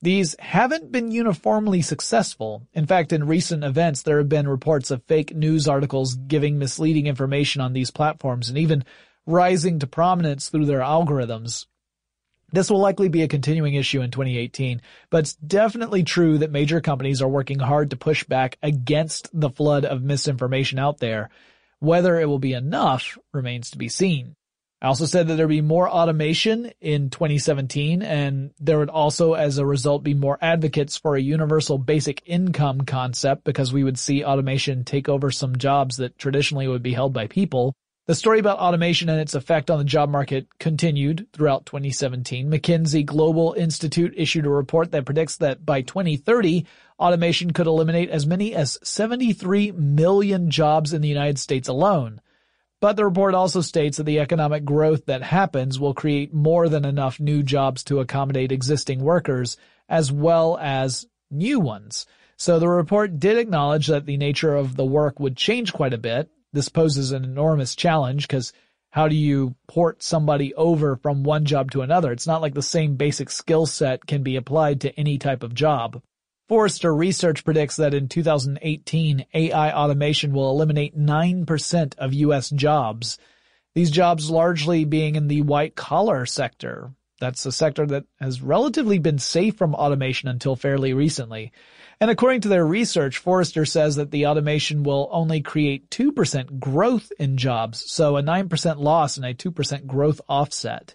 These 0.01 0.37
haven't 0.39 0.91
been 0.91 1.11
uniformly 1.11 1.83
successful. 1.83 2.67
In 2.73 2.87
fact, 2.87 3.13
in 3.13 3.27
recent 3.27 3.63
events, 3.63 4.01
there 4.01 4.17
have 4.17 4.31
been 4.31 4.49
reports 4.49 4.91
of 4.91 5.05
fake 5.05 5.37
news 5.37 5.69
articles 5.69 6.15
giving 6.15 6.59
misleading 6.59 7.09
information 7.09 7.61
on 7.61 7.75
these 7.75 7.91
platforms 7.91 8.49
and 8.49 8.57
even 8.57 8.87
rising 9.27 9.79
to 9.81 9.87
prominence 9.87 10.49
through 10.49 10.65
their 10.65 10.81
algorithms. 10.81 11.67
This 12.51 12.71
will 12.71 12.81
likely 12.81 13.09
be 13.09 13.23
a 13.23 13.29
continuing 13.29 13.75
issue 13.75 14.01
in 14.01 14.11
2018, 14.11 14.81
but 15.11 15.19
it's 15.19 15.35
definitely 15.35 16.03
true 16.03 16.39
that 16.39 16.51
major 16.51 16.81
companies 16.81 17.21
are 17.21 17.29
working 17.29 17.59
hard 17.59 17.91
to 17.91 17.97
push 17.97 18.25
back 18.25 18.57
against 18.63 19.29
the 19.39 19.51
flood 19.51 19.85
of 19.85 20.03
misinformation 20.03 20.79
out 20.79 20.99
there. 20.99 21.29
Whether 21.81 22.19
it 22.19 22.27
will 22.27 22.39
be 22.39 22.55
enough 22.55 23.19
remains 23.33 23.71
to 23.71 23.79
be 23.79 23.89
seen. 23.89 24.35
I 24.81 24.87
also 24.87 25.07
said 25.07 25.27
that 25.27 25.35
there'd 25.35 25.49
be 25.49 25.61
more 25.61 25.89
automation 25.89 26.71
in 26.81 27.11
2017 27.11 28.01
and 28.01 28.53
there 28.61 28.79
would 28.79 28.91
also 28.91 29.35
as 29.35 29.59
a 29.59 29.67
result 29.67 30.05
be 30.05 30.15
more 30.15 30.39
advocates 30.41 30.97
for 30.97 31.17
a 31.17 31.21
universal 31.21 31.79
basic 31.79 32.23
income 32.27 32.83
concept 32.83 33.43
because 33.43 33.73
we 33.73 33.83
would 33.83 33.99
see 33.99 34.25
automation 34.25 34.85
take 34.85 35.09
over 35.09 35.33
some 35.33 35.57
jobs 35.57 35.97
that 35.97 36.17
traditionally 36.17 36.69
would 36.69 36.83
be 36.83 36.93
held 36.93 37.13
by 37.13 37.27
people. 37.27 37.75
The 38.09 38.15
story 38.15 38.39
about 38.39 38.59
automation 38.59 39.11
and 39.11 39.21
its 39.21 39.35
effect 39.35 39.71
on 39.71 39.77
the 39.77 39.85
job 39.85 40.09
market 40.09 40.47
continued 40.59 41.27
throughout 41.35 41.67
2017. 41.67 42.51
McKinsey 42.51 43.05
Global 43.05 43.53
Institute 43.53 44.15
issued 44.17 44.47
a 44.47 44.49
report 44.49 44.93
that 44.93 45.05
predicts 45.05 45.37
that 45.37 45.67
by 45.67 45.83
2030, 45.83 46.65
automation 46.99 47.53
could 47.53 47.67
eliminate 47.67 48.09
as 48.09 48.27
many 48.27 48.55
as 48.55 48.79
73 48.83 49.73
million 49.73 50.51
jobs 50.51 50.95
in 50.95 51.03
the 51.03 51.09
United 51.09 51.39
States 51.39 51.69
alone. 51.69 52.23
But 52.81 52.97
the 52.97 53.05
report 53.05 53.35
also 53.35 53.61
states 53.61 53.99
that 53.99 54.05
the 54.05 54.21
economic 54.21 54.65
growth 54.65 55.05
that 55.05 55.23
happens 55.23 55.79
will 55.79 55.93
create 55.93 56.33
more 56.33 56.71
than 56.71 56.87
enough 56.87 57.21
new 57.21 57.43
jobs 57.43 57.85
to 57.85 58.01
accommodate 58.01 58.53
existing 58.53 59.01
workers 59.01 59.59
as 59.87 60.11
well 60.11 60.57
as 60.63 61.07
new 61.31 61.61
ones. 61.61 62.07
So 62.39 62.59
the 62.59 62.71
report 62.71 63.21
did 63.21 63.37
acknowledge 63.37 63.89
that 63.89 64.07
the 64.07 64.17
nature 64.17 64.57
of 64.57 64.77
the 64.77 64.87
work 64.87 65.21
would 65.21 65.37
change 65.37 65.75
quite 65.75 65.93
a 65.93 65.99
bit. 65.99 66.31
This 66.53 66.69
poses 66.69 67.13
an 67.13 67.25
enormous 67.25 67.75
challenge 67.77 68.27
because 68.27 68.53
how 68.91 69.09
do 69.09 69.17
you 69.17 69.55
port 69.67 70.03
somebody 70.03 70.55
over 70.55 70.97
from 70.97 71.23
one 71.23 71.45
job 71.45 71.71
to 71.73 71.83
another? 71.83 72.11
It's 72.11 72.27
not 72.27 72.41
like 72.41 72.55
the 72.55 72.63
same 72.63 72.97
basic 72.97 73.29
skill 73.29 73.67
set 73.67 74.07
can 74.07 74.23
be 74.23 74.37
applied 74.37 74.81
to 74.81 74.99
any 74.99 75.19
type 75.19 75.43
of 75.43 75.55
job. 75.55 76.01
Forrester 76.49 76.95
Research 76.95 77.45
predicts 77.45 77.77
that 77.77 77.93
in 77.93 78.09
2018, 78.09 79.27
AI 79.35 79.71
automation 79.71 80.33
will 80.33 80.51
eliminate 80.51 80.99
9% 80.99 81.99
of 81.99 82.15
U.S. 82.15 82.49
jobs. 82.49 83.19
These 83.75 83.91
jobs 83.91 84.31
largely 84.31 84.87
being 84.87 85.15
in 85.15 85.29
the 85.29 85.43
white 85.43 85.77
collar 85.77 86.25
sector. 86.25 86.93
That's 87.21 87.45
a 87.45 87.53
sector 87.53 87.85
that 87.89 88.05
has 88.19 88.41
relatively 88.41 88.99
been 88.99 89.19
safe 89.19 89.57
from 89.57 89.75
automation 89.75 90.31
until 90.31 90.57
fairly 90.57 90.95
recently. 90.95 91.53
And 92.01 92.11
according 92.11 92.43
to 92.43 92.49
their 92.49 92.65
research, 92.65 93.19
Forrester 93.19 93.65
says 93.65 93.97
that 93.97 94.13
the 94.13 94.27
automation 94.27 94.85
will 94.85 95.09
only 95.11 95.41
create 95.41 95.91
2% 95.91 96.61
growth 96.61 97.11
in 97.19 97.37
jobs, 97.37 97.91
so 97.91 98.17
a 98.17 98.23
9% 98.23 98.79
loss 98.79 99.17
and 99.17 99.27
a 99.27 99.35
2% 99.35 99.87
growth 99.87 100.21
offset. 100.29 100.95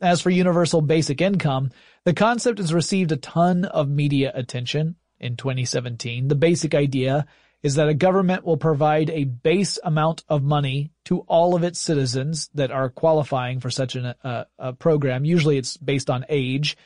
As 0.00 0.20
for 0.20 0.30
universal 0.30 0.80
basic 0.80 1.20
income, 1.20 1.70
the 2.04 2.14
concept 2.14 2.58
has 2.58 2.72
received 2.72 3.10
a 3.10 3.16
ton 3.16 3.64
of 3.64 3.88
media 3.88 4.30
attention 4.34 4.94
in 5.18 5.36
2017. 5.36 6.28
The 6.28 6.34
basic 6.36 6.74
idea 6.74 7.26
is 7.64 7.76
that 7.76 7.88
a 7.88 7.94
government 7.94 8.44
will 8.44 8.58
provide 8.58 9.10
a 9.10 9.24
base 9.24 9.78
amount 9.82 10.22
of 10.28 10.42
money 10.42 10.92
to 11.06 11.20
all 11.20 11.56
of 11.56 11.64
its 11.64 11.80
citizens 11.80 12.50
that 12.54 12.70
are 12.70 12.90
qualifying 12.90 13.58
for 13.58 13.70
such 13.70 13.96
an, 13.96 14.14
uh, 14.22 14.44
a 14.58 14.72
program. 14.74 15.24
Usually 15.24 15.56
it's 15.56 15.76
based 15.78 16.10
on 16.10 16.26
age 16.28 16.76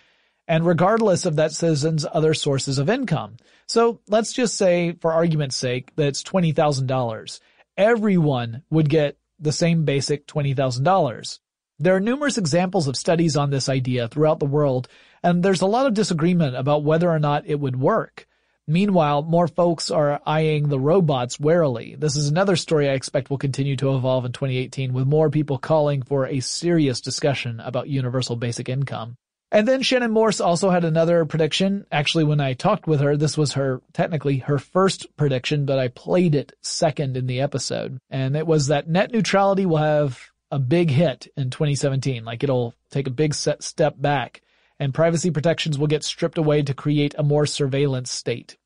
and 0.49 0.64
regardless 0.64 1.27
of 1.27 1.37
that 1.37 1.53
citizen's 1.53 2.07
other 2.11 2.33
sources 2.33 2.79
of 2.79 2.89
income. 2.89 3.37
So 3.69 4.01
let's 4.09 4.33
just 4.33 4.57
say, 4.57 4.93
for 4.93 5.12
argument's 5.12 5.57
sake, 5.57 5.95
that 5.97 6.07
it's 6.07 6.23
$20,000. 6.23 7.41
Everyone 7.77 8.62
would 8.71 8.89
get 8.89 9.19
the 9.39 9.53
same 9.53 9.85
basic 9.85 10.27
$20,000. 10.27 11.39
There 11.79 11.95
are 11.95 12.01
numerous 12.01 12.39
examples 12.39 12.89
of 12.89 12.97
studies 12.97 13.37
on 13.37 13.51
this 13.51 13.69
idea 13.69 14.09
throughout 14.09 14.41
the 14.41 14.47
world, 14.47 14.89
and 15.23 15.43
there's 15.43 15.61
a 15.61 15.66
lot 15.66 15.87
of 15.87 15.95
disagreement 15.95 16.57
about 16.57 16.83
whether 16.83 17.11
or 17.11 17.19
not 17.19 17.47
it 17.47 17.61
would 17.61 17.79
work. 17.79 18.27
Meanwhile, 18.66 19.23
more 19.23 19.49
folks 19.49 19.91
are 19.91 20.21
eyeing 20.27 20.69
the 20.69 20.81
robots 20.81 21.39
warily. 21.39 21.95
This 21.97 22.16
is 22.16 22.29
another 22.29 22.57
story 22.57 22.89
I 22.89 22.95
expect 22.95 23.31
will 23.31 23.39
continue 23.39 23.77
to 23.77 23.95
evolve 23.95 24.25
in 24.25 24.33
2018 24.33 24.93
with 24.93 25.07
more 25.07 25.31
people 25.31 25.59
calling 25.59 26.03
for 26.03 26.27
a 26.27 26.41
serious 26.41 27.01
discussion 27.01 27.61
about 27.61 27.89
universal 27.89 28.37
basic 28.37 28.69
income. 28.69 29.16
And 29.51 29.66
then 29.66 29.82
Shannon 29.82 30.11
Morse 30.11 30.40
also 30.40 30.68
had 30.68 30.84
another 30.84 31.24
prediction. 31.24 31.86
Actually, 31.90 32.24
when 32.24 32.40
I 32.40 32.53
talked 32.53 32.86
with 32.86 33.01
her, 33.01 33.16
this 33.16 33.38
was 33.38 33.55
her, 33.55 33.80
technically 33.94 34.38
her 34.38 34.59
first 34.59 35.07
prediction, 35.16 35.64
but 35.64 35.78
I 35.78 35.88
played 35.88 36.34
it 36.34 36.53
second 36.61 37.16
in 37.16 37.26
the 37.26 37.40
episode. 37.40 37.99
And 38.11 38.36
it 38.36 38.46
was 38.46 38.66
that 38.66 38.88
net 38.88 39.11
neutrality 39.11 39.64
will 39.64 39.78
have 39.78 40.20
a 40.51 40.59
big 40.59 40.90
hit 40.90 41.28
in 41.36 41.49
2017. 41.49 42.24
Like 42.24 42.42
it'll 42.42 42.74
take 42.90 43.07
a 43.07 43.11
big 43.11 43.34
step 43.34 43.94
back 43.96 44.42
and 44.78 44.94
privacy 44.94 45.30
protections 45.30 45.78
will 45.78 45.86
get 45.86 46.05
stripped 46.05 46.38
away 46.38 46.62
to 46.62 46.74
create 46.74 47.14
a 47.18 47.22
more 47.22 47.46
surveillance 47.46 48.11
state. 48.11 48.57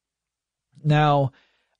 Now, 0.84 1.32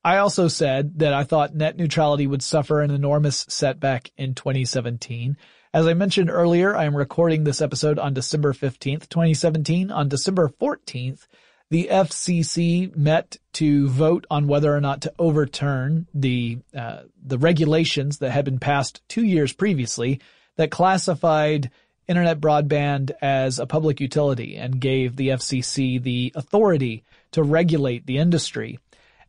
I 0.05 0.19
also 0.19 0.49
said 0.49 0.99
that 0.99 1.13
I 1.13 1.25
thought 1.25 1.55
net 1.55 1.77
neutrality 1.77 2.27
would 2.27 2.43
suffer 2.43 2.81
an 2.81 2.91
enormous 2.91 3.47
setback 3.49 4.11
in 4.17 4.35
2017. 4.35 5.37
As 5.75 5.87
I 5.87 5.95
mentioned 5.95 6.29
earlier, 6.29 6.77
I 6.77 6.85
am 6.85 6.95
recording 6.95 7.45
this 7.45 7.63
episode 7.63 7.99
on 7.99 8.13
December 8.13 8.53
15th, 8.53 9.09
2017. 9.09 9.91
On 9.91 10.07
December 10.07 10.51
14th, 10.61 11.27
the 11.71 11.89
FCC 11.91 12.95
met 12.95 13.39
to 13.55 13.89
vote 13.89 14.27
on 14.31 14.49
whether 14.49 14.77
or 14.77 14.83
not 14.83 15.01
to 15.03 15.15
overturn 15.19 16.07
the 16.13 16.59
uh, 16.77 17.05
the 17.25 17.39
regulations 17.39 18.19
that 18.19 18.33
had 18.33 18.45
been 18.45 18.59
passed 18.59 19.01
two 19.09 19.25
years 19.25 19.55
previously 19.55 20.21
that 20.57 20.71
classified 20.71 21.71
internet 22.07 22.39
broadband 22.39 23.13
as 23.23 23.59
a 23.59 23.65
public 23.65 23.99
utility 23.99 24.57
and 24.57 24.79
gave 24.79 25.17
the 25.17 25.29
FCC 25.29 26.03
the 26.03 26.33
authority 26.35 27.03
to 27.31 27.43
regulate 27.43 28.05
the 28.05 28.19
industry. 28.19 28.79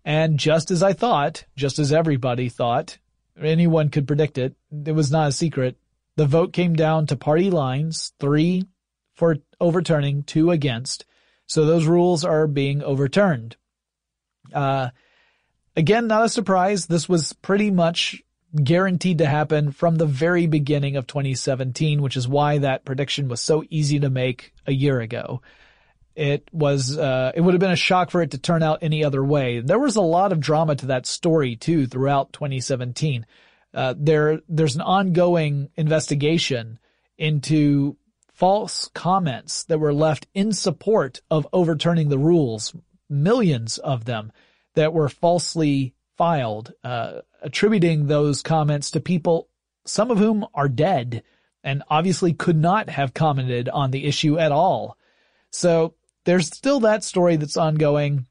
And 0.04 0.38
just 0.38 0.72
as 0.72 0.84
I 0.84 0.92
thought, 0.92 1.46
just 1.56 1.80
as 1.80 1.94
everybody 1.94 2.50
thought, 2.50 2.98
anyone 3.42 3.88
could 3.88 4.08
predict 4.08 4.38
it, 4.38 4.56
it 4.86 4.92
was 4.92 5.10
not 5.10 5.30
a 5.30 5.32
secret. 5.32 5.78
The 6.16 6.26
vote 6.26 6.54
came 6.54 6.76
down 6.76 7.08
to 7.08 7.16
party 7.16 7.50
lines, 7.50 8.14
three 8.20 8.66
for 9.16 9.38
overturning, 9.60 10.24
two 10.24 10.52
against. 10.52 11.06
So 11.46 11.66
those 11.66 11.86
rules 11.86 12.24
are 12.24 12.48
being 12.48 12.84
overturned. 12.84 13.58
Uh, 14.54 14.90
again, 15.76 16.08
not 16.08 16.26
a 16.26 16.30
surprise. 16.30 16.86
This 16.86 17.10
was 17.10 17.34
pretty 17.34 17.72
much 17.72 18.22
guaranteed 18.56 19.18
to 19.18 19.26
happen 19.26 19.72
from 19.72 19.96
the 19.96 20.06
very 20.06 20.46
beginning 20.46 20.96
of 20.96 21.08
2017, 21.08 22.02
which 22.02 22.16
is 22.16 22.28
why 22.28 22.60
that 22.60 22.86
prediction 22.86 23.28
was 23.28 23.42
so 23.42 23.64
easy 23.70 24.00
to 24.00 24.10
make 24.10 24.54
a 24.68 24.72
year 24.72 25.00
ago. 25.00 25.42
It 26.16 26.48
was, 26.52 26.96
uh, 26.96 27.32
it 27.34 27.42
would 27.42 27.56
have 27.56 27.62
been 27.62 27.72
a 27.72 27.76
shock 27.76 28.12
for 28.12 28.22
it 28.22 28.32
to 28.32 28.38
turn 28.38 28.62
out 28.62 28.84
any 28.84 29.04
other 29.04 29.24
way. 29.24 29.62
There 29.62 29.80
was 29.80 29.96
a 29.96 30.02
lot 30.02 30.32
of 30.32 30.40
drama 30.40 30.76
to 30.76 30.86
that 30.88 31.08
story 31.08 31.56
too 31.56 31.88
throughout 31.88 32.34
2017. 32.34 33.26
Uh, 33.74 33.94
there, 33.98 34.42
there's 34.48 34.76
an 34.76 34.82
ongoing 34.82 35.70
investigation 35.76 36.80
into 37.18 37.98
false 38.34 38.90
comments 38.94 39.64
that 39.66 39.80
were 39.80 39.94
left 39.94 40.28
in 40.34 40.52
support 40.52 41.22
of 41.30 41.48
overturning 41.54 42.10
the 42.10 42.18
rules, 42.18 42.76
millions 43.10 43.78
of 43.78 44.06
them 44.06 44.32
that 44.76 44.94
were 44.94 45.10
falsely 45.10 45.94
filed, 46.18 46.74
uh, 46.84 47.20
attributing 47.42 48.08
those 48.08 48.42
comments 48.42 48.92
to 48.92 49.00
people, 49.00 49.50
some 49.86 50.12
of 50.12 50.18
whom 50.18 50.46
are 50.54 50.70
dead 50.70 51.24
and 51.64 51.84
obviously 51.90 52.34
could 52.34 52.58
not 52.58 52.90
have 52.90 53.14
commented 53.14 53.70
on 53.70 53.92
the 53.92 54.06
issue 54.06 54.38
at 54.38 54.52
all. 54.52 54.98
So 55.50 55.96
there's 56.26 56.48
still 56.48 56.82
that 56.82 57.04
story 57.04 57.36
that's 57.36 57.58
ongoing. 57.58 58.26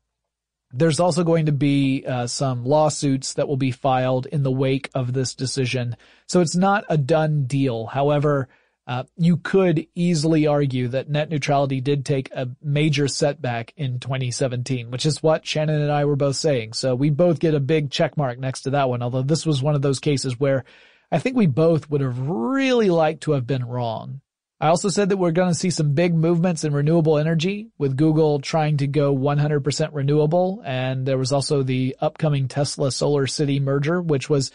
There's 0.72 1.00
also 1.00 1.24
going 1.24 1.46
to 1.46 1.52
be 1.52 2.04
uh, 2.06 2.26
some 2.26 2.64
lawsuits 2.64 3.34
that 3.34 3.48
will 3.48 3.56
be 3.56 3.70
filed 3.70 4.26
in 4.26 4.42
the 4.42 4.50
wake 4.50 4.90
of 4.94 5.12
this 5.12 5.34
decision. 5.34 5.96
So 6.26 6.40
it's 6.40 6.56
not 6.56 6.84
a 6.88 6.96
done 6.96 7.44
deal. 7.44 7.86
However, 7.86 8.48
uh, 8.86 9.04
you 9.16 9.36
could 9.36 9.86
easily 9.94 10.46
argue 10.46 10.88
that 10.88 11.08
net 11.08 11.28
neutrality 11.28 11.80
did 11.80 12.04
take 12.04 12.30
a 12.32 12.48
major 12.62 13.06
setback 13.06 13.72
in 13.76 14.00
2017, 14.00 14.90
which 14.90 15.06
is 15.06 15.22
what 15.22 15.46
Shannon 15.46 15.82
and 15.82 15.92
I 15.92 16.04
were 16.04 16.16
both 16.16 16.36
saying. 16.36 16.72
So 16.72 16.94
we 16.94 17.10
both 17.10 17.38
get 17.38 17.54
a 17.54 17.60
big 17.60 17.90
check 17.90 18.16
mark 18.16 18.38
next 18.38 18.62
to 18.62 18.70
that 18.70 18.88
one, 18.88 19.02
although 19.02 19.22
this 19.22 19.46
was 19.46 19.62
one 19.62 19.76
of 19.76 19.82
those 19.82 20.00
cases 20.00 20.40
where 20.40 20.64
I 21.12 21.18
think 21.18 21.36
we 21.36 21.46
both 21.46 21.90
would 21.90 22.00
have 22.00 22.18
really 22.18 22.88
liked 22.88 23.24
to 23.24 23.32
have 23.32 23.46
been 23.46 23.64
wrong. 23.64 24.21
I 24.62 24.68
also 24.68 24.90
said 24.90 25.08
that 25.08 25.16
we're 25.16 25.32
going 25.32 25.48
to 25.48 25.58
see 25.58 25.70
some 25.70 25.92
big 25.94 26.14
movements 26.14 26.62
in 26.62 26.72
renewable 26.72 27.18
energy 27.18 27.72
with 27.78 27.96
Google 27.96 28.38
trying 28.38 28.76
to 28.76 28.86
go 28.86 29.12
100% 29.12 29.88
renewable. 29.92 30.62
And 30.64 31.04
there 31.04 31.18
was 31.18 31.32
also 31.32 31.64
the 31.64 31.96
upcoming 32.00 32.46
Tesla 32.46 32.92
Solar 32.92 33.26
City 33.26 33.58
merger, 33.58 34.00
which 34.00 34.30
was 34.30 34.52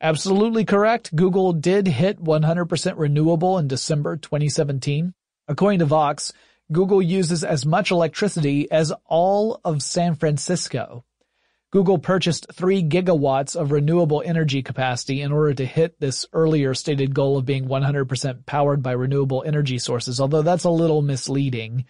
absolutely 0.00 0.64
correct. 0.64 1.14
Google 1.14 1.52
did 1.52 1.86
hit 1.86 2.18
100% 2.20 2.94
renewable 2.98 3.58
in 3.58 3.68
December 3.68 4.16
2017. 4.16 5.14
According 5.46 5.78
to 5.78 5.86
Vox, 5.86 6.32
Google 6.72 7.00
uses 7.00 7.44
as 7.44 7.64
much 7.64 7.92
electricity 7.92 8.68
as 8.72 8.92
all 9.06 9.60
of 9.64 9.84
San 9.84 10.16
Francisco. 10.16 11.04
Google 11.70 11.98
purchased 11.98 12.46
3 12.52 12.82
gigawatts 12.84 13.54
of 13.54 13.72
renewable 13.72 14.22
energy 14.24 14.62
capacity 14.62 15.20
in 15.20 15.32
order 15.32 15.52
to 15.52 15.66
hit 15.66 16.00
this 16.00 16.24
earlier 16.32 16.72
stated 16.72 17.14
goal 17.14 17.36
of 17.36 17.44
being 17.44 17.66
100% 17.66 18.46
powered 18.46 18.82
by 18.82 18.92
renewable 18.92 19.44
energy 19.44 19.78
sources, 19.78 20.18
although 20.18 20.40
that's 20.40 20.64
a 20.64 20.70
little 20.70 21.02
misleading. 21.02 21.84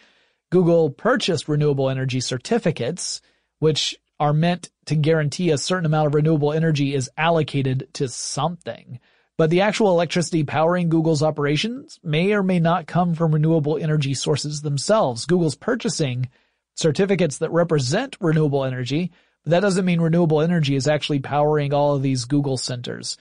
Google 0.50 0.90
purchased 0.90 1.48
renewable 1.48 1.90
energy 1.90 2.20
certificates, 2.20 3.20
which 3.60 3.94
are 4.18 4.32
meant 4.32 4.68
to 4.86 4.96
guarantee 4.96 5.50
a 5.50 5.58
certain 5.58 5.86
amount 5.86 6.08
of 6.08 6.14
renewable 6.14 6.52
energy 6.52 6.92
is 6.92 7.10
allocated 7.16 7.86
to 7.92 8.08
something. 8.08 8.98
But 9.36 9.50
the 9.50 9.60
actual 9.60 9.90
electricity 9.90 10.42
powering 10.42 10.88
Google's 10.88 11.22
operations 11.22 12.00
may 12.02 12.32
or 12.32 12.42
may 12.42 12.58
not 12.58 12.88
come 12.88 13.14
from 13.14 13.32
renewable 13.32 13.78
energy 13.78 14.14
sources 14.14 14.60
themselves. 14.60 15.26
Google's 15.26 15.54
purchasing 15.54 16.28
certificates 16.74 17.38
that 17.38 17.52
represent 17.52 18.16
renewable 18.20 18.64
energy 18.64 19.12
but 19.44 19.50
that 19.50 19.60
doesn't 19.60 19.84
mean 19.84 20.00
renewable 20.00 20.40
energy 20.40 20.74
is 20.76 20.88
actually 20.88 21.20
powering 21.20 21.72
all 21.72 21.94
of 21.94 22.02
these 22.02 22.24
Google 22.24 22.56
centers. 22.56 23.16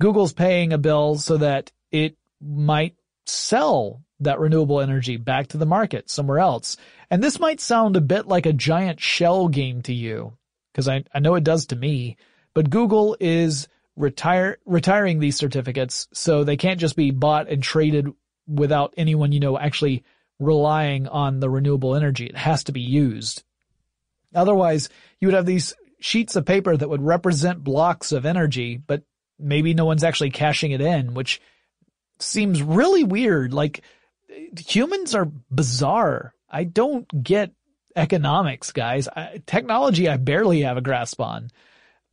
Google's 0.00 0.32
paying 0.32 0.72
a 0.72 0.78
bill 0.78 1.16
so 1.16 1.38
that 1.38 1.72
it 1.90 2.16
might 2.40 2.94
sell 3.26 4.02
that 4.20 4.40
renewable 4.40 4.80
energy 4.80 5.16
back 5.16 5.48
to 5.48 5.58
the 5.58 5.66
market 5.66 6.10
somewhere 6.10 6.38
else. 6.38 6.76
And 7.10 7.22
this 7.22 7.40
might 7.40 7.60
sound 7.60 7.96
a 7.96 8.00
bit 8.00 8.26
like 8.26 8.46
a 8.46 8.52
giant 8.52 9.00
shell 9.00 9.48
game 9.48 9.82
to 9.82 9.94
you, 9.94 10.36
because 10.72 10.88
I, 10.88 11.04
I 11.14 11.20
know 11.20 11.34
it 11.34 11.44
does 11.44 11.66
to 11.66 11.76
me, 11.76 12.16
but 12.54 12.70
Google 12.70 13.16
is 13.20 13.68
retire, 13.96 14.58
retiring 14.64 15.18
these 15.18 15.36
certificates 15.36 16.08
so 16.12 16.44
they 16.44 16.56
can't 16.56 16.80
just 16.80 16.96
be 16.96 17.10
bought 17.10 17.48
and 17.48 17.62
traded 17.62 18.08
without 18.46 18.94
anyone, 18.96 19.32
you 19.32 19.40
know, 19.40 19.58
actually 19.58 20.04
relying 20.38 21.08
on 21.08 21.40
the 21.40 21.50
renewable 21.50 21.94
energy. 21.94 22.26
It 22.26 22.36
has 22.36 22.64
to 22.64 22.72
be 22.72 22.80
used. 22.80 23.42
Otherwise, 24.34 24.88
you 25.20 25.28
would 25.28 25.34
have 25.34 25.46
these 25.46 25.74
sheets 26.00 26.36
of 26.36 26.46
paper 26.46 26.76
that 26.76 26.88
would 26.88 27.02
represent 27.02 27.64
blocks 27.64 28.12
of 28.12 28.26
energy, 28.26 28.76
but 28.76 29.02
maybe 29.38 29.74
no 29.74 29.84
one's 29.84 30.04
actually 30.04 30.30
cashing 30.30 30.72
it 30.72 30.80
in, 30.80 31.14
which 31.14 31.40
seems 32.18 32.62
really 32.62 33.04
weird. 33.04 33.52
Like 33.52 33.82
humans 34.58 35.14
are 35.14 35.30
bizarre. 35.50 36.34
I 36.50 36.64
don't 36.64 37.06
get 37.22 37.52
economics, 37.96 38.72
guys. 38.72 39.08
I, 39.08 39.42
technology, 39.46 40.08
I 40.08 40.16
barely 40.16 40.62
have 40.62 40.76
a 40.76 40.82
grasp 40.82 41.20
on. 41.20 41.50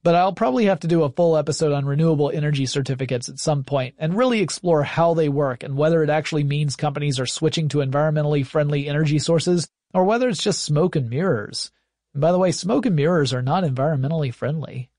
But 0.03 0.13
I'll 0.13 0.33
probably 0.33 0.65
have 0.65 0.81
to 0.81 0.87
do 0.87 1.01
a 1.01 1.09
full 1.09 1.35
episode 1.35 1.73
on 1.73 1.85
renewable 1.85 2.29
energy 2.29 2.67
certificates 2.67 3.27
at 3.27 3.39
some 3.39 3.63
point 3.63 3.95
and 3.97 4.15
really 4.15 4.39
explore 4.41 4.83
how 4.83 5.15
they 5.15 5.29
work 5.29 5.63
and 5.63 5.75
whether 5.75 6.03
it 6.03 6.11
actually 6.11 6.43
means 6.43 6.75
companies 6.75 7.19
are 7.19 7.25
switching 7.25 7.69
to 7.69 7.79
environmentally 7.79 8.45
friendly 8.45 8.87
energy 8.87 9.17
sources 9.17 9.67
or 9.95 10.03
whether 10.03 10.29
it's 10.29 10.43
just 10.43 10.63
smoke 10.63 10.95
and 10.95 11.09
mirrors. 11.09 11.71
And 12.15 12.21
by 12.21 12.31
the 12.31 12.39
way, 12.39 12.53
smoke 12.53 12.85
and 12.85 12.95
mirrors 12.95 13.33
are 13.33 13.41
not 13.41 13.65
environmentally 13.65 14.33
friendly. 14.33 14.89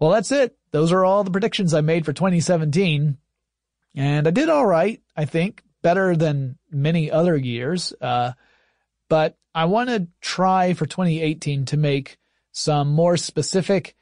Well, 0.00 0.10
that's 0.10 0.32
it. 0.32 0.58
Those 0.72 0.90
are 0.90 1.04
all 1.04 1.22
the 1.22 1.30
predictions 1.30 1.72
I 1.72 1.82
made 1.82 2.04
for 2.04 2.12
2017. 2.12 3.16
And 3.94 4.26
I 4.26 4.30
did 4.32 4.48
alright, 4.48 5.00
I 5.16 5.24
think. 5.24 5.62
Better 5.82 6.16
than 6.16 6.58
many 6.68 7.12
other 7.12 7.36
years. 7.36 7.92
Uh, 8.00 8.32
but 9.08 9.38
I 9.54 9.66
want 9.66 9.88
to 9.90 10.08
try 10.20 10.74
for 10.74 10.84
2018 10.84 11.66
to 11.66 11.76
make 11.76 12.18
some 12.50 12.88
more 12.88 13.16
specific, 13.16 13.94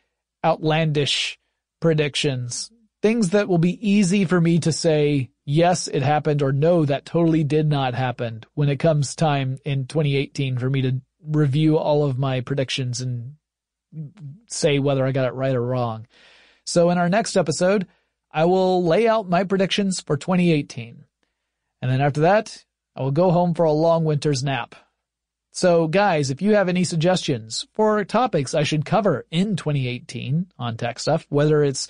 outlandish 0.43 1.39
predictions. 1.79 2.71
Things 3.03 3.31
that 3.31 3.49
will 3.49 3.59
be 3.59 3.87
easy 3.87 4.25
for 4.25 4.41
me 4.41 4.61
to 4.61 4.73
say, 4.73 5.31
yes, 5.45 5.89
it 5.89 6.03
happened, 6.03 6.41
or 6.41 6.53
no, 6.53 6.87
that 6.87 7.05
totally 7.05 7.45
did 7.45 7.69
not 7.69 7.95
happen 7.95 8.45
when 8.55 8.71
it 8.71 8.79
comes 8.79 9.15
time 9.15 9.59
in 9.67 9.87
2018 9.87 10.57
for 10.57 10.71
me 10.71 10.81
to 10.83 11.03
review 11.25 11.79
all 11.79 12.05
of 12.05 12.19
my 12.19 12.41
predictions 12.41 13.01
and 13.01 13.35
say 14.49 14.79
whether 14.79 15.05
I 15.05 15.13
got 15.13 15.27
it 15.27 15.35
right 15.35 15.55
or 15.55 15.65
wrong. 15.65 16.07
So 16.65 16.91
in 16.91 16.99
our 16.99 17.09
next 17.09 17.37
episode, 17.37 17.87
I 18.31 18.45
will 18.45 18.85
lay 18.85 19.09
out 19.09 19.29
my 19.29 19.45
predictions 19.45 20.01
for 20.01 20.17
2018. 20.17 21.05
And 21.81 21.91
then 21.91 22.01
after 22.01 22.21
that, 22.23 22.65
I 22.95 23.03
will 23.03 23.11
go 23.11 23.31
home 23.31 23.55
for 23.55 23.65
a 23.65 23.73
long 23.73 24.05
winter's 24.05 24.45
nap. 24.45 24.75
So 25.51 25.89
guys, 25.89 26.31
if 26.31 26.43
you 26.43 26.55
have 26.55 26.69
any 26.69 26.85
suggestions 26.85 27.67
for 27.75 28.05
topics 28.05 28.55
I 28.55 28.63
should 28.63 28.85
cover 28.85 29.27
in 29.31 29.57
2018 29.57 30.53
on 30.59 30.77
tech 30.77 30.99
stuff, 30.99 31.27
whether 31.31 31.65
it's 31.65 31.89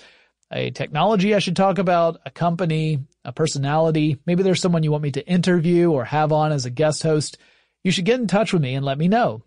a 0.51 0.71
technology 0.71 1.35
I 1.35 1.39
should 1.39 1.55
talk 1.55 1.77
about, 1.77 2.19
a 2.25 2.31
company, 2.31 2.99
a 3.23 3.31
personality, 3.31 4.17
maybe 4.25 4.41
there's 4.41 4.61
someone 4.61 4.81
you 4.81 4.91
want 4.91 5.03
me 5.03 5.11
to 5.11 5.27
interview 5.27 5.91
or 5.91 6.05
have 6.05 6.31
on 6.31 6.51
as 6.51 6.65
a 6.65 6.71
guest 6.71 7.03
host, 7.03 7.37
you 7.83 7.91
should 7.91 8.05
get 8.05 8.19
in 8.19 8.27
touch 8.27 8.53
with 8.53 8.61
me 8.61 8.75
and 8.75 8.85
let 8.85 8.97
me 8.97 9.07
know. 9.07 9.43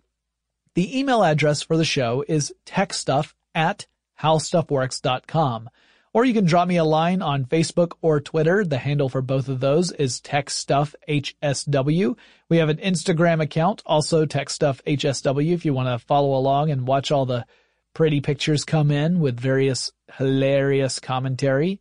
The 0.74 0.99
email 0.99 1.22
address 1.22 1.62
for 1.62 1.76
the 1.76 1.85
show 1.85 2.24
is 2.26 2.53
techstuff 2.64 3.35
at 3.55 3.87
howstuffworks.com. 4.20 5.68
Or 6.14 6.26
you 6.26 6.35
can 6.35 6.45
drop 6.45 6.68
me 6.68 6.76
a 6.76 6.85
line 6.85 7.22
on 7.22 7.47
Facebook 7.47 7.93
or 8.03 8.20
Twitter. 8.20 8.64
The 8.64 8.76
handle 8.76 9.09
for 9.09 9.22
both 9.22 9.49
of 9.49 9.61
those 9.61 9.91
is 9.93 10.20
TechStuffHSW. 10.20 12.18
We 12.51 12.59
have 12.59 12.68
an 12.68 12.76
Instagram 12.76 13.43
account, 13.43 13.83
also 13.87 14.26
TechStuffHSW, 14.26 15.53
if 15.53 15.64
you 15.64 15.72
want 15.72 15.89
to 15.89 15.99
follow 16.07 16.37
along 16.37 16.70
and 16.70 16.87
watch 16.87 17.11
all 17.11 17.24
the 17.24 17.47
pretty 17.95 18.20
pictures 18.20 18.66
come 18.66 18.91
in 18.91 19.20
with 19.20 19.41
various 19.41 19.91
hilarious 20.16 20.99
commentary. 20.99 21.80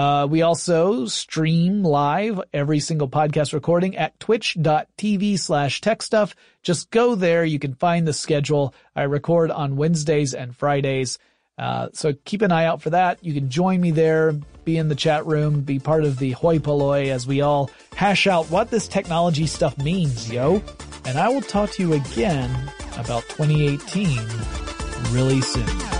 Uh, 0.00 0.26
we 0.26 0.40
also 0.40 1.04
stream 1.04 1.82
live 1.82 2.40
every 2.54 2.80
single 2.80 3.06
podcast 3.06 3.52
recording 3.52 3.98
at 3.98 4.18
twitch.tv 4.18 5.38
slash 5.38 5.82
techstuff. 5.82 6.32
Just 6.62 6.90
go 6.90 7.14
there. 7.14 7.44
You 7.44 7.58
can 7.58 7.74
find 7.74 8.08
the 8.08 8.14
schedule. 8.14 8.72
I 8.96 9.02
record 9.02 9.50
on 9.50 9.76
Wednesdays 9.76 10.32
and 10.32 10.56
Fridays. 10.56 11.18
Uh, 11.58 11.90
so 11.92 12.14
keep 12.24 12.40
an 12.40 12.50
eye 12.50 12.64
out 12.64 12.80
for 12.80 12.88
that. 12.88 13.22
You 13.22 13.34
can 13.34 13.50
join 13.50 13.78
me 13.78 13.90
there, 13.90 14.32
be 14.64 14.78
in 14.78 14.88
the 14.88 14.94
chat 14.94 15.26
room, 15.26 15.60
be 15.60 15.78
part 15.78 16.04
of 16.04 16.18
the 16.18 16.30
hoi 16.30 16.60
polloi 16.60 17.10
as 17.10 17.26
we 17.26 17.42
all 17.42 17.70
hash 17.94 18.26
out 18.26 18.46
what 18.50 18.70
this 18.70 18.88
technology 18.88 19.46
stuff 19.46 19.76
means, 19.76 20.32
yo. 20.32 20.62
And 21.04 21.18
I 21.18 21.28
will 21.28 21.42
talk 21.42 21.72
to 21.72 21.82
you 21.82 21.92
again 21.92 22.72
about 22.96 23.24
2018 23.28 24.18
really 25.12 25.42
soon. 25.42 25.99